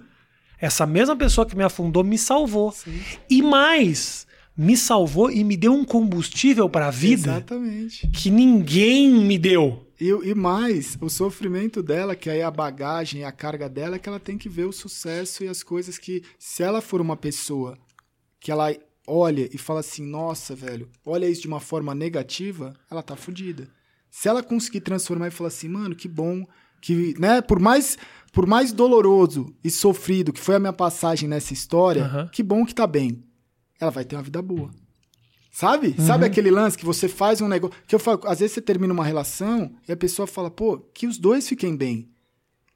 [0.58, 2.74] Essa mesma pessoa que me afundou me salvou.
[3.28, 4.26] E mais,
[4.56, 8.08] me salvou e me deu um combustível para a vida Exatamente.
[8.08, 9.86] que ninguém me deu.
[10.00, 14.08] E, e mais, o sofrimento dela, que aí a bagagem, a carga dela, é que
[14.08, 17.78] ela tem que ver o sucesso e as coisas que, se ela for uma pessoa
[18.38, 18.74] que ela
[19.06, 23.68] olha e fala assim, nossa, velho, olha isso de uma forma negativa, ela tá fodida.
[24.10, 26.44] Se ela conseguir transformar e falar assim, mano, que bom,
[26.80, 27.96] que, né, por mais,
[28.32, 32.28] por mais doloroso e sofrido que foi a minha passagem nessa história, Aham.
[32.28, 33.22] que bom que tá bem.
[33.80, 34.70] Ela vai ter uma vida boa.
[35.50, 35.94] Sabe?
[35.98, 37.74] Sabe aquele lance que você faz um negócio.
[37.86, 41.06] Que eu falo, às vezes você termina uma relação e a pessoa fala, pô, que
[41.06, 42.10] os dois fiquem bem.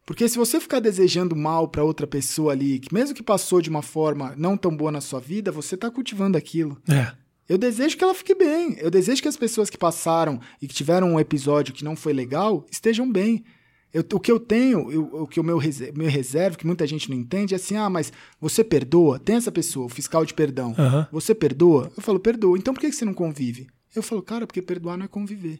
[0.06, 3.68] Porque se você ficar desejando mal pra outra pessoa ali, que mesmo que passou de
[3.68, 6.80] uma forma não tão boa na sua vida, você tá cultivando aquilo.
[6.90, 7.12] É.
[7.46, 8.76] Eu desejo que ela fique bem.
[8.78, 12.12] Eu desejo que as pessoas que passaram e que tiveram um episódio que não foi
[12.12, 13.44] legal estejam bem.
[13.92, 16.86] Eu- o que eu tenho, eu- o que o meu, rese- meu reserva, que muita
[16.86, 19.18] gente não entende, é assim: ah, mas você perdoa?
[19.18, 20.74] Tem essa pessoa, o fiscal de perdão.
[20.78, 21.08] Aham.
[21.10, 21.90] Você perdoa?
[21.96, 22.56] Eu falo, perdoa.
[22.56, 23.66] Então por que você não convive?
[23.94, 25.58] Eu falo, cara, porque perdoar não é conviver.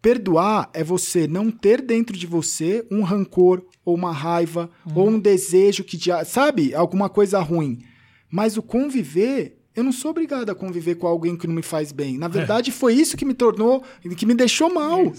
[0.00, 5.18] Perdoar é você não ter dentro de você um rancor, ou uma raiva, ou um
[5.18, 7.78] desejo que, sabe, alguma coisa ruim.
[8.30, 11.92] Mas o conviver, eu não sou obrigado a conviver com alguém que não me faz
[11.92, 12.18] bem.
[12.18, 13.82] Na verdade, foi isso que me tornou,
[14.16, 15.12] que me deixou mal.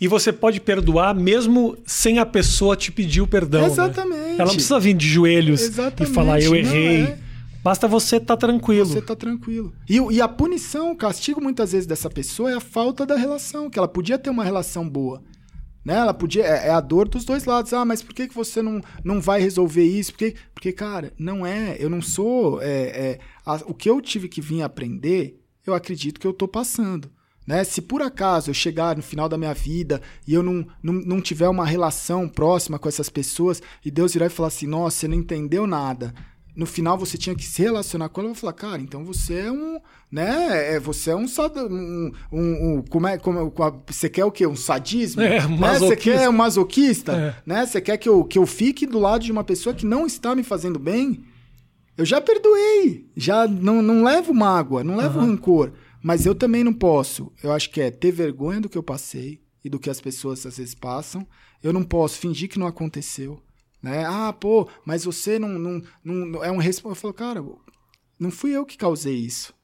[0.00, 3.60] E você pode perdoar mesmo sem a pessoa te pedir o perdão.
[3.62, 3.66] né?
[3.66, 4.34] Exatamente.
[4.40, 6.10] Ela não precisa vir de joelhos Exatamente.
[6.10, 7.02] e falar eu Não, errei.
[7.02, 7.18] é.
[7.62, 8.86] Basta você estar tranquilo.
[8.86, 9.72] Você tá tranquilo.
[9.88, 13.68] E, e a punição, o castigo muitas vezes dessa pessoa é a falta da relação,
[13.68, 15.20] que ela podia ter uma relação boa.
[15.88, 15.94] Né?
[15.94, 16.44] Ela podia.
[16.44, 17.72] É, é a dor dos dois lados.
[17.72, 20.12] Ah, mas por que, que você não, não vai resolver isso?
[20.12, 21.78] Porque, porque, cara, não é.
[21.78, 22.60] Eu não sou.
[22.60, 26.46] é, é, a- o que eu tive que vir aprender, eu acredito que eu tô
[26.46, 27.10] passando.
[27.46, 27.64] Né?
[27.64, 31.20] Se por acaso eu chegar no final da minha vida e eu não, não, não
[31.22, 35.08] tiver uma relação próxima com essas pessoas e Deus virar e falar assim: nossa, você
[35.08, 36.12] não entendeu nada
[36.58, 39.34] no final você tinha que se relacionar com ela, eu vou falar, cara, então você
[39.34, 39.78] é um,
[40.10, 41.24] né, é, você é um,
[41.70, 42.40] um, um,
[42.78, 43.54] um- como é, como,
[43.86, 44.44] você quer o quê?
[44.44, 45.22] Um sadismo?
[45.22, 45.78] É, né?
[45.78, 47.12] Você quer um masoquista?
[47.12, 47.36] É.
[47.46, 47.64] Né?
[47.64, 50.34] Você quer que eu, que eu fique do lado de uma pessoa que não está
[50.34, 51.22] me fazendo bem?
[51.96, 55.28] Eu já perdoei, já não, não levo mágoa, não levo Aham.
[55.28, 55.72] rancor,
[56.02, 57.30] mas eu também não posso.
[57.40, 60.44] Eu acho que é ter vergonha do que eu passei e do que as pessoas
[60.44, 61.24] às vezes passam.
[61.62, 63.40] Eu não posso fingir que não aconteceu.
[63.82, 64.04] Né?
[64.04, 66.90] Ah, pô, mas você não, não, não é um responsável.
[66.92, 67.44] Eu falo, cara,
[68.18, 69.54] não fui eu que causei isso.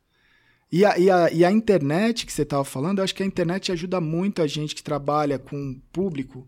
[0.70, 3.26] E a, e a, e a internet que você estava falando, eu acho que a
[3.26, 6.46] internet ajuda muito a gente que trabalha com o público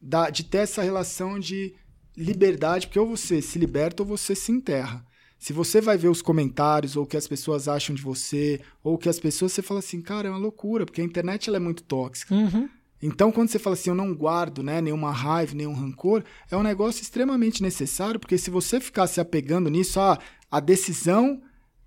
[0.00, 1.74] da- de ter essa relação de
[2.16, 5.04] liberdade, porque ou você se liberta ou você se enterra.
[5.38, 8.94] Se você vai ver os comentários, ou o que as pessoas acham de você, ou
[8.94, 11.56] o que as pessoas, você fala assim, cara, é uma loucura, porque a internet ela
[11.56, 12.34] é muito tóxica.
[12.34, 12.68] Uhum.
[13.02, 16.62] Então, quando você fala assim, eu não guardo né, nenhuma raiva, nenhum rancor, é um
[16.62, 20.18] negócio extremamente necessário, porque se você ficar se apegando nisso, ah,
[20.50, 21.40] a decisão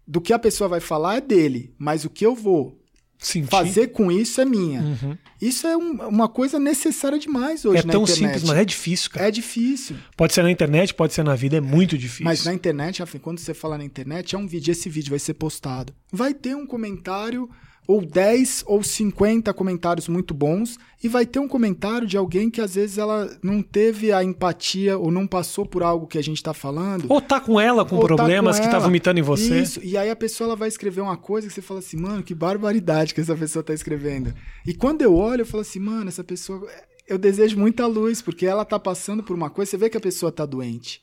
[0.07, 2.80] do que a pessoa vai falar é dele, mas o que eu vou
[3.19, 3.49] Sentir.
[3.49, 4.81] fazer com isso é minha.
[4.81, 5.18] Uhum.
[5.41, 8.18] Isso é um- uma coisa necessária demais hoje É tão internet.
[8.18, 9.27] simples, mas é difícil, cara.
[9.27, 9.95] É difícil.
[10.18, 12.26] Pode ser na internet, pode ser na vida, é muito difícil.
[12.26, 15.19] Mas na internet, Rafa, quando você fala na internet, é um vídeo, esse vídeo vai
[15.19, 15.94] ser postado.
[16.11, 17.49] Vai ter um comentário,
[17.88, 22.61] ou 10 ou 50 comentários muito bons, e vai ter um comentário de alguém que
[22.61, 26.41] às vezes ela não teve a empatia ou não passou por algo que a gente
[26.41, 27.05] tá falando.
[27.10, 28.85] Ou tá com ela com Ou tá problemas com que tá ela.
[28.85, 29.60] vomitando em você.
[29.60, 32.23] Isso, e aí a pessoa ela vai escrever uma coisa que você fala assim, mano,
[32.23, 34.34] que barbaridade que essa pessoa tá escrevendo.
[34.65, 36.65] E quando eu olho, eu falo assim, mano, essa pessoa.
[37.05, 40.01] Eu desejo muita luz, porque ela tá passando por uma coisa, você vê que a
[40.01, 41.01] pessoa tá doente.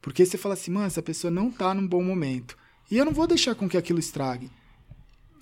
[0.00, 2.56] Porque você fala assim, mano, essa pessoa não tá num bom momento.
[2.90, 4.50] E eu não vou deixar com que aquilo estrague.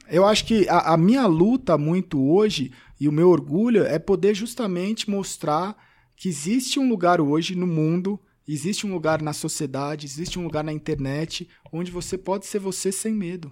[0.09, 4.35] Eu acho que a, a minha luta muito hoje e o meu orgulho é poder
[4.35, 5.77] justamente mostrar
[6.17, 10.63] que existe um lugar hoje no mundo, existe um lugar na sociedade, existe um lugar
[10.63, 13.51] na internet onde você pode ser você sem medo.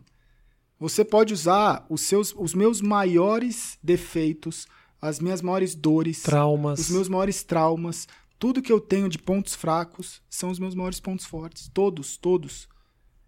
[0.78, 4.66] Você pode usar os, seus, os meus maiores defeitos,
[5.00, 6.78] as minhas maiores dores, Traumas.
[6.80, 8.06] os meus maiores traumas,
[8.38, 11.68] tudo que eu tenho de pontos fracos são os meus maiores pontos fortes.
[11.72, 12.66] Todos, todos.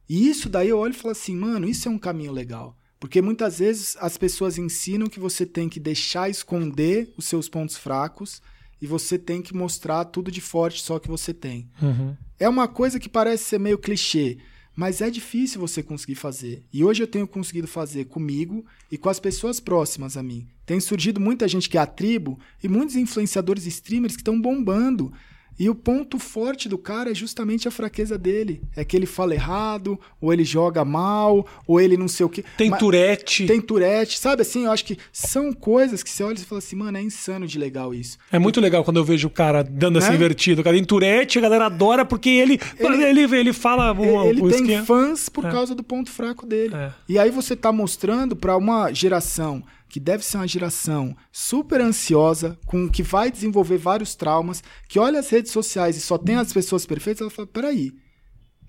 [0.08, 2.76] E isso daí eu olho e falo assim, mano, isso é um caminho legal.
[3.02, 7.76] Porque muitas vezes as pessoas ensinam que você tem que deixar esconder os seus pontos
[7.76, 8.40] fracos
[8.80, 11.68] e você tem que mostrar tudo de forte só que você tem.
[11.82, 12.16] Uhum.
[12.38, 14.38] É uma coisa que parece ser meio clichê,
[14.76, 16.62] mas é difícil você conseguir fazer.
[16.72, 20.46] E hoje eu tenho conseguido fazer comigo e com as pessoas próximas a mim.
[20.64, 24.40] Tem surgido muita gente que é a tribo e muitos influenciadores e streamers que estão
[24.40, 25.12] bombando.
[25.58, 28.62] E o ponto forte do cara é justamente a fraqueza dele.
[28.74, 32.44] É que ele fala errado, ou ele joga mal, ou ele não sei o quê.
[32.56, 33.46] Tem Mas- Tourette.
[33.46, 34.64] Tem Tourette, sabe assim?
[34.64, 37.58] Eu acho que são coisas que você olha e fala assim, mano, é insano de
[37.58, 38.18] legal isso.
[38.30, 40.16] É muito legal quando eu vejo o cara dando essa Né?
[40.16, 40.60] invertida.
[40.60, 44.40] O cara tem Tourette, a galera adora porque ele, ele, ele, ele fala o, ele
[44.42, 44.84] o tem esquema.
[44.84, 45.50] fãs por É.
[45.50, 46.74] causa do ponto fraco dele.
[46.74, 46.92] É.
[47.08, 49.62] E aí você tá mostrando para uma geração
[49.92, 55.20] que deve ser uma geração super ansiosa, com que vai desenvolver vários traumas, que olha
[55.20, 57.92] as redes sociais e só tem as pessoas perfeitas, ela fala: peraí.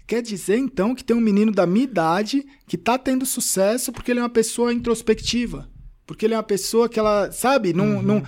[0.05, 4.11] Quer dizer então que tem um menino da minha idade que tá tendo sucesso porque
[4.11, 5.69] ele é uma pessoa introspectiva.
[6.05, 8.21] Porque ele é uma pessoa que ela, sabe, não, não,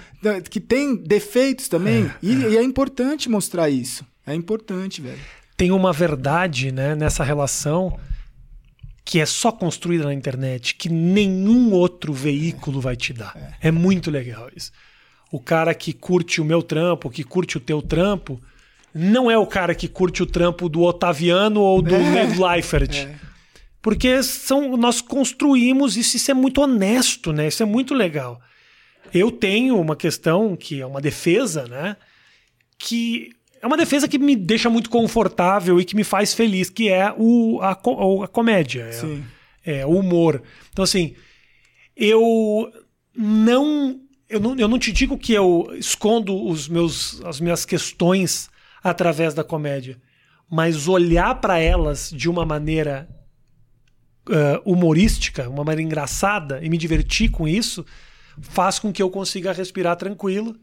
[0.50, 2.10] que tem defeitos também.
[2.24, 4.06] e, e é importante mostrar isso.
[4.26, 5.20] É importante, velho.
[5.58, 8.00] Tem uma verdade né, nessa relação
[9.06, 13.56] que é só construída na internet, que nenhum outro veículo vai te dar.
[13.62, 13.72] É.
[13.72, 14.72] muito legal isso.
[15.32, 18.42] O cara que curte o meu trampo, que curte o teu trampo,
[18.92, 22.54] não é o cara que curte o trampo do Otaviano ou do É.
[22.54, 22.96] Leifert.
[22.96, 23.16] É.
[23.80, 27.48] Porque são, nós construímos isso, isso é muito honesto, né?
[27.48, 28.42] Isso é muito legal.
[29.14, 31.96] Eu tenho uma questão que é uma defesa, né?
[32.80, 33.30] Que
[33.66, 37.12] é uma defesa que me deixa muito confortável e que me faz feliz, que é
[37.18, 38.88] o, a, a comédia,
[39.66, 40.44] é, é o humor.
[40.72, 41.16] Então, assim,
[41.98, 42.72] eu
[43.18, 44.56] não, eu não.
[44.56, 48.52] Eu não te digo que eu escondo os meus, as minhas questões
[48.84, 50.00] através da comédia,
[50.48, 53.10] mas olhar para elas de uma maneira
[54.30, 57.84] eh, humorística, uma maneira engraçada e me divertir com isso,
[58.40, 60.56] faz com que eu consiga respirar tranquilo.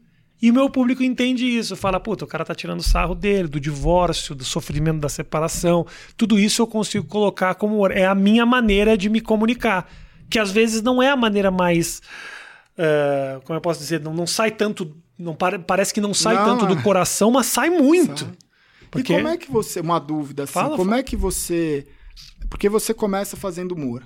[0.43, 3.59] E o meu público entende isso, fala, puta, o cara tá tirando sarro dele, do
[3.61, 5.87] divórcio, do sofrimento da separação.
[6.17, 7.91] Tudo isso eu consigo colocar como humor.
[7.91, 9.89] é a minha maneira de me comunicar,
[10.29, 12.01] que às vezes não é a maneira mais
[12.77, 16.35] eh, como eu posso dizer, não, não sai tanto, não pare- parece que não sai
[16.35, 16.81] Não, tanto do é.
[16.81, 18.19] coração, mas sai muito.
[18.25, 18.29] Sai.
[18.91, 19.79] Porque- E como é que você.
[19.79, 20.53] Uma dúvida assim.
[20.53, 20.99] Fala, como fala.
[20.99, 21.87] é que você.
[22.49, 24.03] Porque você começa fazendo humor.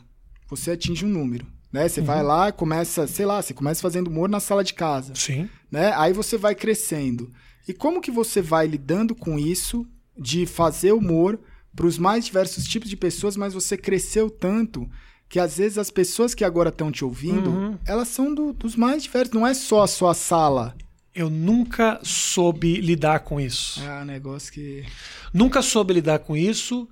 [0.50, 1.46] Você atinge um número.
[1.74, 1.88] Né?
[1.90, 2.06] Você Uhum.
[2.06, 5.14] vai lá, começa, sei lá, você começa fazendo humor na sala de casa.
[5.16, 5.50] Sim.
[5.72, 5.92] Né?
[5.96, 7.32] Aí você vai crescendo.
[7.68, 9.86] E como que você vai lidando com isso
[10.18, 11.40] de fazer humor
[11.76, 14.90] para os mais diversos tipos de pessoas, mas você cresceu tanto
[15.30, 17.78] que às vezes as pessoas que agora estão te ouvindo, Uhum.
[17.86, 19.34] elas são do- dos mais diversos.
[19.34, 20.76] Não é só a sua sala.
[21.14, 23.82] Eu nunca soube lidar com isso.
[23.84, 24.86] É um negócio que.
[25.34, 26.88] Nunca soube lidar com isso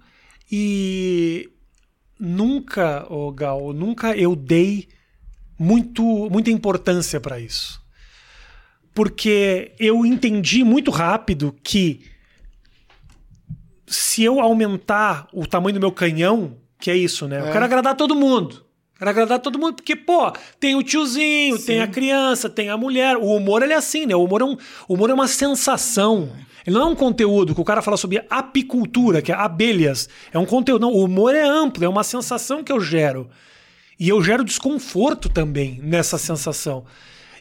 [0.51, 1.49] e
[2.19, 4.87] nunca, ô Gal, nunca eu dei
[5.57, 7.81] muito, muita importância para isso.
[8.95, 12.01] Porque eu entendi muito rápido que
[13.85, 17.39] se eu aumentar o tamanho do meu canhão, que é isso, né?
[17.41, 17.51] Eu É.
[17.51, 18.65] quero agradar todo mundo.
[18.97, 21.65] Quero agradar todo mundo, porque, pô, tem o tiozinho, Sim.
[21.65, 23.17] tem a criança, tem a mulher.
[23.17, 24.15] O humor, ele é assim, né?
[24.15, 24.57] O humor é, um,
[24.87, 26.31] o humor é uma sensação.
[26.65, 30.07] Ele não é um conteúdo que o cara fala sobre apicultura, que é abelhas.
[30.31, 30.81] É um conteúdo.
[30.83, 33.29] Não, o humor é amplo, é uma sensação que eu gero.
[33.99, 36.85] E eu gero desconforto também nessa sensação.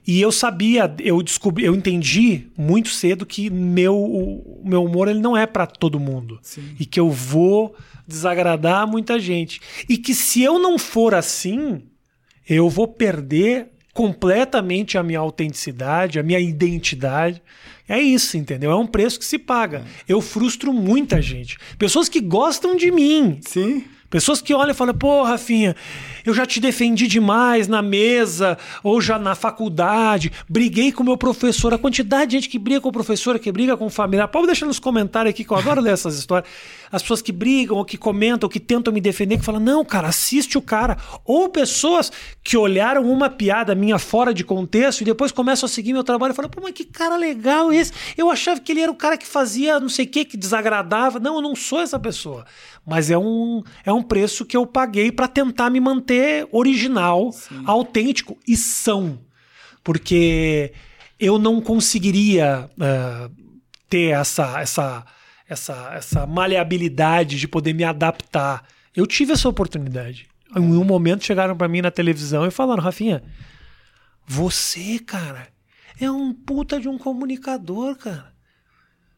[0.07, 5.21] E eu sabia, eu descobri, eu entendi muito cedo que meu, o meu humor ele
[5.21, 6.39] não é para todo mundo.
[6.43, 6.75] Sim.
[6.79, 7.75] E que eu vou
[8.07, 9.61] desagradar muita gente.
[9.89, 11.83] E que se eu não for assim,
[12.49, 17.41] eu vou perder completamente a minha autenticidade, a minha identidade.
[17.89, 18.71] É isso, entendeu?
[18.73, 19.85] É um preço que se paga.
[20.07, 21.57] Eu frustro muita gente.
[21.79, 23.85] Pessoas que gostam de mim, Sim.
[24.15, 25.75] Pessoas que olham e falam, pô, Rafinha,
[26.25, 31.17] eu já te defendi demais na mesa, ou já na faculdade, briguei com o meu
[31.17, 31.75] professor.
[31.75, 34.29] A quantidade de gente que briga com o professor, que briga com o familiar.
[34.29, 36.49] Pode deixar nos comentários aqui, que eu adoro ler essas histórias.
[36.95, 39.85] As pessoas que brigam, ou que comentam, ou que tentam me defender, que falam, não,
[39.85, 40.97] cara, assiste o cara.
[41.25, 45.93] Ou pessoas que olharam uma piada minha fora de contexto e depois começam a seguir
[45.93, 47.93] meu trabalho e falam, pô, mas que cara legal esse.
[48.17, 51.19] Eu achava que ele era o cara que fazia não sei o que, que desagradava.
[51.19, 52.47] Não, eu não sou essa pessoa.
[52.87, 57.31] Mas é um, é um preço que eu paguei para tentar me manter original,
[57.67, 59.19] autêntico e são.
[59.83, 60.73] Porque
[61.19, 63.31] eu não conseguiria eh,
[63.89, 65.05] ter essa, essa,
[65.49, 68.67] essa, essa maleabilidade de poder me adaptar.
[68.95, 70.29] Eu tive essa oportunidade.
[70.57, 73.23] Em um momento chegaram para mim na televisão e falaram, Rafinha,
[74.27, 75.49] você, cara,
[76.01, 78.34] é um puta de um comunicador, cara.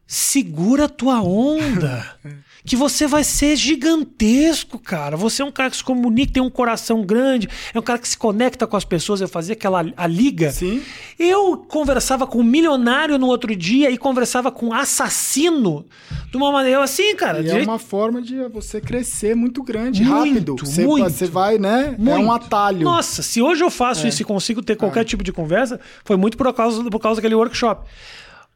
[0.07, 2.05] Segura a tua onda.
[2.65, 5.15] que você vai ser gigantesco, cara.
[5.15, 8.07] Você é um cara que se comunica, tem um coração grande, é um cara que
[8.07, 10.51] se conecta com as pessoas, eu fazia aquela a liga.
[10.51, 10.81] Sim.
[11.17, 15.85] Eu conversava com um milionário no outro dia e conversava com um assassino
[16.29, 17.39] de uma maneira assim, cara.
[17.39, 20.55] E de- é uma forma de você crescer muito grande, Muito, rápido.
[20.59, 21.09] Você, muito.
[21.09, 21.95] você vai, né?
[21.97, 22.25] É Muito.
[22.25, 22.81] um atalho.
[22.83, 26.35] Nossa, se hoje eu faço isso e consigo ter qualquer tipo de conversa, foi muito
[26.37, 27.87] por causa, por causa daquele workshop.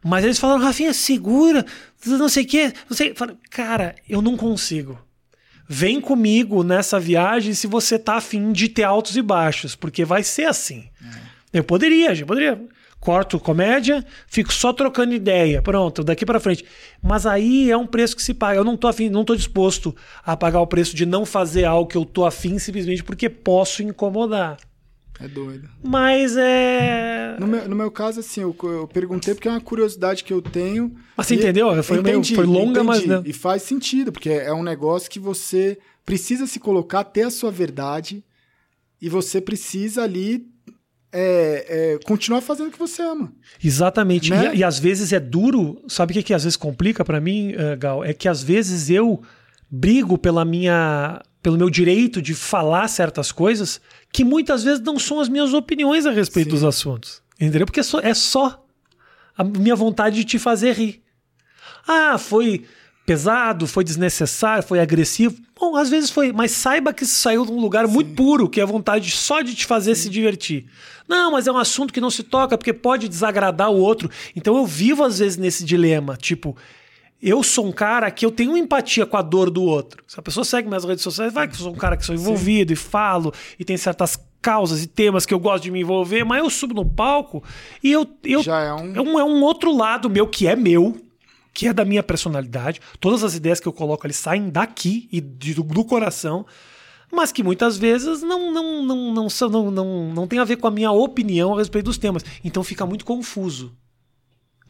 [0.03, 1.65] Mas eles falaram, Rafinha, segura,
[2.05, 2.73] não sei o quê.
[2.89, 3.13] Não sei.
[3.13, 4.99] Falei, Cara, eu não consigo.
[5.67, 10.21] Vem comigo nessa viagem se você tá afim de ter altos e baixos, porque vai
[10.23, 10.89] ser assim.
[11.53, 12.61] Eu poderia, gente, poderia.
[12.99, 15.59] Corto comédia, fico só trocando ideia.
[15.61, 16.63] Pronto, daqui pra frente.
[17.01, 18.59] Mas aí é um preço que se paga.
[18.59, 21.89] Eu não tô afim, não tô disposto a pagar o preço de não fazer algo
[21.89, 24.57] que eu tô afim simplesmente porque posso incomodar.
[25.23, 25.69] É doido.
[25.83, 27.35] Mas é.
[27.39, 30.41] No meu, no meu caso, assim, eu, eu perguntei porque é uma curiosidade que eu
[30.41, 30.95] tenho.
[31.15, 31.83] Mas você E- entendeu?
[31.83, 33.13] Foi meio- foi longa, mas entendi.
[33.13, 33.23] não.
[33.25, 37.51] E faz sentido, porque é um negócio que você precisa se colocar, ter a sua
[37.51, 38.23] verdade,
[39.01, 40.45] e você precisa ali
[41.13, 41.65] é,
[41.95, 43.33] é, continuar fazendo o que você ama.
[43.63, 44.29] Exatamente.
[44.29, 44.55] Né?
[44.55, 45.81] E, e às vezes é duro.
[45.87, 48.03] Sabe o que, que às vezes complica pra mim, eh, Gal?
[48.03, 49.21] É que às vezes eu
[49.69, 53.81] brigo pela minha, pelo meu direito de falar certas coisas
[54.11, 56.55] que muitas vezes não são as minhas opiniões a respeito Sim.
[56.55, 57.21] dos assuntos.
[57.39, 57.65] Entendeu?
[57.65, 58.63] Porque é só, é só
[59.35, 61.01] a minha vontade de te fazer rir.
[61.87, 62.65] Ah, foi
[63.05, 65.35] pesado, foi desnecessário, foi agressivo.
[65.59, 68.59] Bom, às vezes foi, mas saiba que isso saiu de um lugar muito puro, que
[68.59, 70.67] é a vontade só de te fazer se divertir.
[71.07, 74.09] Não, mas é um assunto que não se toca porque pode desagradar o outro.
[74.35, 76.55] Então eu vivo às vezes nesse dilema, tipo,
[77.21, 80.03] eu sou um cara que eu tenho empatia com a dor do outro.
[80.07, 82.15] Se a pessoa segue minhas redes sociais, vai que eu sou um cara que sou
[82.15, 86.23] envolvido e falo e tem certas causas e temas que eu gosto de me envolver,
[86.23, 87.43] mas eu subo no palco
[87.83, 90.55] e eu, eu Já é um- é um, é um outro lado meu que é
[90.55, 90.99] meu,
[91.53, 92.79] que é da minha personalidade.
[92.99, 96.43] Todas as ideias que eu coloco ali saem daqui e do, do coração,
[97.11, 100.55] mas que muitas vezes não não não não, são- não, não, não tem a ver
[100.55, 102.23] com a minha opinião a respeito dos temas.
[102.43, 103.71] Então fica muito confuso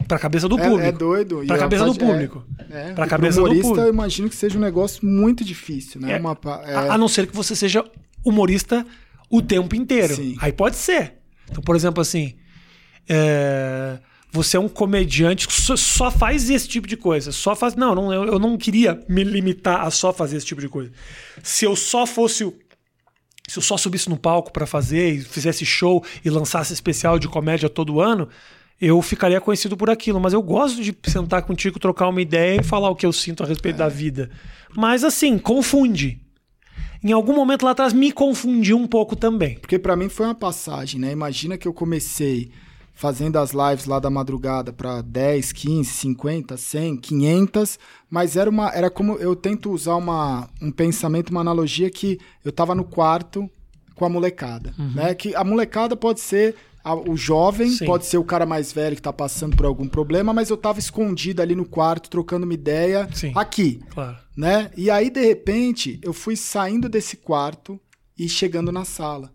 [0.06, 0.88] para a cabeça do É- público.
[0.88, 1.42] É, doido.
[1.46, 2.44] Pra E cabeça do é- público.
[2.58, 3.80] É, Pra e pro cabeça do público.
[3.80, 6.12] eu imagino que seja um negócio muito difícil, né?
[6.14, 7.84] É, Uma é- A, a não ser que você seja
[8.24, 8.86] humorista
[9.30, 10.14] o tempo inteiro.
[10.14, 10.36] Sim.
[10.40, 11.14] Aí pode ser.
[11.50, 12.34] Então, por exemplo, assim,
[13.08, 13.98] é,
[14.32, 17.32] você é um comediante que só, só faz esse tipo de coisa.
[17.32, 17.74] Só faz.
[17.74, 20.90] Não, não eu, eu não queria me limitar a só fazer esse tipo de coisa.
[21.42, 22.54] Se eu só fosse o.
[23.48, 27.26] Se eu só subisse no palco pra fazer e fizesse show e lançasse especial de
[27.28, 28.28] comédia todo ano,
[28.84, 30.18] eu ficaria conhecido por aquilo.
[30.20, 33.42] Mas eu gosto de sentar contigo, trocar uma ideia e falar o que eu sinto
[33.44, 34.28] a respeito da vida.
[34.76, 36.20] Mas assim, confunde.
[37.04, 39.54] Em algum momento lá atrás me confundiu um pouco também.
[39.58, 41.12] Porque pra mim foi uma passagem, né?
[41.12, 42.50] Imagina que eu comecei
[42.94, 47.78] fazendo as lives lá da madrugada pra 10, 15, 50, 100, 500,
[48.10, 52.52] mas era uma era como eu tento usar uma, um pensamento, uma analogia que eu
[52.52, 53.48] tava no quarto
[53.94, 54.92] com a molecada, Uhum.
[54.94, 55.14] né?
[55.14, 56.54] Que a molecada pode ser
[56.84, 57.86] a- o jovem, Sim.
[57.86, 60.78] pode ser o cara mais velho que tá passando por algum problema, mas eu tava
[60.78, 63.32] escondido ali no quarto trocando uma ideia Sim.
[63.34, 64.16] aqui Claro.
[64.36, 64.70] né?
[64.76, 67.80] E aí, de repente, eu fui saindo desse quarto
[68.18, 69.32] e chegando na sala.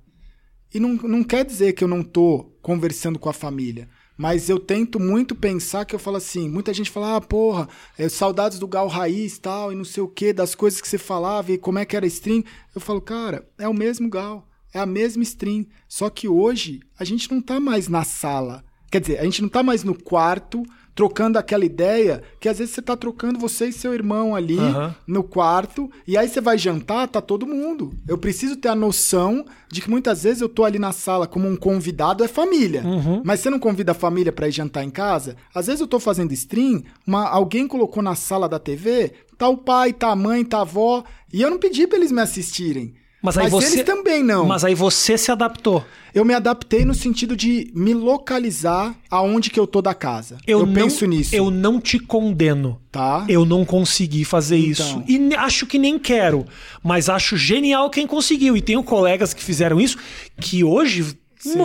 [0.74, 3.88] E não, não quer dizer que eu não tô conversando com a família.
[4.18, 7.70] Mas eu tento muito pensar que eu falo assim, muita gente fala, ah, porra,
[8.00, 10.98] é, saudades do Gal Raiz tal, e não sei o que, das coisas que você
[10.98, 12.44] falava e como é que era stream.
[12.74, 15.66] Eu falo, cara, é o mesmo Gal, é a mesma stream.
[15.88, 18.64] Só que hoje a gente não tá mais na sala.
[18.92, 20.64] Quer dizer, a gente não tá mais no quarto
[20.98, 24.96] trocando aquela ideia que às vezes você tá trocando você e seu irmão ali Aham.
[25.06, 27.94] no quarto, e aí você vai jantar, tá todo mundo.
[28.08, 31.48] Eu preciso ter a noção de que muitas vezes eu tô ali na sala como
[31.48, 32.82] um convidado, é família.
[32.84, 33.22] Uhum.
[33.24, 35.36] Mas você não convida a família pra ir jantar em casa?
[35.54, 39.56] Às vezes eu tô fazendo stream, uma, alguém colocou na sala da TV, tá o
[39.58, 42.96] pai, tá a mãe, tá a avó, e eu não pedi pra eles me assistirem.
[43.36, 43.74] Mas aí você.
[43.76, 44.46] eles também não.
[44.46, 45.84] Mas aí você se adaptou.
[46.14, 50.38] Eu me adaptei no sentido de me localizar aonde que eu tô da casa.
[50.48, 51.36] Eu, Eu, não, penso nisso.
[51.36, 52.80] Eu não te condeno.
[52.92, 53.26] Tá?
[53.30, 54.72] Eu não consegui fazer Então.
[54.72, 55.04] isso.
[55.08, 56.46] E acho que nem quero.
[56.84, 58.58] Mas acho genial quem conseguiu.
[58.58, 59.98] E tenho colegas que fizeram isso
[60.40, 61.16] que hoje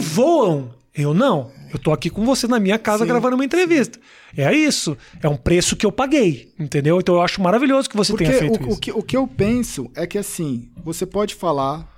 [0.00, 0.70] voam.
[0.94, 1.50] Eu não.
[1.72, 3.98] Eu tô aqui com você na minha casa Sim, gravando uma entrevista.
[4.36, 4.96] É isso.
[5.22, 6.52] É um preço que eu paguei.
[6.58, 7.00] Entendeu?
[7.00, 8.76] Então eu acho maravilhoso que você Porque tenha feito o, isso.
[8.76, 11.88] o que, o que eu penso é que assim, você pode falar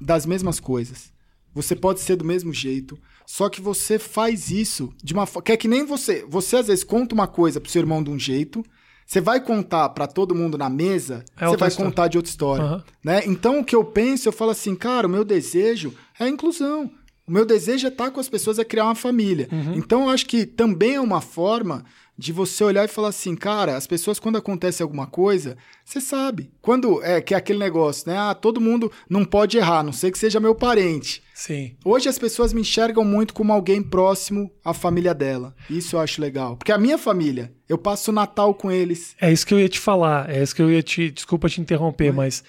[0.00, 1.12] das mesmas coisas.
[1.54, 2.98] Você pode ser do mesmo jeito.
[3.26, 5.44] Só que você faz isso de uma forma.
[5.44, 6.24] Que é que nem você.
[6.28, 8.64] Você às vezes conta uma coisa pro seu irmão de um jeito.
[9.06, 11.90] Você vai contar para todo mundo na mesa, É você vai história.
[11.90, 12.64] contar de outra história.
[12.64, 12.84] Aham.
[13.04, 13.22] Né?
[13.26, 16.88] Então, o que eu penso, eu falo assim, cara, o meu desejo é a inclusão.
[17.26, 19.48] O meu desejo é estar com as pessoas, é criar uma família.
[19.52, 19.74] Uhum.
[19.74, 21.84] Então, eu acho que também é uma forma
[22.20, 26.50] de você olhar e falar assim, cara, as pessoas, quando acontece alguma coisa, você sabe.
[26.60, 28.18] Quando é que é aquele negócio, né?
[28.18, 31.22] Ah, todo mundo não pode errar, não sei que seja meu parente.
[31.34, 31.76] Sim.
[31.82, 35.54] Hoje as pessoas me enxergam muito como alguém próximo à família dela.
[35.70, 36.58] Isso eu acho legal.
[36.58, 39.16] Porque a minha família, eu passo o Natal com eles.
[39.18, 40.28] É isso que eu ia te falar.
[40.28, 41.10] É isso que eu ia te.
[41.10, 42.44] Desculpa te interromper, mas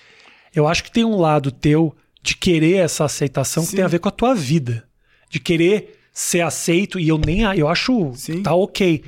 [0.54, 3.76] eu acho que tem um lado teu de querer essa aceitação que Sim.
[3.78, 4.84] tem a ver com a tua vida.
[5.30, 7.42] De querer ser aceito, e eu nem.
[7.58, 8.44] Eu acho Sim.
[8.44, 9.04] tá ok.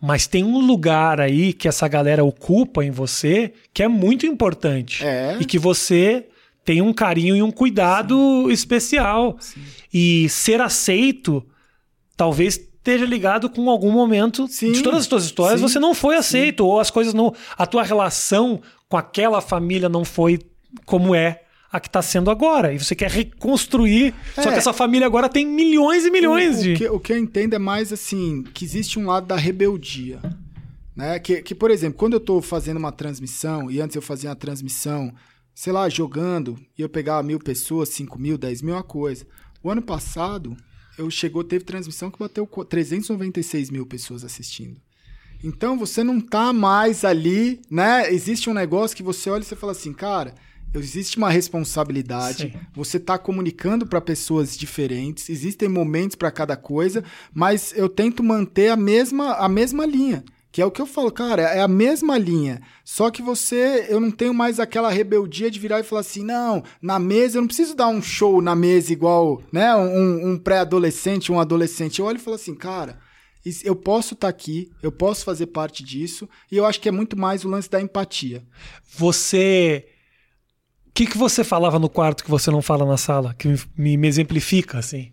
[0.00, 5.04] Mas tem um lugar aí que essa galera ocupa em você que é muito importante.
[5.04, 5.36] É.
[5.40, 6.26] E que você
[6.64, 9.38] tem um carinho e um cuidado especial.
[9.92, 11.44] E ser aceito
[12.16, 15.92] talvez esteja ligado com algum momento Sim, de todas as tuas histórias sim, você não
[15.92, 20.38] foi aceito ou as coisas não a tua relação com aquela família não foi
[20.84, 21.42] como é
[21.76, 24.52] a que está sendo agora e você quer reconstruir só É.
[24.52, 27.18] que essa família agora tem milhões e milhões o, de o, que, o que eu
[27.18, 30.20] entendo é mais assim, que existe um lado da rebeldia.
[30.94, 31.18] Né?
[31.18, 34.36] Que, que, por exemplo, quando eu tô fazendo uma transmissão, e antes eu fazia uma
[34.36, 35.12] transmissão,
[35.54, 39.26] sei lá, jogando, e eu pegava mil pessoas, cinco mil, dez mil, é uma coisa.
[39.62, 40.56] O ano passado,
[40.96, 44.80] eu chegou, teve transmissão que bateu co- 396 mil pessoas assistindo.
[45.44, 48.10] Então você não tá mais ali, né?
[48.10, 50.34] Existe um negócio que você olha e você fala assim, cara,
[50.80, 52.52] existe uma responsabilidade.
[52.52, 52.60] Sim.
[52.74, 58.68] Você tá comunicando para pessoas diferentes, existem momentos para cada coisa, mas eu tento manter
[58.68, 60.24] a mesma a mesma linha.
[60.52, 62.62] Que é o que eu falo, cara, é a mesma linha.
[62.82, 66.64] Só que você, eu não tenho mais aquela rebeldia de virar e falar assim, não,
[66.80, 71.30] na mesa, eu não preciso dar um show na mesa igual, né, um, um pré-adolescente,
[71.30, 71.98] um adolescente.
[71.98, 72.98] Eu olho e falo assim, cara,
[73.64, 77.18] eu posso estar aqui, eu posso fazer parte disso, e eu acho que é muito
[77.18, 78.42] mais o lance da empatia.
[78.96, 79.86] você
[80.96, 83.46] que que você falava no quarto que você não fala na sala que
[83.76, 85.12] me, me- exemplifica assim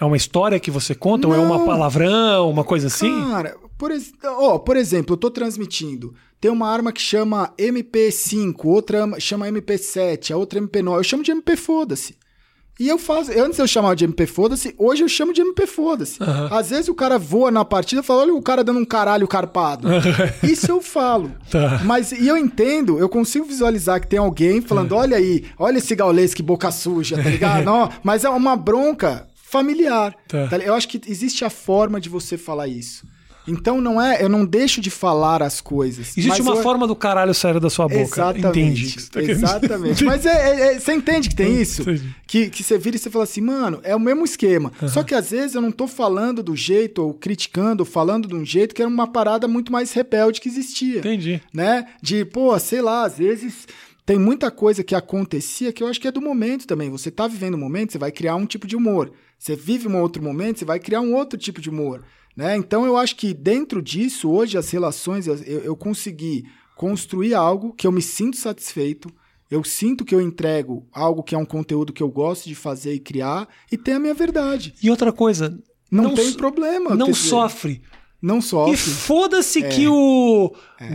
[0.00, 1.66] é uma história que você conta ou é uma Não.
[1.66, 6.14] palavrão uma coisa assim Cara, por, ex- ó, por exemplo, eu tô transmitindo.
[6.40, 10.96] Tem uma arma que chama MP5, outra ama- chama MP7, a outra MP9.
[10.96, 12.16] Eu chamo de MP foda-se.
[12.82, 13.30] E eu faço.
[13.38, 16.20] Antes eu chamava de MP foda-se, hoje eu chamo de MP foda-se.
[16.20, 16.48] Aham.
[16.50, 19.28] Às vezes o cara voa na partida e fala: olha o cara dando um caralho
[19.28, 19.86] carpado.
[20.42, 21.30] Isso eu falo.
[21.52, 21.82] Tá.
[21.84, 25.94] Mas e eu entendo, eu consigo visualizar que tem alguém falando: olha aí, olha esse
[25.94, 27.62] gaulês que boca suja, tá ligado?
[27.66, 30.16] Não, mas é uma bronca familiar.
[30.26, 30.48] Tá.
[30.48, 33.06] tá eu acho que existe a forma de você falar isso.
[33.46, 36.08] Então não é, eu não deixo de falar as coisas.
[36.16, 38.46] existe mas uma eu- forma do caralho sair da sua boca Exatamente.
[38.60, 40.04] entendi o que você tá querendo exatamente.
[40.04, 41.84] Mas é, é- é- você entende que tem isso?
[42.26, 44.72] Que, que você vira e você fala assim, mano, é o mesmo esquema.
[44.88, 48.34] Só que às vezes eu não tô falando do jeito, ou criticando, ou falando de
[48.34, 50.98] um jeito que era uma parada muito mais rebelde que existia.
[50.98, 51.86] entendi Né?
[52.00, 53.66] De, pô, sei lá, às vezes
[54.06, 56.90] tem muita coisa que acontecia que eu acho que é do momento também.
[56.90, 59.12] Você tá vivendo um momento, você vai criar um tipo de humor.
[59.38, 62.02] Você vive um outro momento, você vai criar um outro tipo de humor.
[62.36, 62.56] Né?
[62.56, 66.44] Então eu acho que dentro disso, hoje as relações, eu, eu consegui
[66.76, 69.10] construir algo que eu me sinto satisfeito.
[69.50, 72.94] Eu sinto que eu entrego algo que é um conteúdo que eu gosto de fazer
[72.94, 74.72] e criar e tem a minha verdade.
[74.82, 75.58] e outra coisa
[75.90, 76.94] Não, tem so- problema.
[76.94, 77.82] não sofre
[78.20, 78.76] Não e sofre.
[78.78, 80.54] foda-se que o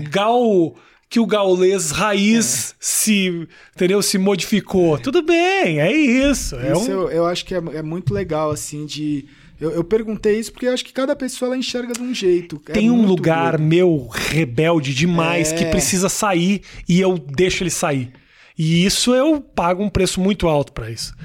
[0.10, 0.74] gal
[1.10, 6.94] que o gaulês raiz se entendeu se modificou tudo bem é isso é Isso um...
[6.94, 9.26] eu, eu acho que é, é muito legal, assim, de.
[9.60, 12.62] Eu, eu perguntei isso porque acho que cada pessoa ela enxerga de um jeito.
[12.70, 13.68] É Tem um muito lugar doido.
[13.68, 15.56] meu rebelde demais É.
[15.56, 18.12] que precisa sair e eu deixo ele sair.
[18.58, 21.16] E isso eu pago um preço muito alto pra isso.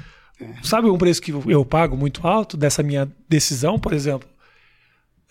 [0.41, 0.47] É.
[0.63, 4.27] Sabe um preço que eu pago muito alto dessa minha decisão, por exemplo?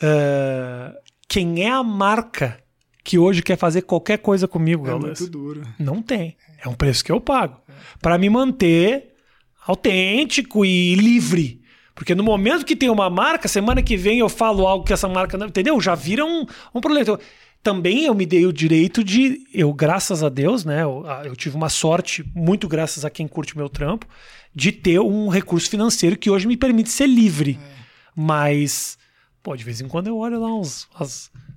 [0.00, 0.92] É,
[1.28, 2.58] Quem é a marca
[3.04, 5.62] que hoje quer fazer qualquer coisa comigo, É muito duro.
[5.78, 6.36] Não tem.
[6.64, 7.60] É um preço que eu pago.
[8.00, 9.12] Pra me manter
[9.66, 11.61] autêntico e livre.
[11.94, 15.08] Porque no momento que tem uma marca, semana que vem eu falo algo que essa
[15.08, 15.46] marca não.
[15.46, 15.80] Entendeu?
[15.80, 17.02] Já vira um, um problema.
[17.02, 17.18] Então,
[17.62, 19.46] também eu me dei o direito de.
[19.54, 20.82] Eu, graças a Deus, né?
[20.82, 24.06] Eu, eu tive uma sorte, muito graças a quem curte o meu trampo,
[24.54, 27.58] de ter um recurso financeiro que hoje me permite ser livre.
[28.16, 28.98] Mas,
[29.42, 30.88] pô, de vez em quando eu olho lá uns.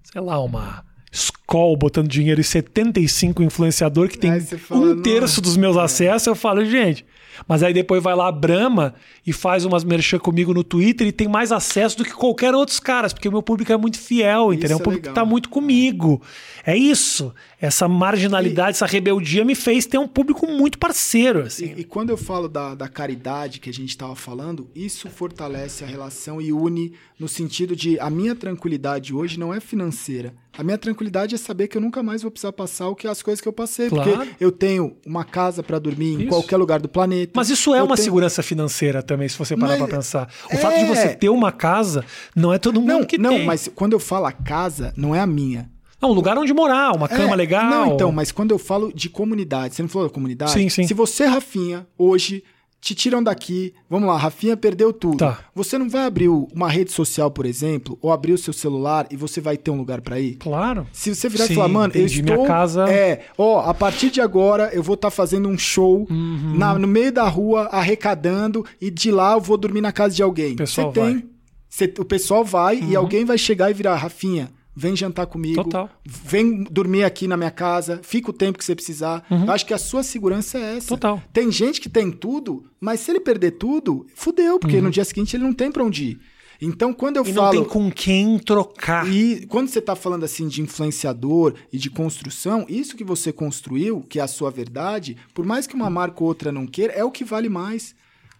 [0.03, 0.85] sei lá, uma.
[1.11, 6.27] Skoll botando dinheiro e 75 influenciador que tem Aí fala, um terço dos meus acessos,
[6.27, 7.05] eu falo, gente.
[7.47, 8.93] Mas aí depois vai lá a Brahma
[9.25, 12.79] e faz umas merchan comigo no Twitter e tem mais acesso do que qualquer outros
[12.79, 14.77] caras, porque o meu público é muito fiel, entendeu?
[14.77, 15.23] é o público que legal.
[15.23, 16.21] tá muito comigo.
[16.65, 17.33] É isso.
[17.59, 21.73] Essa marginalidade, essa rebeldia me fez ter um público muito parceiro, assim.
[21.75, 25.83] E, e quando eu falo da, da caridade que a gente estava falando, isso fortalece
[25.83, 30.33] a relação e une no sentido de a minha tranquilidade hoje não é financeira.
[30.57, 33.21] A minha tranquilidade é saber que eu nunca mais vou precisar passar o que as
[33.21, 33.89] coisas que eu passei.
[33.89, 34.09] Claro.
[34.11, 36.27] Porque eu tenho uma casa para dormir em Isso.
[36.29, 37.33] qualquer lugar do planeta.
[37.35, 40.29] Mas isso é uma tenho- segurança financeira também, se você parar pra pensar.
[40.49, 40.57] O é.
[40.57, 42.05] fato de você ter uma casa
[42.35, 43.45] não é todo mundo Não, que não, tem.
[43.45, 45.69] mas quando eu falo a casa, não é a minha.
[46.01, 47.69] Não, um lugar onde morar, uma cama É, legal.
[47.69, 50.51] Não, então, mas quando eu falo de comunidade, você não falou da comunidade?
[50.51, 50.85] Sim, sim.
[50.87, 52.43] Se você, Rafinha, hoje
[52.85, 55.17] te tiram daqui, vamos lá, Rafinha perdeu tudo.
[55.17, 55.39] Tá.
[55.55, 59.15] Você não vai abrir uma rede social, por exemplo, ou abrir o seu celular e
[59.17, 60.35] você vai ter um lugar pra ir?
[60.35, 60.85] Claro.
[60.93, 62.35] Se você virar Sim, e falar, mano, eu estou.
[62.35, 66.53] Minha casa- É, ó, a partir de agora eu vou estar fazendo um show Uhum.
[66.55, 70.21] na- no meio da rua, arrecadando, e de lá eu vou dormir na casa de
[70.21, 70.53] alguém.
[70.53, 71.11] O pessoal Você vai.
[71.13, 71.29] tem.
[71.67, 75.63] Você- o pessoal vai e alguém vai chegar e virar, Rafinha, vem jantar comigo.
[75.63, 75.89] Total.
[76.03, 79.25] Vem dormir aqui na minha casa, fica o tempo que você precisar.
[79.29, 80.93] Eu acho que a sua segurança é essa.
[80.93, 80.97] Uhum.
[80.99, 81.23] Total.
[81.31, 85.35] Tem gente que tem tudo, mas se ele perder tudo, fudeu, porque no dia seguinte
[85.35, 86.19] ele não tem pra onde ir.
[86.61, 87.29] Então, quando eu Uhum.
[87.29, 87.51] E não falo.
[87.51, 89.05] tem com quem trocar.
[89.11, 94.01] E quando você está falando assim de influenciador e de construção, isso que você construiu,
[94.07, 97.03] que é a sua verdade, por mais que uma marca ou outra não queira, é
[97.03, 97.93] o que vale mais.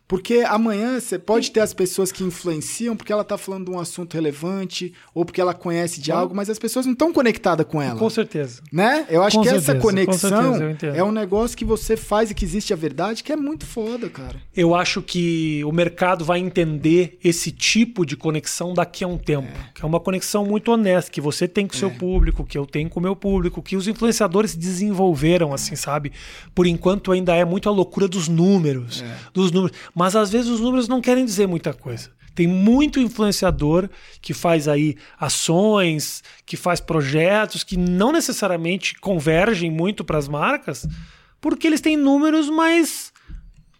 [0.08, 3.80] Porque amanhã você pode ter as pessoas que influenciam porque ela está falando de um
[3.80, 7.82] assunto relevante ou porque ela conhece de algo, mas as pessoas não estão conectadas com
[7.82, 7.98] ela.
[7.98, 8.62] Com certeza.
[8.72, 9.06] Né?
[9.10, 12.36] Eu acho Com que certeza, essa conexão certeza, é um negócio que você faz e
[12.36, 14.36] que existe a verdade, que é muito foda, cara.
[14.56, 19.48] Eu acho que o mercado vai entender esse tipo de conexão daqui a um tempo.
[19.74, 22.66] Que é uma conexão muito honesta, que você tem com o seu público, que eu
[22.66, 26.12] tenho com o meu público, que os influenciadores desenvolveram, assim, sabe?
[26.54, 29.04] Por enquanto ainda é muito a loucura dos números.
[29.34, 29.76] Dos números.
[29.96, 32.12] Mas às vezes os números não querem dizer muita coisa.
[32.36, 33.90] Tem muito influenciador
[34.22, 40.86] que faz aí ações, que faz projetos que não necessariamente convergem muito para as marcas,
[41.40, 43.14] porque eles têm números mais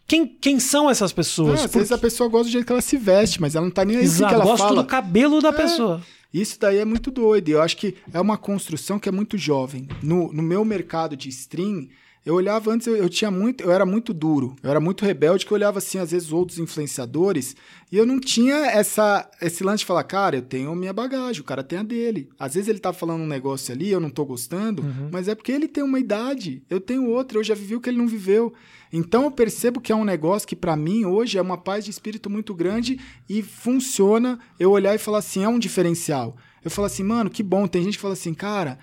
[0.08, 1.62] quem, quem são essas pessoas?
[1.62, 3.72] Ah, às vezes a pessoa gosta do jeito que ela se veste, mas ela não
[3.72, 4.84] tá nem aí Exato, que ela gosto fala.
[4.84, 6.02] do cabelo da pessoa.
[6.32, 7.50] Isso daí é muito doido.
[7.50, 9.88] e Eu acho que é uma construção que é muito jovem.
[10.04, 11.88] No, no meu mercado de stream,
[12.26, 15.46] eu olhava antes, eu, eu tinha muito, eu era muito duro, eu era muito rebelde,
[15.46, 17.56] que eu olhava assim, às vezes, outros influenciadores,
[17.92, 21.42] e eu não tinha essa, esse lance de falar, cara, eu tenho a minha bagagem,
[21.42, 22.30] o cara tem a dele.
[22.40, 25.52] Às vezes ele tá falando um negócio ali, eu não tô gostando, mas é porque
[25.52, 28.54] ele tem uma idade, eu tenho outra, eu já vivi o que ele não viveu.
[28.92, 31.92] Então eu percebo que é um negócio que para mim hoje é uma paz de
[31.92, 33.00] espírito muito grande
[33.30, 36.38] e funciona eu olhar e falar assim, é um diferencial.
[36.64, 37.68] Eu falo assim, mano, que bom.
[37.68, 38.80] Tem gente que fala assim, cara,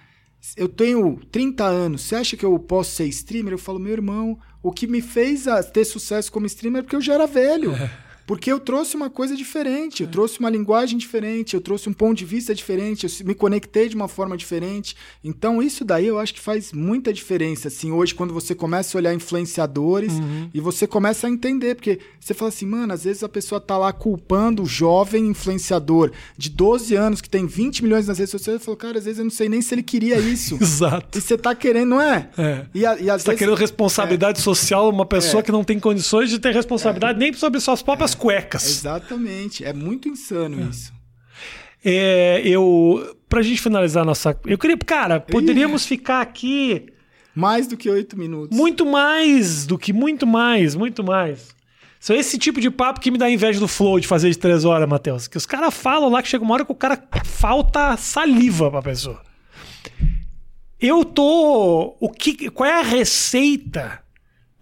[0.57, 3.55] eu tenho 30 anos, você acha que eu posso ser streamer?
[3.55, 7.01] Eu falo, meu irmão, o que me fez ter sucesso como streamer é porque eu
[7.01, 7.73] já era velho.
[8.27, 12.17] Porque eu trouxe uma coisa diferente, eu trouxe uma linguagem diferente, eu trouxe um ponto
[12.19, 14.95] de vista diferente, eu me conectei de uma forma diferente.
[15.25, 18.99] Então, isso daí eu acho que faz muita diferença, assim, hoje, quando você começa a
[19.01, 20.13] olhar influenciadores
[20.55, 23.77] e você começa a entender, porque você fala assim, mano, às vezes a pessoa tá
[23.77, 28.61] lá culpando o jovem influenciador de 12 anos que tem 20 milhões nas redes sociais,
[28.61, 30.57] e fala, cara, às vezes eu não sei nem se ele queria isso.
[30.63, 31.19] Exato.
[31.19, 32.29] E você tá querendo, não é?
[32.39, 32.67] É.
[32.75, 35.43] E, a- e às Você tá vezes- querendo responsabilidade social uma pessoa É.
[35.43, 38.65] que não tem condições de ter responsabilidade nem sobre suas próprias cuecas.
[38.67, 39.65] Exatamente.
[39.65, 40.93] É muito insano isso.
[41.85, 43.17] É, eu.
[43.29, 44.39] Pra gente finalizar nossa.
[44.47, 44.77] Eu queria.
[44.77, 46.87] Cara, poderíamos ficar aqui
[47.35, 48.57] Mais do que oito minutos.
[48.57, 51.49] muito mais do que muito mais, muito mais.
[51.99, 54.65] São esse tipo de papo que me dá inveja do flow de fazer de três
[54.65, 55.29] horas, Matheus.
[55.29, 58.83] Que os caras falam lá que chega uma hora que o cara falta saliva pra
[58.83, 59.23] pessoa.
[60.81, 61.97] Eu tô.
[62.01, 64.02] O que, qual é a receita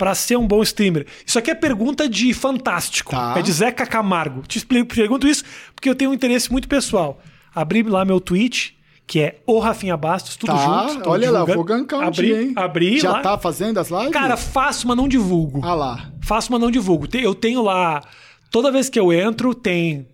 [0.01, 1.07] pra ser um bom streamer?
[1.27, 3.11] Isso aqui é pergunta de fantástico.
[3.11, 3.35] Tá.
[3.37, 4.41] É de Zeca Camargo.
[4.49, 5.45] Te explico, pergunto isso
[5.75, 7.21] porque eu tenho um interesse muito pessoal.
[7.55, 11.11] Abri lá meu tweet, que é o Rafinha Bastos, tudo Tá, junto.
[11.11, 12.53] olha lá, vou gankar um abri, dia, hein?
[12.57, 13.21] Abri Já lá.
[13.21, 14.11] tá fazendo as lives?
[14.11, 15.61] Cara, faço, mas não divulgo.
[15.63, 16.11] Ah lá.
[16.23, 17.07] Faço, mas não divulgo.
[17.13, 18.01] Eu tenho lá.
[18.51, 20.07] Toda vez que eu entro, tem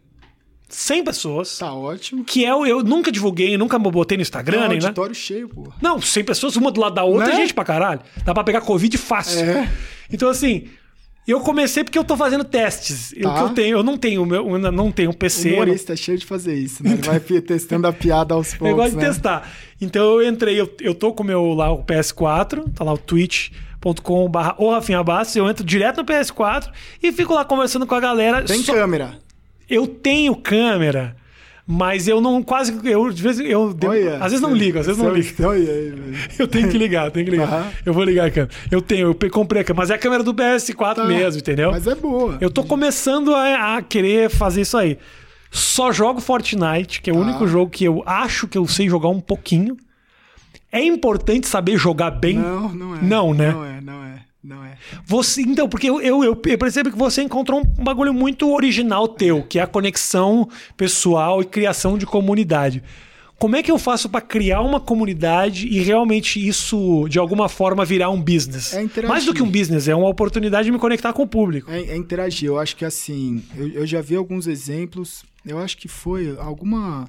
[0.69, 1.59] 100 pessoas.
[1.59, 2.25] Tá ótimo.
[2.25, 4.85] Que é o- eu nunca divulguei, nunca botei no Instagram, Tá nem, né?
[4.87, 5.69] auditório cheio, pô.
[5.81, 7.35] Não, 100 pessoas, uma do lado da outra, Né?
[7.35, 8.01] é gente pra caralho.
[8.25, 9.41] Dá pra pegar Covid fácil.
[9.41, 9.71] É.
[10.13, 10.65] Então, assim,
[11.27, 13.13] eu comecei porque eu tô fazendo testes.
[13.17, 13.35] Eu, Tá.
[13.35, 15.49] que eu tenho, eu não tenho, meu, eu ainda não tenho um O PC.
[15.51, 16.93] não- humorista é cheio de fazer isso, né?
[16.95, 19.07] Ele vai fi- testando a piada aos Eu poucos, gosto de né?
[19.07, 19.49] testar.
[19.81, 22.99] Então eu entrei, eu, eu tô com o meu lá o PS4, tá lá o
[22.99, 26.71] twitch.com/barra o Rafinha Bastos, eu entro direto no PS4
[27.03, 28.43] e fico lá conversando com a galera.
[28.43, 29.19] Tem Só- câmera.
[29.69, 31.17] Eu tenho câmera,
[31.67, 32.73] mas eu não quase.
[32.85, 35.29] Eu, de vez, eu, Olha, às vezes não ligo, às vezes não ligo.
[35.45, 35.95] Olha.
[36.39, 37.73] Eu tenho que ligar, tenho que ligar.
[37.85, 38.53] Eu vou ligar a câmera.
[38.71, 41.05] Eu tenho, eu comprei a câmera, mas é a câmera do PS4 Tá.
[41.05, 41.73] mesmo, entendeu?
[41.73, 42.39] Mas é boa.
[42.41, 44.97] Eu tô começando a, a querer fazer isso aí.
[45.51, 47.23] Só jogo Fortnite, que é o Tá.
[47.23, 49.77] único jogo que eu acho que eu sei jogar um pouquinho.
[50.71, 52.37] É importante saber jogar bem.
[52.39, 53.03] Não, não é.
[53.03, 53.51] Não, né?
[53.53, 54.79] Não é, não é, não é.
[55.05, 59.43] Você, então, porque eu, eu, eu percebo que você encontrou um bagulho muito original teu,
[59.43, 62.83] que é a conexão pessoal e criação de comunidade.
[63.39, 67.85] Como é que eu faço para criar uma comunidade e realmente isso, de alguma forma,
[67.85, 68.73] virar um business?
[68.73, 69.09] É interagir.
[69.11, 71.71] Mais do que um business, é uma oportunidade de me conectar com o público.
[71.71, 72.49] É, é interagir.
[72.49, 75.25] Eu acho que assim, eu, eu já vi alguns exemplos.
[75.45, 77.09] Eu acho que foi alguma.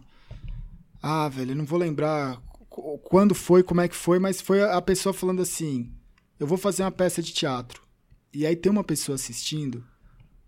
[1.02, 2.42] Ah, velho, eu não vou lembrar
[3.04, 5.90] quando foi, como é que foi, mas foi a pessoa falando assim:
[6.40, 7.82] eu vou fazer uma peça de teatro.
[8.34, 9.84] E aí tem uma pessoa assistindo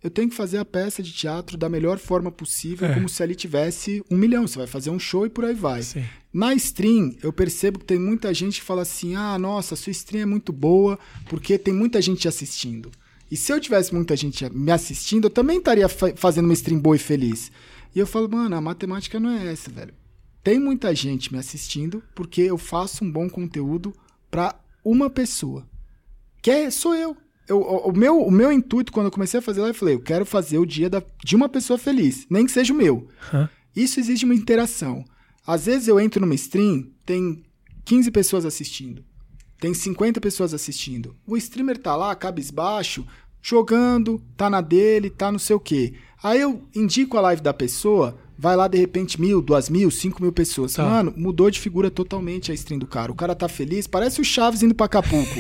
[0.02, 2.94] eu tenho que fazer a peça de teatro da melhor forma possível, é.
[2.94, 4.48] como se ali tivesse um milhão.
[4.48, 5.84] Você vai fazer um show e por aí vai.
[5.84, 6.06] Sim.
[6.34, 10.22] Na stream, eu percebo que tem muita gente que fala assim: ah, nossa, sua stream
[10.22, 10.98] é muito boa
[11.30, 12.90] porque tem muita gente assistindo.
[13.30, 16.80] E se eu tivesse muita gente me assistindo, eu também estaria fa fazendo uma stream
[16.80, 17.52] boa e feliz.
[17.94, 19.94] E eu falo, mano, a matemática não é essa, velho.
[20.42, 23.94] Tem muita gente me assistindo porque eu faço um bom conteúdo
[24.32, 25.68] para uma pessoa.
[26.42, 27.16] Que é, sou eu
[27.50, 30.00] eu, o, meu, o meu intuito, quando eu comecei a fazer lá, eu falei, eu
[30.00, 33.08] quero fazer o dia da, de uma pessoa feliz, nem que seja o meu.
[33.76, 35.04] Isso exige uma interação.
[35.46, 37.44] Às vezes eu entro numa stream, tem
[37.84, 39.04] 15 pessoas assistindo,
[39.60, 41.16] tem 50 pessoas assistindo.
[41.26, 43.06] O streamer tá lá, cabisbaixo,
[43.42, 45.96] jogando, tá na dele, tá não sei o quê.
[46.22, 50.22] Aí eu indico a live da pessoa, vai lá de repente mil, duas mil, cinco
[50.24, 50.74] mil pessoas.
[50.74, 50.86] Tá.
[50.86, 53.12] Mano, mudou de figura totalmente a stream do cara.
[53.12, 55.36] O cara tá feliz, parece o Chaves indo pra Acapulco.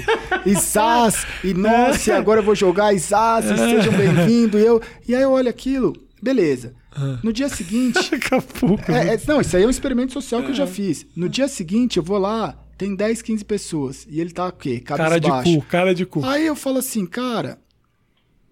[0.45, 4.59] Isás, e nossa, agora eu vou jogar Isás, sejam bem-vindos.
[4.59, 6.75] E, eu, e aí eu olho aquilo, beleza.
[6.91, 7.19] Ah.
[7.23, 7.97] No dia seguinte.
[8.13, 8.91] Acapulco.
[8.91, 11.05] É, é, não, isso aí é um experimento social que eu já fiz.
[11.15, 14.07] No dia seguinte, eu vou lá, tem 10, 15 pessoas.
[14.09, 14.81] E ele tá o quê?
[14.81, 16.25] Cara de cu, cara de cu.
[16.25, 17.59] Aí eu falo assim, cara,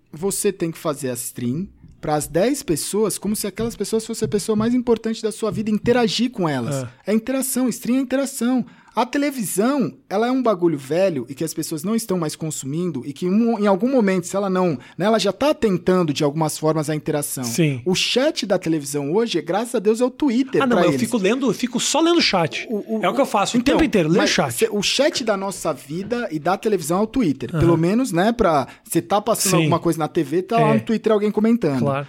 [0.09, 1.67] você tem que fazer a stream
[1.99, 5.51] para as 10 pessoas como se aquelas pessoas fossem a pessoa mais importante da sua
[5.51, 6.87] vida, interagir com elas.
[7.05, 8.65] É, é interação, stream é interação.
[8.97, 13.03] A televisão, ela é um bagulho velho e que as pessoas não estão mais consumindo
[13.05, 16.57] e que em algum momento, se ela não, né, ela já está tentando de algumas
[16.57, 17.43] formas a interação.
[17.43, 17.79] Sim.
[17.85, 20.63] O chat da televisão hoje, graças a Deus, é o Twitter.
[20.63, 20.99] Ah, não, eu eles.
[20.99, 22.65] fico lendo, eu fico só lendo chat.
[22.71, 24.67] O, o, é o que eu faço então, o tempo inteiro, ler chat.
[24.71, 27.53] O chat da nossa vida e da televisão é o Twitter.
[27.53, 27.59] Uhum.
[27.59, 29.57] Pelo menos, né, pra você tá passando Sim.
[29.57, 30.63] alguma coisa na TV, tá é.
[30.63, 31.81] lá no Twitter alguém comentando.
[31.81, 32.07] Claro.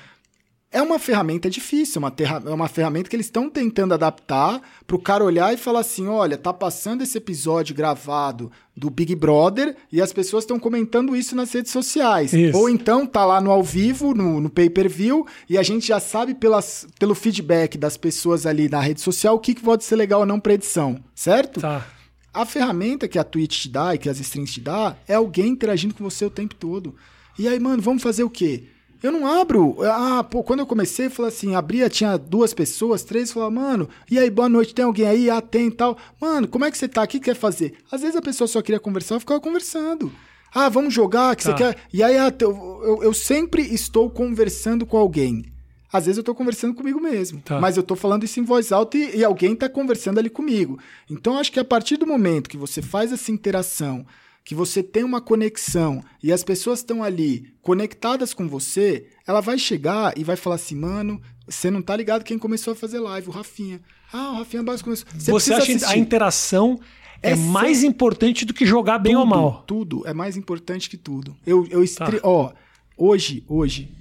[0.70, 4.96] É uma ferramenta difícil, uma terra, é uma ferramenta que eles estão tentando adaptar para
[4.96, 9.74] o cara olhar e falar assim: olha, tá passando esse episódio gravado do Big Brother
[9.90, 12.34] e as pessoas estão comentando isso nas redes sociais.
[12.34, 12.56] Isso.
[12.56, 16.34] Ou então tá lá no ao vivo, no, no pay-per-view, e a gente já sabe
[16.34, 20.20] pelas, pelo feedback das pessoas ali na rede social o que, que pode ser legal
[20.20, 21.60] ou não para edição, certo?
[21.62, 21.86] Tá.
[22.32, 25.48] A ferramenta que a Twitch te dá e que as strings te dá é alguém
[25.48, 26.94] interagindo com você o tempo todo.
[27.38, 28.64] E aí, mano, vamos fazer o quê?
[29.02, 29.76] Eu não abro.
[29.82, 33.88] Ah, pô, quando eu comecei, eu falei assim, abria, tinha duas pessoas, três, falava, mano,
[34.10, 35.30] e aí, boa noite, tem alguém aí?
[35.30, 35.96] Ah, tem e tal.
[36.20, 37.02] Mano, como é que você tá?
[37.02, 37.74] O que quer fazer?
[37.90, 40.10] Às vezes a pessoa só queria conversar, eu ficava conversando.
[40.52, 41.50] Ah, vamos jogar, que tá.
[41.50, 41.76] você quer.
[41.92, 45.44] E aí, ah, eu, eu, eu, sempre estou conversando com alguém.
[45.92, 47.58] Às vezes eu estou conversando comigo mesmo, tá.
[47.60, 50.78] mas eu estou falando isso em voz alta e, e alguém está conversando ali comigo.
[51.08, 54.04] Então, acho que a partir do momento que você faz essa interação
[54.48, 59.58] que você tem uma conexão e as pessoas estão ali conectadas com você, ela vai
[59.58, 63.28] chegar e vai falar assim, mano, você não tá ligado quem começou a fazer live,
[63.28, 63.78] o Rafinha.
[64.10, 65.06] Ah, o Rafinha Basco começou.
[65.12, 65.84] Você, você acha assistir.
[65.84, 66.80] a interação
[67.22, 69.64] é, é mais importante do que jogar bem tudo, ou mal?
[69.66, 71.36] Tudo é mais importante que tudo.
[71.44, 72.18] Eu, eu estre...
[72.18, 72.26] tá.
[72.26, 72.50] ó,
[72.96, 73.94] hoje, hoje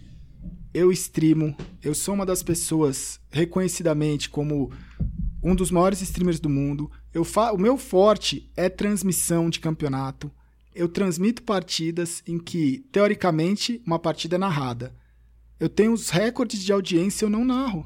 [0.74, 1.53] eu streamo,
[1.84, 4.72] eu sou uma das pessoas reconhecidamente como
[5.44, 6.90] um dos maiores streamers do mundo.
[7.14, 7.52] Eu fa...
[7.52, 10.32] O meu forte é transmissão de campeonato
[10.78, 14.94] eu transmito partidas em que, teoricamente, uma partida é narrada.
[15.60, 17.86] Eu tenho os recordes de audiência, eu não narro.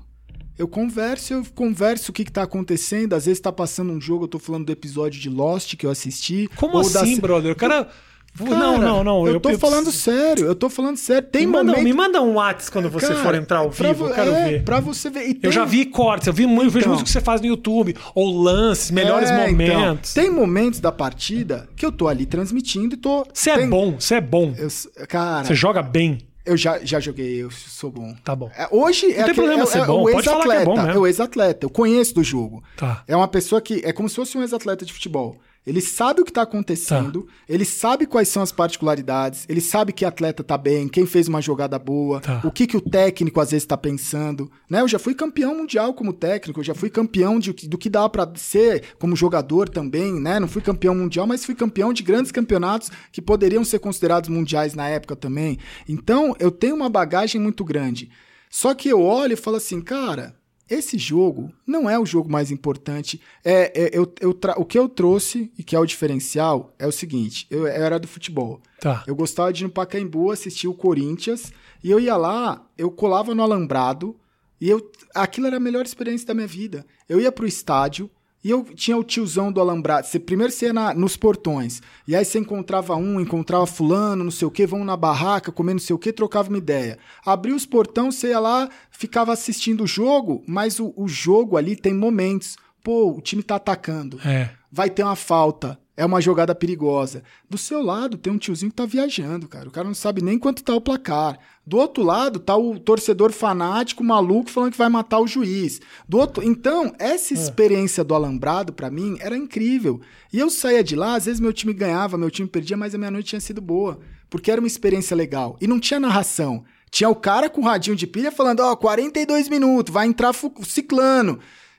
[0.58, 3.14] Eu converso, eu converso o que, está acontecendo.
[3.14, 5.90] Às vezes está passando um jogo, eu estou falando do episódio de Lost que eu
[5.90, 6.50] assisti.
[6.58, 7.22] Como assim, da...
[7.22, 7.54] brother?
[7.54, 7.90] O cara
[8.38, 9.28] Cara, não, não, não.
[9.28, 9.60] Eu, eu tô eu...
[9.60, 11.28] falando sério, eu tô falando sério.
[11.28, 11.84] Tem me manda, momento...
[11.84, 14.64] me manda um WhatsApp quando você Cara, for entrar ao vivo, eu quero é, ver.
[14.64, 15.34] Pra você ver.
[15.34, 15.40] Tem...
[15.44, 17.96] Eu já vi cortes, eu, vi, eu vejo então, muito que você faz no YouTube,
[18.16, 20.12] ou lances, melhores é, então, momentos.
[20.12, 23.26] Então, tem momentos da partida que eu tô ali transmitindo e tô.
[23.34, 24.54] Você é bom, você é bom.
[24.58, 24.70] Eu,
[25.08, 25.46] cara.
[25.46, 26.20] Você joga bem.
[26.44, 28.16] Eu já, já joguei, eu sou bom.
[28.24, 28.50] Tá bom.
[28.58, 30.72] É, hoje não é, tem problema é, ser é, bom, o ex-atleta.
[30.72, 32.64] É, é o ex-atleta, eu conheço do jogo.
[32.76, 33.04] Tá.
[33.08, 35.38] É uma pessoa que é como se fosse um ex-atleta de futebol.
[35.66, 37.34] Ele sabe o que está acontecendo, tá.
[37.48, 41.40] ele sabe quais são as particularidades, ele sabe que atleta tá bem, quem fez uma
[41.40, 42.42] jogada boa, tá.
[42.44, 44.52] o que, que o técnico às vezes está pensando.
[44.68, 44.82] Né?
[44.82, 48.10] Eu já fui campeão mundial como técnico, eu já fui campeão de, do que dá
[48.10, 50.40] para ser como jogador também, né?
[50.40, 54.74] Não fui campeão mundial, mas fui campeão de grandes campeonatos que poderiam ser considerados mundiais
[54.74, 55.60] na época também.
[55.88, 58.10] Então, eu tenho uma bagagem muito grande.
[58.50, 60.36] Só que eu olho e falo assim, cara,
[60.72, 63.22] esse jogo não é o jogo mais importante.
[63.44, 66.92] É, é eu, eu o que eu trouxe e que é o diferencial é o
[66.92, 68.62] seguinte: eu, eu era do futebol.
[68.80, 69.04] Tá.
[69.06, 71.52] Eu gostava de ir no Pacaembu assistir o Corinthians
[71.84, 74.16] e eu ia lá, eu colava no alambrado
[74.60, 76.86] E eu, aquilo era a melhor experiência da minha vida.
[77.10, 78.10] Eu ia pro estádio,
[78.44, 80.08] e eu tinha o tiozão do alambrado.
[80.08, 81.82] Você, primeiro você ia na, nos portões.
[82.08, 85.74] E aí você encontrava um, encontrava fulano, não sei o quê, vão na barraca, comer
[85.74, 86.98] não sei o quê, trocava uma ideia.
[87.26, 91.76] Abriu os portões, você ia lá, ficava assistindo o jogo, mas o, o jogo ali
[91.76, 92.58] tem momentos.
[92.84, 94.20] Pô, o time tá atacando.
[94.26, 94.50] É.
[94.72, 95.80] Vai ter uma falta.
[96.02, 97.22] É uma jogada perigosa.
[97.48, 99.70] Do seu lado tem um tiozinho que tá viajando, cara.
[99.70, 101.38] O cara não sabe nem quanto tá o placar.
[101.64, 105.80] Do outro lado tá o torcedor fanático, maluco, falando que vai matar o juiz.
[106.10, 106.44] Do outro...
[106.44, 110.02] Então, essa experiência do alambrado, para mim, era incrível.
[110.34, 112.98] E eu saía de lá, às vezes meu time ganhava, meu time perdia, mas a
[112.98, 114.00] minha noite tinha sido boa.
[114.28, 115.56] Porque era uma experiência legal.
[115.62, 116.64] E não tinha narração.
[116.90, 120.34] Tinha o cara com o radinho de pilha falando, ó, oh, 42 minutos, vai entrar
[120.64, 121.38] ciclano.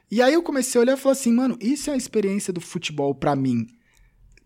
[0.08, 2.60] E aí eu comecei a olhar e falar assim, mano, isso é a experiência do
[2.60, 3.66] futebol para mim.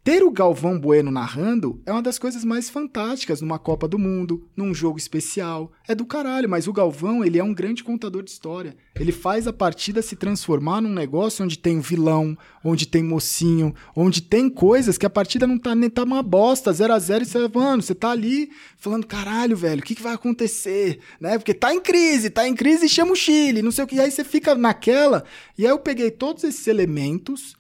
[0.07, 4.49] Ter o Galvão Bueno narrando é uma das coisas mais fantásticas numa Copa do Mundo,
[4.57, 5.73] num jogo especial.
[5.85, 8.77] É do caralho, mas o Galvão, ele é um grande contador de história.
[8.95, 14.23] Ele faz a partida se transformar num negócio onde tem vilão, onde tem mocinho, onde
[14.23, 17.27] tem coisas que a partida não tá nem tá uma bosta, 0 a 0 e
[17.27, 21.01] você, mano, você tá ali falando, caralho, velho, o que, que vai acontecer?
[21.21, 21.37] Né?
[21.37, 23.97] Porque tá em crise, tá em crise e chama o Chile, não sei o que.
[23.97, 25.25] E aí você fica naquela.
[25.59, 27.57] E aí eu peguei todos esses elementos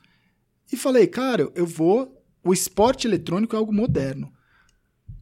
[0.72, 2.15] e falei, cara, eu vou
[2.46, 4.32] o esporte eletrônico é algo moderno.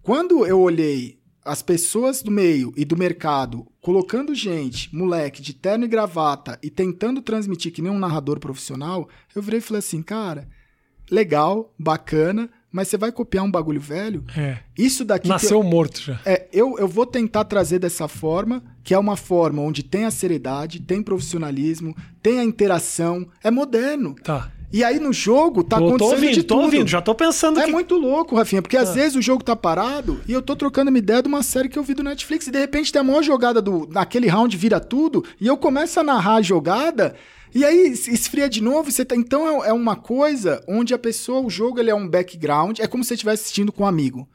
[0.02, 5.84] Quando eu olhei as pessoas do meio e do mercado colocando gente, moleque, de terno
[5.84, 10.02] e gravata e tentando transmitir que nem um narrador profissional, eu virei e falei assim,
[10.02, 10.48] cara,
[11.10, 14.24] legal, bacana, mas você vai copiar um bagulho velho?
[14.36, 14.58] É.
[14.76, 15.28] Isso daqui.
[15.28, 16.20] Nasceu eu, morto já.
[16.24, 20.10] É, eu, eu vou tentar trazer dessa forma, que é uma forma onde tem a
[20.10, 24.14] seriedade, tem profissionalismo, tem a interação, é moderno.
[24.16, 24.50] Tá.
[24.74, 26.58] E aí no jogo tá tô, acontecendo tô ouvindo, de tudo.
[26.58, 27.70] Tô ouvindo, já tô pensando É que...
[27.70, 28.80] muito louco, Rafinha, porque ah.
[28.80, 31.68] às vezes o jogo tá parado e eu tô trocando uma ideia de uma série
[31.68, 34.56] que eu vi do Netflix e de repente tem a maior jogada do naquele round
[34.56, 37.14] vira tudo e eu começo a narrar a jogada
[37.54, 41.40] e aí esfria de novo, você tá, então é, é uma coisa onde a pessoa,
[41.40, 44.28] o jogo ele é um background, é como se você estivesse assistindo com um amigo.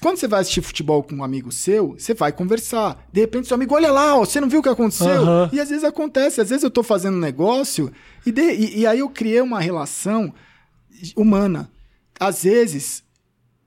[0.00, 3.06] Quando você vai assistir futebol com um amigo seu, você vai conversar.
[3.12, 5.22] De repente, seu amigo, olha lá, ó, você não viu o que aconteceu?
[5.22, 5.48] Uhum.
[5.52, 7.92] E às vezes acontece, às vezes eu tô fazendo um negócio
[8.24, 10.32] e, de, e, e aí eu criei uma relação
[11.16, 11.70] humana.
[12.18, 13.02] Às vezes,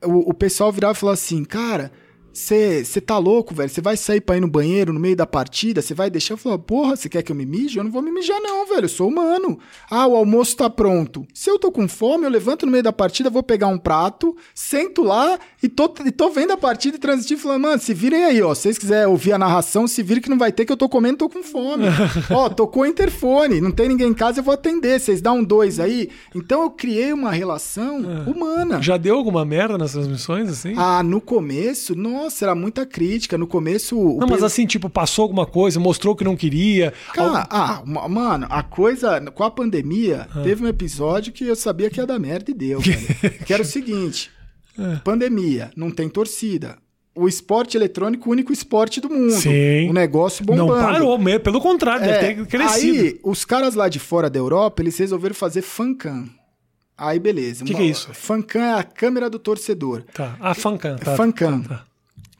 [0.03, 1.91] o, o pessoal virava e falava assim, cara,
[2.35, 3.69] você tá louco, velho?
[3.69, 5.81] Você vai sair pra ir no banheiro no meio da partida?
[5.81, 6.33] Você vai deixar?
[6.33, 7.77] Eu falo, porra, você quer que eu me mije?
[7.77, 8.83] Eu não vou me mijar, não, velho.
[8.83, 9.57] Eu sou humano.
[9.89, 11.25] Ah, o almoço tá pronto.
[11.33, 14.35] Se eu tô com fome, eu levanto no meio da partida, vou pegar um prato,
[14.53, 18.25] sento lá e tô, e tô vendo a partida e transmitir falando, mano, se virem
[18.25, 18.53] aí, ó.
[18.53, 20.89] Se vocês quiserem ouvir a narração, se virem que não vai ter, que eu tô
[20.89, 21.85] comendo, tô com fome.
[22.29, 24.99] ó, tocou o interfone, não tem ninguém em casa, eu vou atender.
[24.99, 26.09] Vocês dão um dois aí.
[26.35, 28.29] Então eu criei uma relação é.
[28.29, 28.81] humana.
[28.81, 30.73] Já deu alguma merda nas transmissões, assim?
[30.75, 33.37] Ah, no começo, nossa nossa, era muita crítica.
[33.37, 33.95] No começo.
[33.95, 36.93] Não, mas assim, tipo, passou alguma coisa, mostrou que não queria.
[37.13, 39.21] Cara, ah, mano, a coisa.
[39.31, 40.41] Com a pandemia, ah.
[40.41, 42.79] teve um episódio que eu sabia que ia dar merda e deu,
[43.45, 44.31] que era o seguinte:
[44.77, 44.97] é.
[44.97, 46.77] pandemia, não tem torcida
[47.17, 49.31] o esporte eletrônico, o único esporte do mundo.
[49.31, 49.89] Sim.
[49.89, 50.75] O negócio bombando.
[50.75, 52.99] Não parou, pelo contrário, é, deve ter crescido.
[52.99, 56.29] Aí, os caras lá de fora da Europa, eles resolveram fazer fancam.
[56.97, 57.63] Aí, beleza.
[57.63, 58.13] O que, que, é isso?
[58.13, 60.03] Fancam é a câmera do torcedor.
[60.13, 60.35] Tá.
[60.41, 60.97] Ah, fancam.
[60.97, 61.15] Tá.
[61.15, 61.61] Fancam.
[61.63, 61.85] Tá.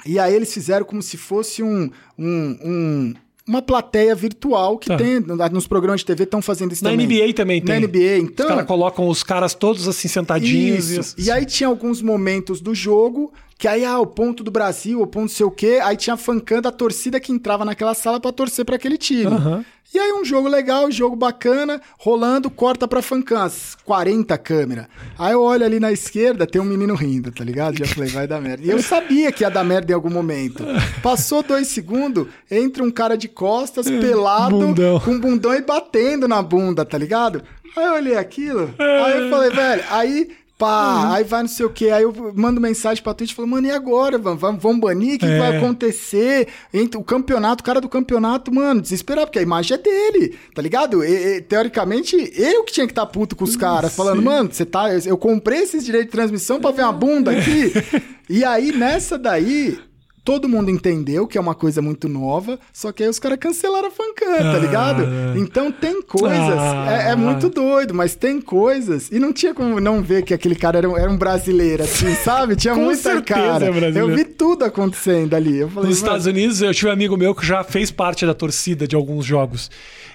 [0.06, 3.14] E aí eles fizeram como se fosse um, um, um
[3.48, 4.98] uma plateia virtual que tá.
[4.98, 5.20] tem
[5.52, 7.06] nos programas de TV estão fazendo isso Na também.
[7.06, 7.80] NBA também tem.
[7.80, 8.46] Na NBA, então.
[8.46, 10.90] Os caras colocam os caras todos assim sentadinhos.
[10.90, 11.16] Isso.
[11.18, 15.02] E, e aí tinha alguns momentos do jogo que aí, ah, o ponto do Brasil,
[15.02, 18.32] o ponto sei o quê, aí tinha fancando a torcida que entrava naquela sala para
[18.32, 19.28] torcer para aquele time.
[19.28, 19.64] Uhum.
[19.94, 24.90] E aí um jogo legal, jogo bacana, rolando, corta pra fancans, 40 câmera.
[25.18, 27.78] Aí eu olho ali na esquerda, tem um menino rindo, tá ligado?
[27.78, 28.66] Já falei, vai dar merda.
[28.66, 30.66] E eu sabia que ia dar merda em algum momento.
[31.02, 35.00] Passou dois segundos, entra um cara de costas, pelado, bundão.
[35.00, 37.42] com bundão e batendo na bunda, tá ligado?
[37.78, 41.12] Aí eu olhei aquilo, aí eu falei, velho, aí Pá, uhum.
[41.12, 41.90] aí vai não sei o que.
[41.90, 44.18] Aí eu mando mensagem pra Twitch e falo, mano, e agora?
[44.18, 45.16] Vamos, vamos banir?
[45.16, 45.30] O que, é.
[45.30, 46.48] que, vai acontecer?
[46.74, 50.62] Entre o campeonato, o cara do campeonato, mano, desesperado, porque a imagem é dele, tá
[50.62, 51.04] ligado?
[51.04, 54.50] E, e, teoricamente, eu que tinha que estar tá puto com os caras, falando, mano,
[54.50, 54.86] você tá.
[54.94, 57.74] Eu comprei esses direitos de transmissão pra ver uma bunda aqui.
[58.30, 59.78] e aí, nessa daí,
[60.26, 63.90] todo mundo entendeu que é uma coisa muito nova, só que aí os caras cancelaram
[63.90, 65.04] a fancam, tá ligado?
[65.04, 69.54] Ah, então tem coisas, ah, é, é, muito doido, mas tem coisas, e não tinha
[69.54, 72.56] como não ver que aquele cara era um, era um brasileiro, assim, sabe?
[72.56, 73.68] Tinha muita cara.
[73.68, 75.64] É eu vi tudo acontecendo ali.
[75.70, 78.88] Falei, Nos Estados Unidos, eu tive um amigo meu que já fez parte da torcida
[78.88, 79.70] de alguns jogos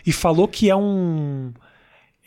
[0.05, 1.53] e falou que é um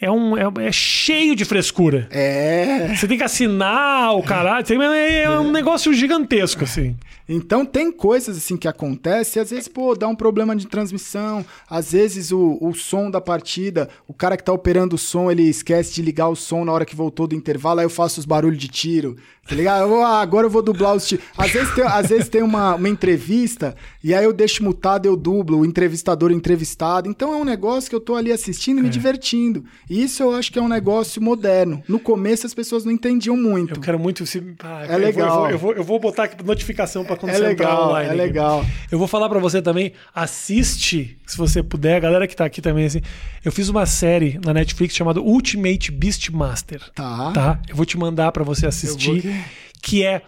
[0.04, 2.08] é, um, é, é cheio de frescura.
[2.12, 2.94] É.
[2.96, 4.66] Você tem que assinar o caralho.
[4.66, 6.96] tem- É um negócio gigantesco, assim.
[7.28, 11.94] Então tem coisas assim que acontecem, às vezes, pô, dá um problema de transmissão, às
[11.94, 15.94] vezes o, o som da partida, o cara que tá operando o som, ele esquece
[15.96, 18.60] de ligar o som na hora que voltou do intervalo, aí eu faço os barulhos
[18.60, 19.16] de tiro,
[19.48, 19.94] tá ligado?
[20.02, 21.24] Ah, agora eu vou dublar os tiros.
[21.38, 23.74] Às vezes tem, às vezes tem uma, uma entrevista,
[24.04, 27.08] e aí eu deixo mutado, eu dublo, o entrevistador o entrevistado.
[27.10, 28.84] Então é um negócio que eu tô ali assistindo e É.
[28.84, 29.64] me divertindo.
[29.94, 31.84] Isso eu acho que é um negócio moderno.
[31.88, 33.76] No começo as pessoas não entendiam muito.
[33.76, 34.26] Eu quero muito.
[34.26, 35.30] Se, ah, É eu vou- legal.
[35.30, 37.90] Eu vou, eu, vou, eu vou botar aqui notificação pra quando É você entrar legal,
[37.90, 38.10] online.
[38.10, 38.66] é legal.
[38.92, 42.62] Eu vou falar pra você também, assiste, se você puder, a galera que tá aqui
[42.62, 43.02] também, assim.
[43.46, 46.82] Eu fiz uma série na Netflix chamada Ultimate Beastmaster.
[46.96, 47.32] Tá.
[47.32, 47.60] Tá?
[47.70, 49.46] Eu vou te mandar pra você assistir.
[49.82, 50.22] Que é.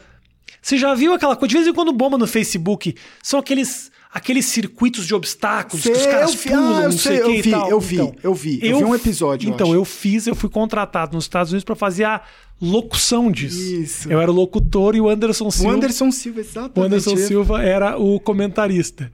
[0.62, 1.50] Você já viu aquela coisa?
[1.50, 2.96] De vez em quando bomba no Facebook.
[3.24, 3.92] São aqueles.
[4.18, 7.00] Aqueles circuitos de obstáculos que os Sei, caras eu vi- pulam, ah, eu não sei
[7.18, 8.60] sei, o que eu vi, eu vi, Então, eu vi.
[8.64, 9.76] Eu vi um episódio, eu Então, acho.
[9.76, 12.22] eu fiz, eu fui contratado nos Estados Unidos pra fazer a
[12.62, 13.60] locução disso.
[13.60, 14.10] Isso.
[14.10, 15.74] Eu era o locutor e o Anderson O Silva.
[15.76, 16.80] Anderson Silva, exatamente.
[16.80, 19.12] O Anderson Eu- Silva era o comentarista.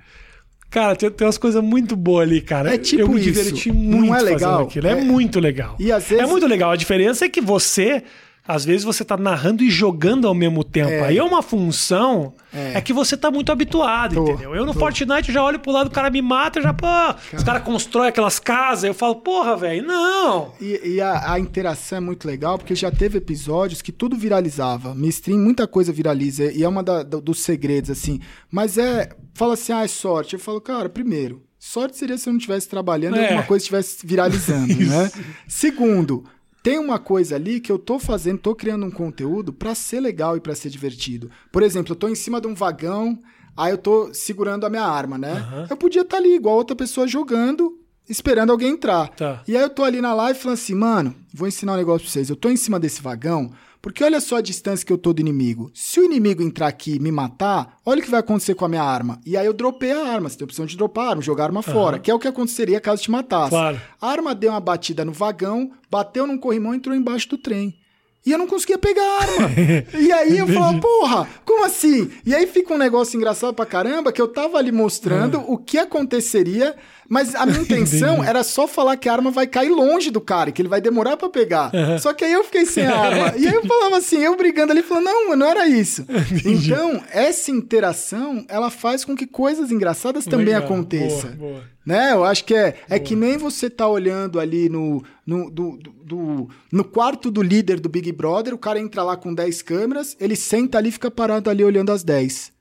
[0.69, 2.73] Cara, tem, tem umas coisas muito boas ali, cara.
[2.73, 3.23] É tipo Eu me isso.
[3.31, 4.61] diverti Não muito é fazendo legal?
[4.63, 4.87] aquilo.
[4.87, 5.75] É, É- muito legal.
[5.79, 6.71] E às vezes- É muito legal.
[6.71, 8.03] A diferença é que você,
[8.47, 10.89] às vezes, você tá narrando e jogando ao mesmo tempo.
[10.89, 11.01] É.
[11.07, 12.73] Aí é uma função é.
[12.77, 12.81] É.
[12.81, 14.55] que você tá muito habituado, Tô, entendeu?
[14.55, 14.79] Eu no tô.
[14.79, 16.87] Fortnite eu já olho pro lado, o cara me mata, eu já, pô,
[17.33, 20.53] os caras constroem aquelas casas, eu falo, porra, velho, não.
[20.59, 24.93] E, e a, a interação é muito legal, porque já teve episódios que tudo viralizava.
[24.95, 28.19] Minha stream, muita coisa viraliza, e é uma da- do- dos segredos, assim.
[28.51, 29.09] Mas é.
[29.33, 30.33] Fala assim, ah, é sorte.
[30.33, 33.23] Eu falo, cara, primeiro, sorte seria se eu não estivesse trabalhando e É.
[33.27, 35.09] alguma coisa estivesse viralizando, né?
[35.47, 36.23] Segundo.
[36.63, 40.37] Tem uma coisa ali que eu tô fazendo, tô criando um conteúdo pra ser legal
[40.37, 41.29] e pra ser divertido.
[41.51, 43.19] Por exemplo, eu tô em cima de um vagão,
[43.57, 45.33] aí eu tô segurando a minha arma, né?
[45.33, 45.67] Aham.
[45.69, 49.09] Eu podia estar ali, igual outra pessoa jogando, esperando alguém entrar.
[49.09, 49.41] Tá.
[49.47, 52.11] E aí eu tô ali na live falando assim, mano, vou ensinar um negócio pra
[52.11, 52.29] vocês.
[52.29, 53.51] Eu tô em cima desse vagão,
[53.81, 55.71] porque olha só a distância que eu tô do inimigo.
[55.73, 58.69] Se o inimigo entrar aqui e me matar, olha o que vai acontecer com a
[58.69, 59.19] minha arma.
[59.25, 60.29] E aí eu dropei a arma.
[60.29, 62.19] Você tem a opção de dropar a arma, jogar a arma fora, que é o
[62.19, 63.49] que aconteceria caso te matasse.
[63.49, 63.81] Claro.
[63.99, 67.75] A arma deu uma batida no vagão, bateu num corrimão e entrou embaixo do trem.
[68.23, 69.49] E eu não conseguia pegar a arma.
[69.99, 72.11] e aí eu falo, porra, como assim?
[72.23, 75.79] E aí fica um negócio engraçado pra caramba que eu tava ali mostrando o que
[75.79, 76.75] aconteceria,
[77.11, 78.29] mas a minha intenção Entendi.
[78.29, 81.17] era só falar que a arma vai cair longe do cara, que ele vai demorar
[81.17, 81.69] pra pegar.
[81.99, 83.33] Só que aí eu fiquei sem a arma.
[83.37, 86.05] e aí eu falava assim, eu brigando ali, falando, não, não era isso.
[86.45, 90.63] Então, essa interação, ela faz com que coisas engraçadas também Legal.
[90.63, 91.31] aconteçam.
[91.31, 91.63] Boa, boa.
[91.85, 92.13] Né?
[92.13, 95.91] Eu acho que é, é que nem você tá olhando ali no, no, do, do-
[96.05, 100.15] do- no quarto do líder do Big Brother, o cara entra lá com 10 câmeras,
[100.19, 102.51] ele senta ali e fica parado ali olhando as 10.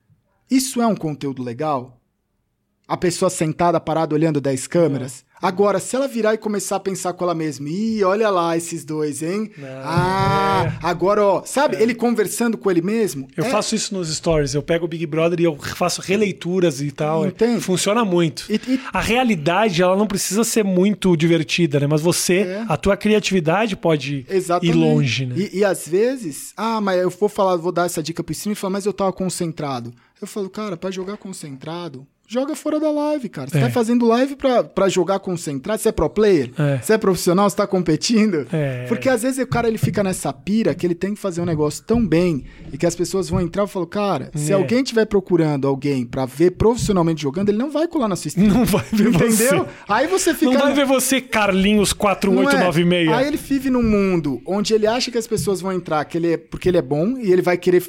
[0.50, 1.99] Isso é um conteúdo legal?
[2.90, 5.24] A pessoa sentada, parada, olhando 10 câmeras?
[5.40, 8.84] Agora, se ela virar e começar a pensar com ela mesma, ih, olha lá esses
[8.84, 9.48] dois, hein?
[9.56, 13.28] Não, ah, agora, ó, sabe, ele conversando com ele mesmo?
[13.36, 14.54] Eu é- faço isso nos stories.
[14.54, 17.26] Eu pego o Big Brother e eu faço releituras e tal.
[17.28, 17.60] Entende?
[17.60, 18.44] Funciona muito.
[18.50, 21.86] E- e- A realidade, ela não precisa ser muito divertida, né?
[21.86, 22.64] Mas você, É.
[22.68, 24.76] a tua criatividade pode Exatamente.
[24.76, 25.34] ir longe, né?
[25.38, 28.52] E, e às vezes, ah, mas eu vou falar, vou dar essa dica pro stream
[28.52, 29.94] e falar, mas eu tava concentrado.
[30.20, 33.50] Eu falo, cara, pra jogar concentrado, joga fora da live, cara.
[33.50, 33.62] Você É.
[33.62, 36.50] tá fazendo live pra, pra jogar concentrado, você é pro player?
[36.56, 36.78] É.
[36.80, 38.46] Você é profissional, você tá competindo?
[38.52, 38.84] É.
[38.86, 41.44] Porque às vezes o cara ele fica nessa pira que ele tem que fazer um
[41.44, 44.54] negócio tão bem e que as pessoas vão entrar e falam, cara, se É.
[44.54, 48.48] alguém estiver procurando alguém pra ver profissionalmente jogando, ele não vai colar na sua stream.
[48.48, 49.30] Não vai ver Entendeu?
[49.64, 49.66] você.
[49.88, 50.52] Aí você fica.
[50.52, 52.14] Não vai ver você, Carlinhos não é?
[52.14, 53.08] 4896.
[53.12, 56.38] Aí ele vive num mundo onde ele acha que as pessoas vão entrar que ele
[56.38, 57.82] porque ele é bom e ele vai querer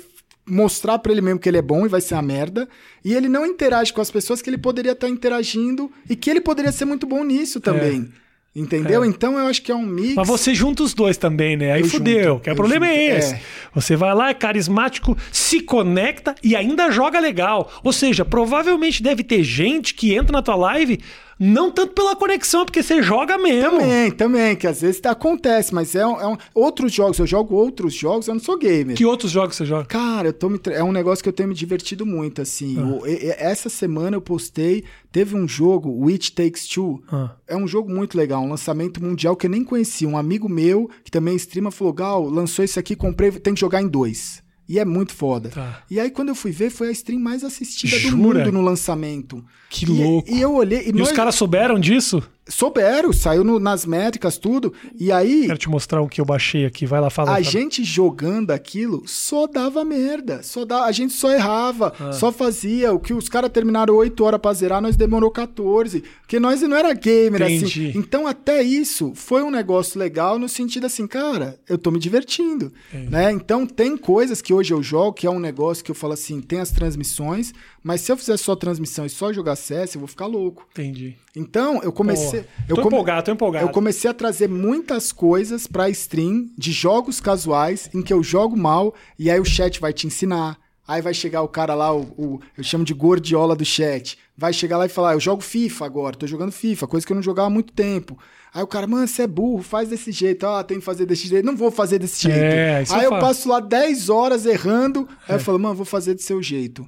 [0.46, 2.68] mostrar pra ele mesmo que ele é bom e vai ser uma merda.
[3.04, 6.42] E ele não interage com as pessoas que ele poderia estar interagindo e que ele
[6.42, 8.10] poderia ser muito bom nisso também.
[8.54, 9.02] Entendeu?
[9.02, 9.08] É.
[9.08, 10.14] Então eu acho que é um mix.
[10.16, 11.72] Mas você junta os dois também, né?
[11.72, 12.24] Aí Eu fudeu.
[12.34, 13.34] junto, que o eu problema é junto, esse.
[13.36, 13.42] é.
[13.74, 17.72] Você vai lá, é carismático, se conecta e ainda joga legal.
[17.82, 21.00] Ou seja, provavelmente deve ter gente que entra na tua live
[21.44, 23.80] não tanto pela conexão, porque você joga mesmo.
[23.80, 27.56] Também, também, que às vezes acontece, mas é, um, é um- outros jogos, eu jogo
[27.56, 28.96] outros jogos, eu não sou gamer.
[28.96, 29.86] Que outros jogos você joga?
[29.86, 32.78] Cara, eu tô me é um negócio que eu tenho me divertido muito, assim.
[32.80, 32.86] Ah.
[32.86, 37.02] O- e- e- essa semana eu postei, teve um jogo, Witch Takes Two.
[37.12, 37.32] Ah.
[37.48, 40.08] É um jogo muito legal, um lançamento mundial que eu nem conhecia.
[40.08, 43.82] Um amigo meu, que também streama, falou: Gal, lançou esse aqui, comprei, tem que jogar
[43.82, 44.44] em dois.
[44.72, 45.50] E é muito foda.
[45.50, 45.84] Tá.
[45.92, 48.16] E aí, quando eu fui ver, foi a stream mais assistida do Jura?
[48.46, 49.44] mundo no lançamento.
[49.70, 50.32] Que E- louco.
[50.32, 50.88] E, eu olhei.
[50.88, 52.24] E nós- os caras souberam disso?
[52.50, 54.74] Souberam, saiu no- nas métricas, tudo.
[55.00, 56.86] E aí, Quero te mostrar o que eu baixei aqui.
[56.88, 57.30] Vai lá, fala.
[57.32, 57.44] a fala.
[57.46, 60.42] gente jogando aquilo só dava merda.
[60.44, 62.12] Só a gente só errava, Ah.
[62.12, 62.92] só fazia.
[62.94, 66.04] O que os caras terminaram 8 horas pra zerar, nós demorou 14.
[66.22, 67.90] Porque nós não era gamer Entendi.
[67.90, 67.98] assim.
[67.98, 72.74] Então, até isso foi um negócio legal no sentido assim, cara, eu tô me divertindo.
[72.92, 73.32] Né?
[73.32, 76.42] Então, tem coisas que hoje eu jogo, que é um negócio que eu falo assim,
[76.42, 77.54] tem as transmissões,
[77.84, 80.66] mas se eu fizer só transmissão e só jogar CS, eu vou ficar louco.
[80.72, 81.16] Entendi.
[81.36, 82.31] Então, eu comecei.
[82.40, 83.66] Pô, eu tô come- empolgado, tô empolgado.
[83.66, 88.56] eu comecei a trazer muitas coisas pra stream de jogos casuais em que eu jogo
[88.58, 90.58] mal e aí o chat vai te ensinar.
[90.88, 94.18] Aí vai chegar o cara lá, o, o- eu chamo de gordiola do chat.
[94.36, 97.16] Vai chegar lá e falar: Eu jogo FIFA agora, tô jogando FIFA, coisa que eu
[97.16, 98.18] não jogava há muito tempo.
[98.54, 100.46] Aí o cara, mano, você é burro, faz desse jeito.
[100.46, 101.46] Ah, tem que fazer desse jeito.
[101.46, 102.38] Não vou fazer desse jeito.
[102.38, 105.08] É, aí eu passo lá 10 horas errando.
[105.28, 106.86] Aí eu falo, mano, vou fazer do seu jeito.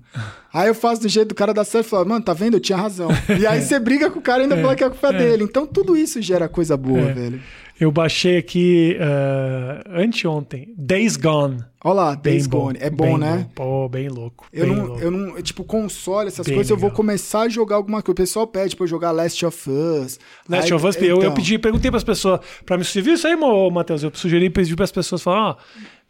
[0.54, 2.56] Aí eu faço do jeito do cara da certo e falo, mano, tá vendo?
[2.56, 3.08] Eu tinha razão.
[3.40, 5.44] E aí você briga com o cara e ainda fala que a culpa é dele.
[5.46, 7.14] Então tudo isso gera coisa boa, É.
[7.14, 7.42] velho.
[7.80, 10.74] Eu baixei aqui uh, anteontem.
[10.78, 11.64] Days Gone.
[11.84, 12.66] Olha lá, Bem Days bom.
[12.66, 12.78] Gone.
[12.80, 13.50] É bom, bem né?
[13.54, 14.48] Pô, bem louco.
[14.54, 15.02] Eu bem não, louco.
[15.02, 16.96] eu não, tipo, console, essas Bem coisas, eu vou legal.
[16.96, 18.14] começar a jogar alguma coisa.
[18.14, 20.20] O pessoal pede pra eu jogar Last of Us.
[20.48, 23.28] Last Aí, of Us, eu, eu então, pedi, perguntei pras pessoas, pra você viu isso
[23.28, 24.04] aí, Matheus?
[24.04, 25.56] Eu sugeri, pedi pras pessoas, falar, ó,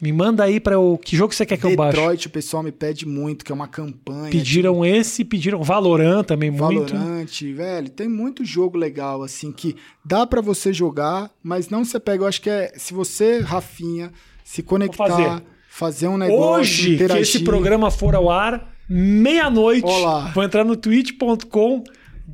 [0.01, 1.97] me manda aí para o que jogo você quer que eu baixe.
[1.97, 4.29] Detroit, o pessoal me pede muito, que é uma campanha.
[4.31, 6.93] Pediram esse, pediram Valorant também muito.
[6.93, 11.99] Valorante, velho, tem muito jogo legal, assim, que dá pra você jogar, mas não você
[11.99, 14.11] pega, eu acho que é, se você, Rafinha,
[14.43, 15.43] se conectar, fazer.
[15.69, 16.07] fazer.
[16.07, 19.87] um negócio, Hoje que interagir, esse programa for ao ar, meia-noite,
[20.33, 21.83] vou entrar no twitch.com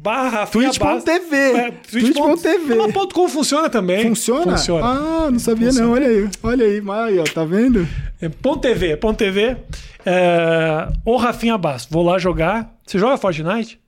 [0.02, 1.36] barra Twitch.tv.
[1.36, 2.92] É, Twitch.tv.
[2.94, 4.04] Ponto .com funciona também.
[4.08, 4.58] Funciona?
[4.58, 4.86] Funciona.
[4.86, 5.88] Ah, não sabia Funciona.
[5.88, 7.88] não, olha aí, olha aí, ó, tá vendo?
[8.22, 9.58] É, ponto .tv, ponto .tv.
[10.06, 12.74] É, ô Rafinha Bastos, vou lá jogar.
[12.86, 13.80] Você joga Fortnite?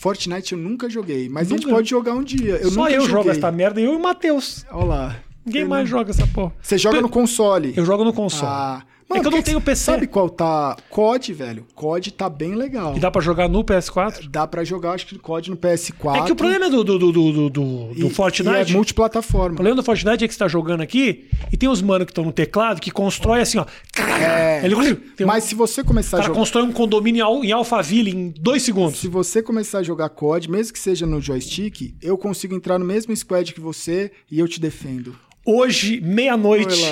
[0.00, 1.62] Fortnite eu nunca joguei, mas a Nunca?
[1.62, 2.56] gente pode jogar um dia.
[2.56, 3.08] Eu Só eu joguei.
[3.08, 4.64] jogo essa merda, eu e o Matheus.
[4.70, 5.16] Olha lá.
[5.46, 6.52] Ninguém Eu mais não- joga essa porra.
[6.60, 7.72] Você joga no console.
[7.76, 8.50] Eu jogo no console.
[8.52, 8.82] Ah.
[9.10, 9.84] É que eu não tenho PC.
[9.84, 10.76] Sabe qual tá?
[10.88, 11.66] COD, velho.
[11.74, 12.96] COD tá bem legal.
[12.96, 14.28] E dá pra jogar no PS4?
[14.28, 16.16] Dá pra jogar, acho que COD no PS4.
[16.16, 17.50] É que o problema do, do, do, do, do,
[17.94, 18.70] do e, Fortnite.
[18.70, 19.52] E é multiplataforma.
[19.52, 22.12] O problema do Fortnite é que você tá jogando aqui e tem os manos que
[22.12, 23.66] estão no teclado que constrói assim, ó.
[23.98, 26.34] É, Ele, um- Mas se você começar a jogar.
[26.38, 28.98] constrói um condomínio em Al- em Alphaville em dois segundos.
[29.00, 32.84] Se você começar a jogar COD, mesmo que seja no joystick, eu consigo entrar no
[32.84, 35.14] mesmo squad que você e eu te defendo.
[35.44, 36.82] Hoje, meia-noite.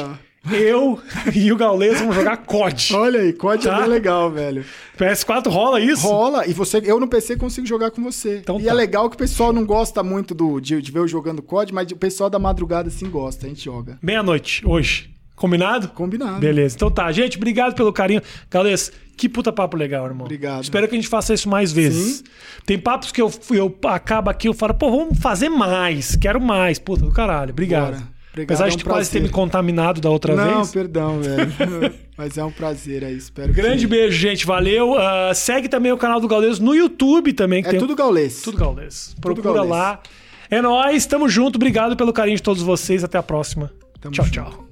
[0.50, 1.00] Eu
[1.34, 2.94] e o Gaules vamos jogar COD.
[2.94, 3.76] Olha aí, COD Tá.
[3.76, 4.64] é bem legal, velho.
[4.98, 6.06] PS4 rola isso?
[6.06, 8.38] Rola, e você, eu no PC consigo jogar com você.
[8.38, 8.70] Então e tá.
[8.70, 11.72] é legal que o pessoal não gosta muito do, de, de ver eu jogando COD,
[11.72, 13.98] mas o pessoal da madrugada sim gosta, a gente joga.
[14.02, 15.10] Meia-noite, hoje.
[15.36, 15.88] Combinado?
[15.88, 16.38] Combinado.
[16.38, 16.76] Beleza.
[16.76, 18.22] Então tá, gente, obrigado pelo carinho.
[18.50, 20.24] Gaules, que puta papo legal, irmão.
[20.24, 20.62] Obrigado.
[20.62, 22.22] Espero que a gente faça isso mais vezes.
[22.64, 26.14] Tem papos que eu, eu acabo aqui, eu falo, pô, vamos fazer mais.
[26.16, 26.78] Quero mais.
[26.78, 27.50] Puta do caralho.
[27.50, 27.94] Obrigado.
[27.94, 28.21] Bora.
[28.32, 30.72] Obrigado, Apesar é de um tu quase ter me contaminado da outra não, vez.
[30.72, 31.52] perdão, velho.
[32.16, 33.86] mas é um prazer aí, espero Grande que...
[33.86, 34.46] beijo, gente.
[34.46, 34.98] Valeu.
[34.98, 37.60] Ah, segue também o canal do Gaules no YouTube também.
[37.60, 38.40] É tem tudo gaulês.
[38.40, 39.14] Tudo Gaules.
[39.20, 39.70] Procura Gaules.
[39.70, 40.00] lá.
[40.50, 41.56] É nóis, tamo junto.
[41.56, 43.04] Obrigado pelo carinho de todos vocês.
[43.04, 43.70] Até a próxima.
[44.00, 44.34] Tamo tchau, junto.
[44.34, 44.71] tchau.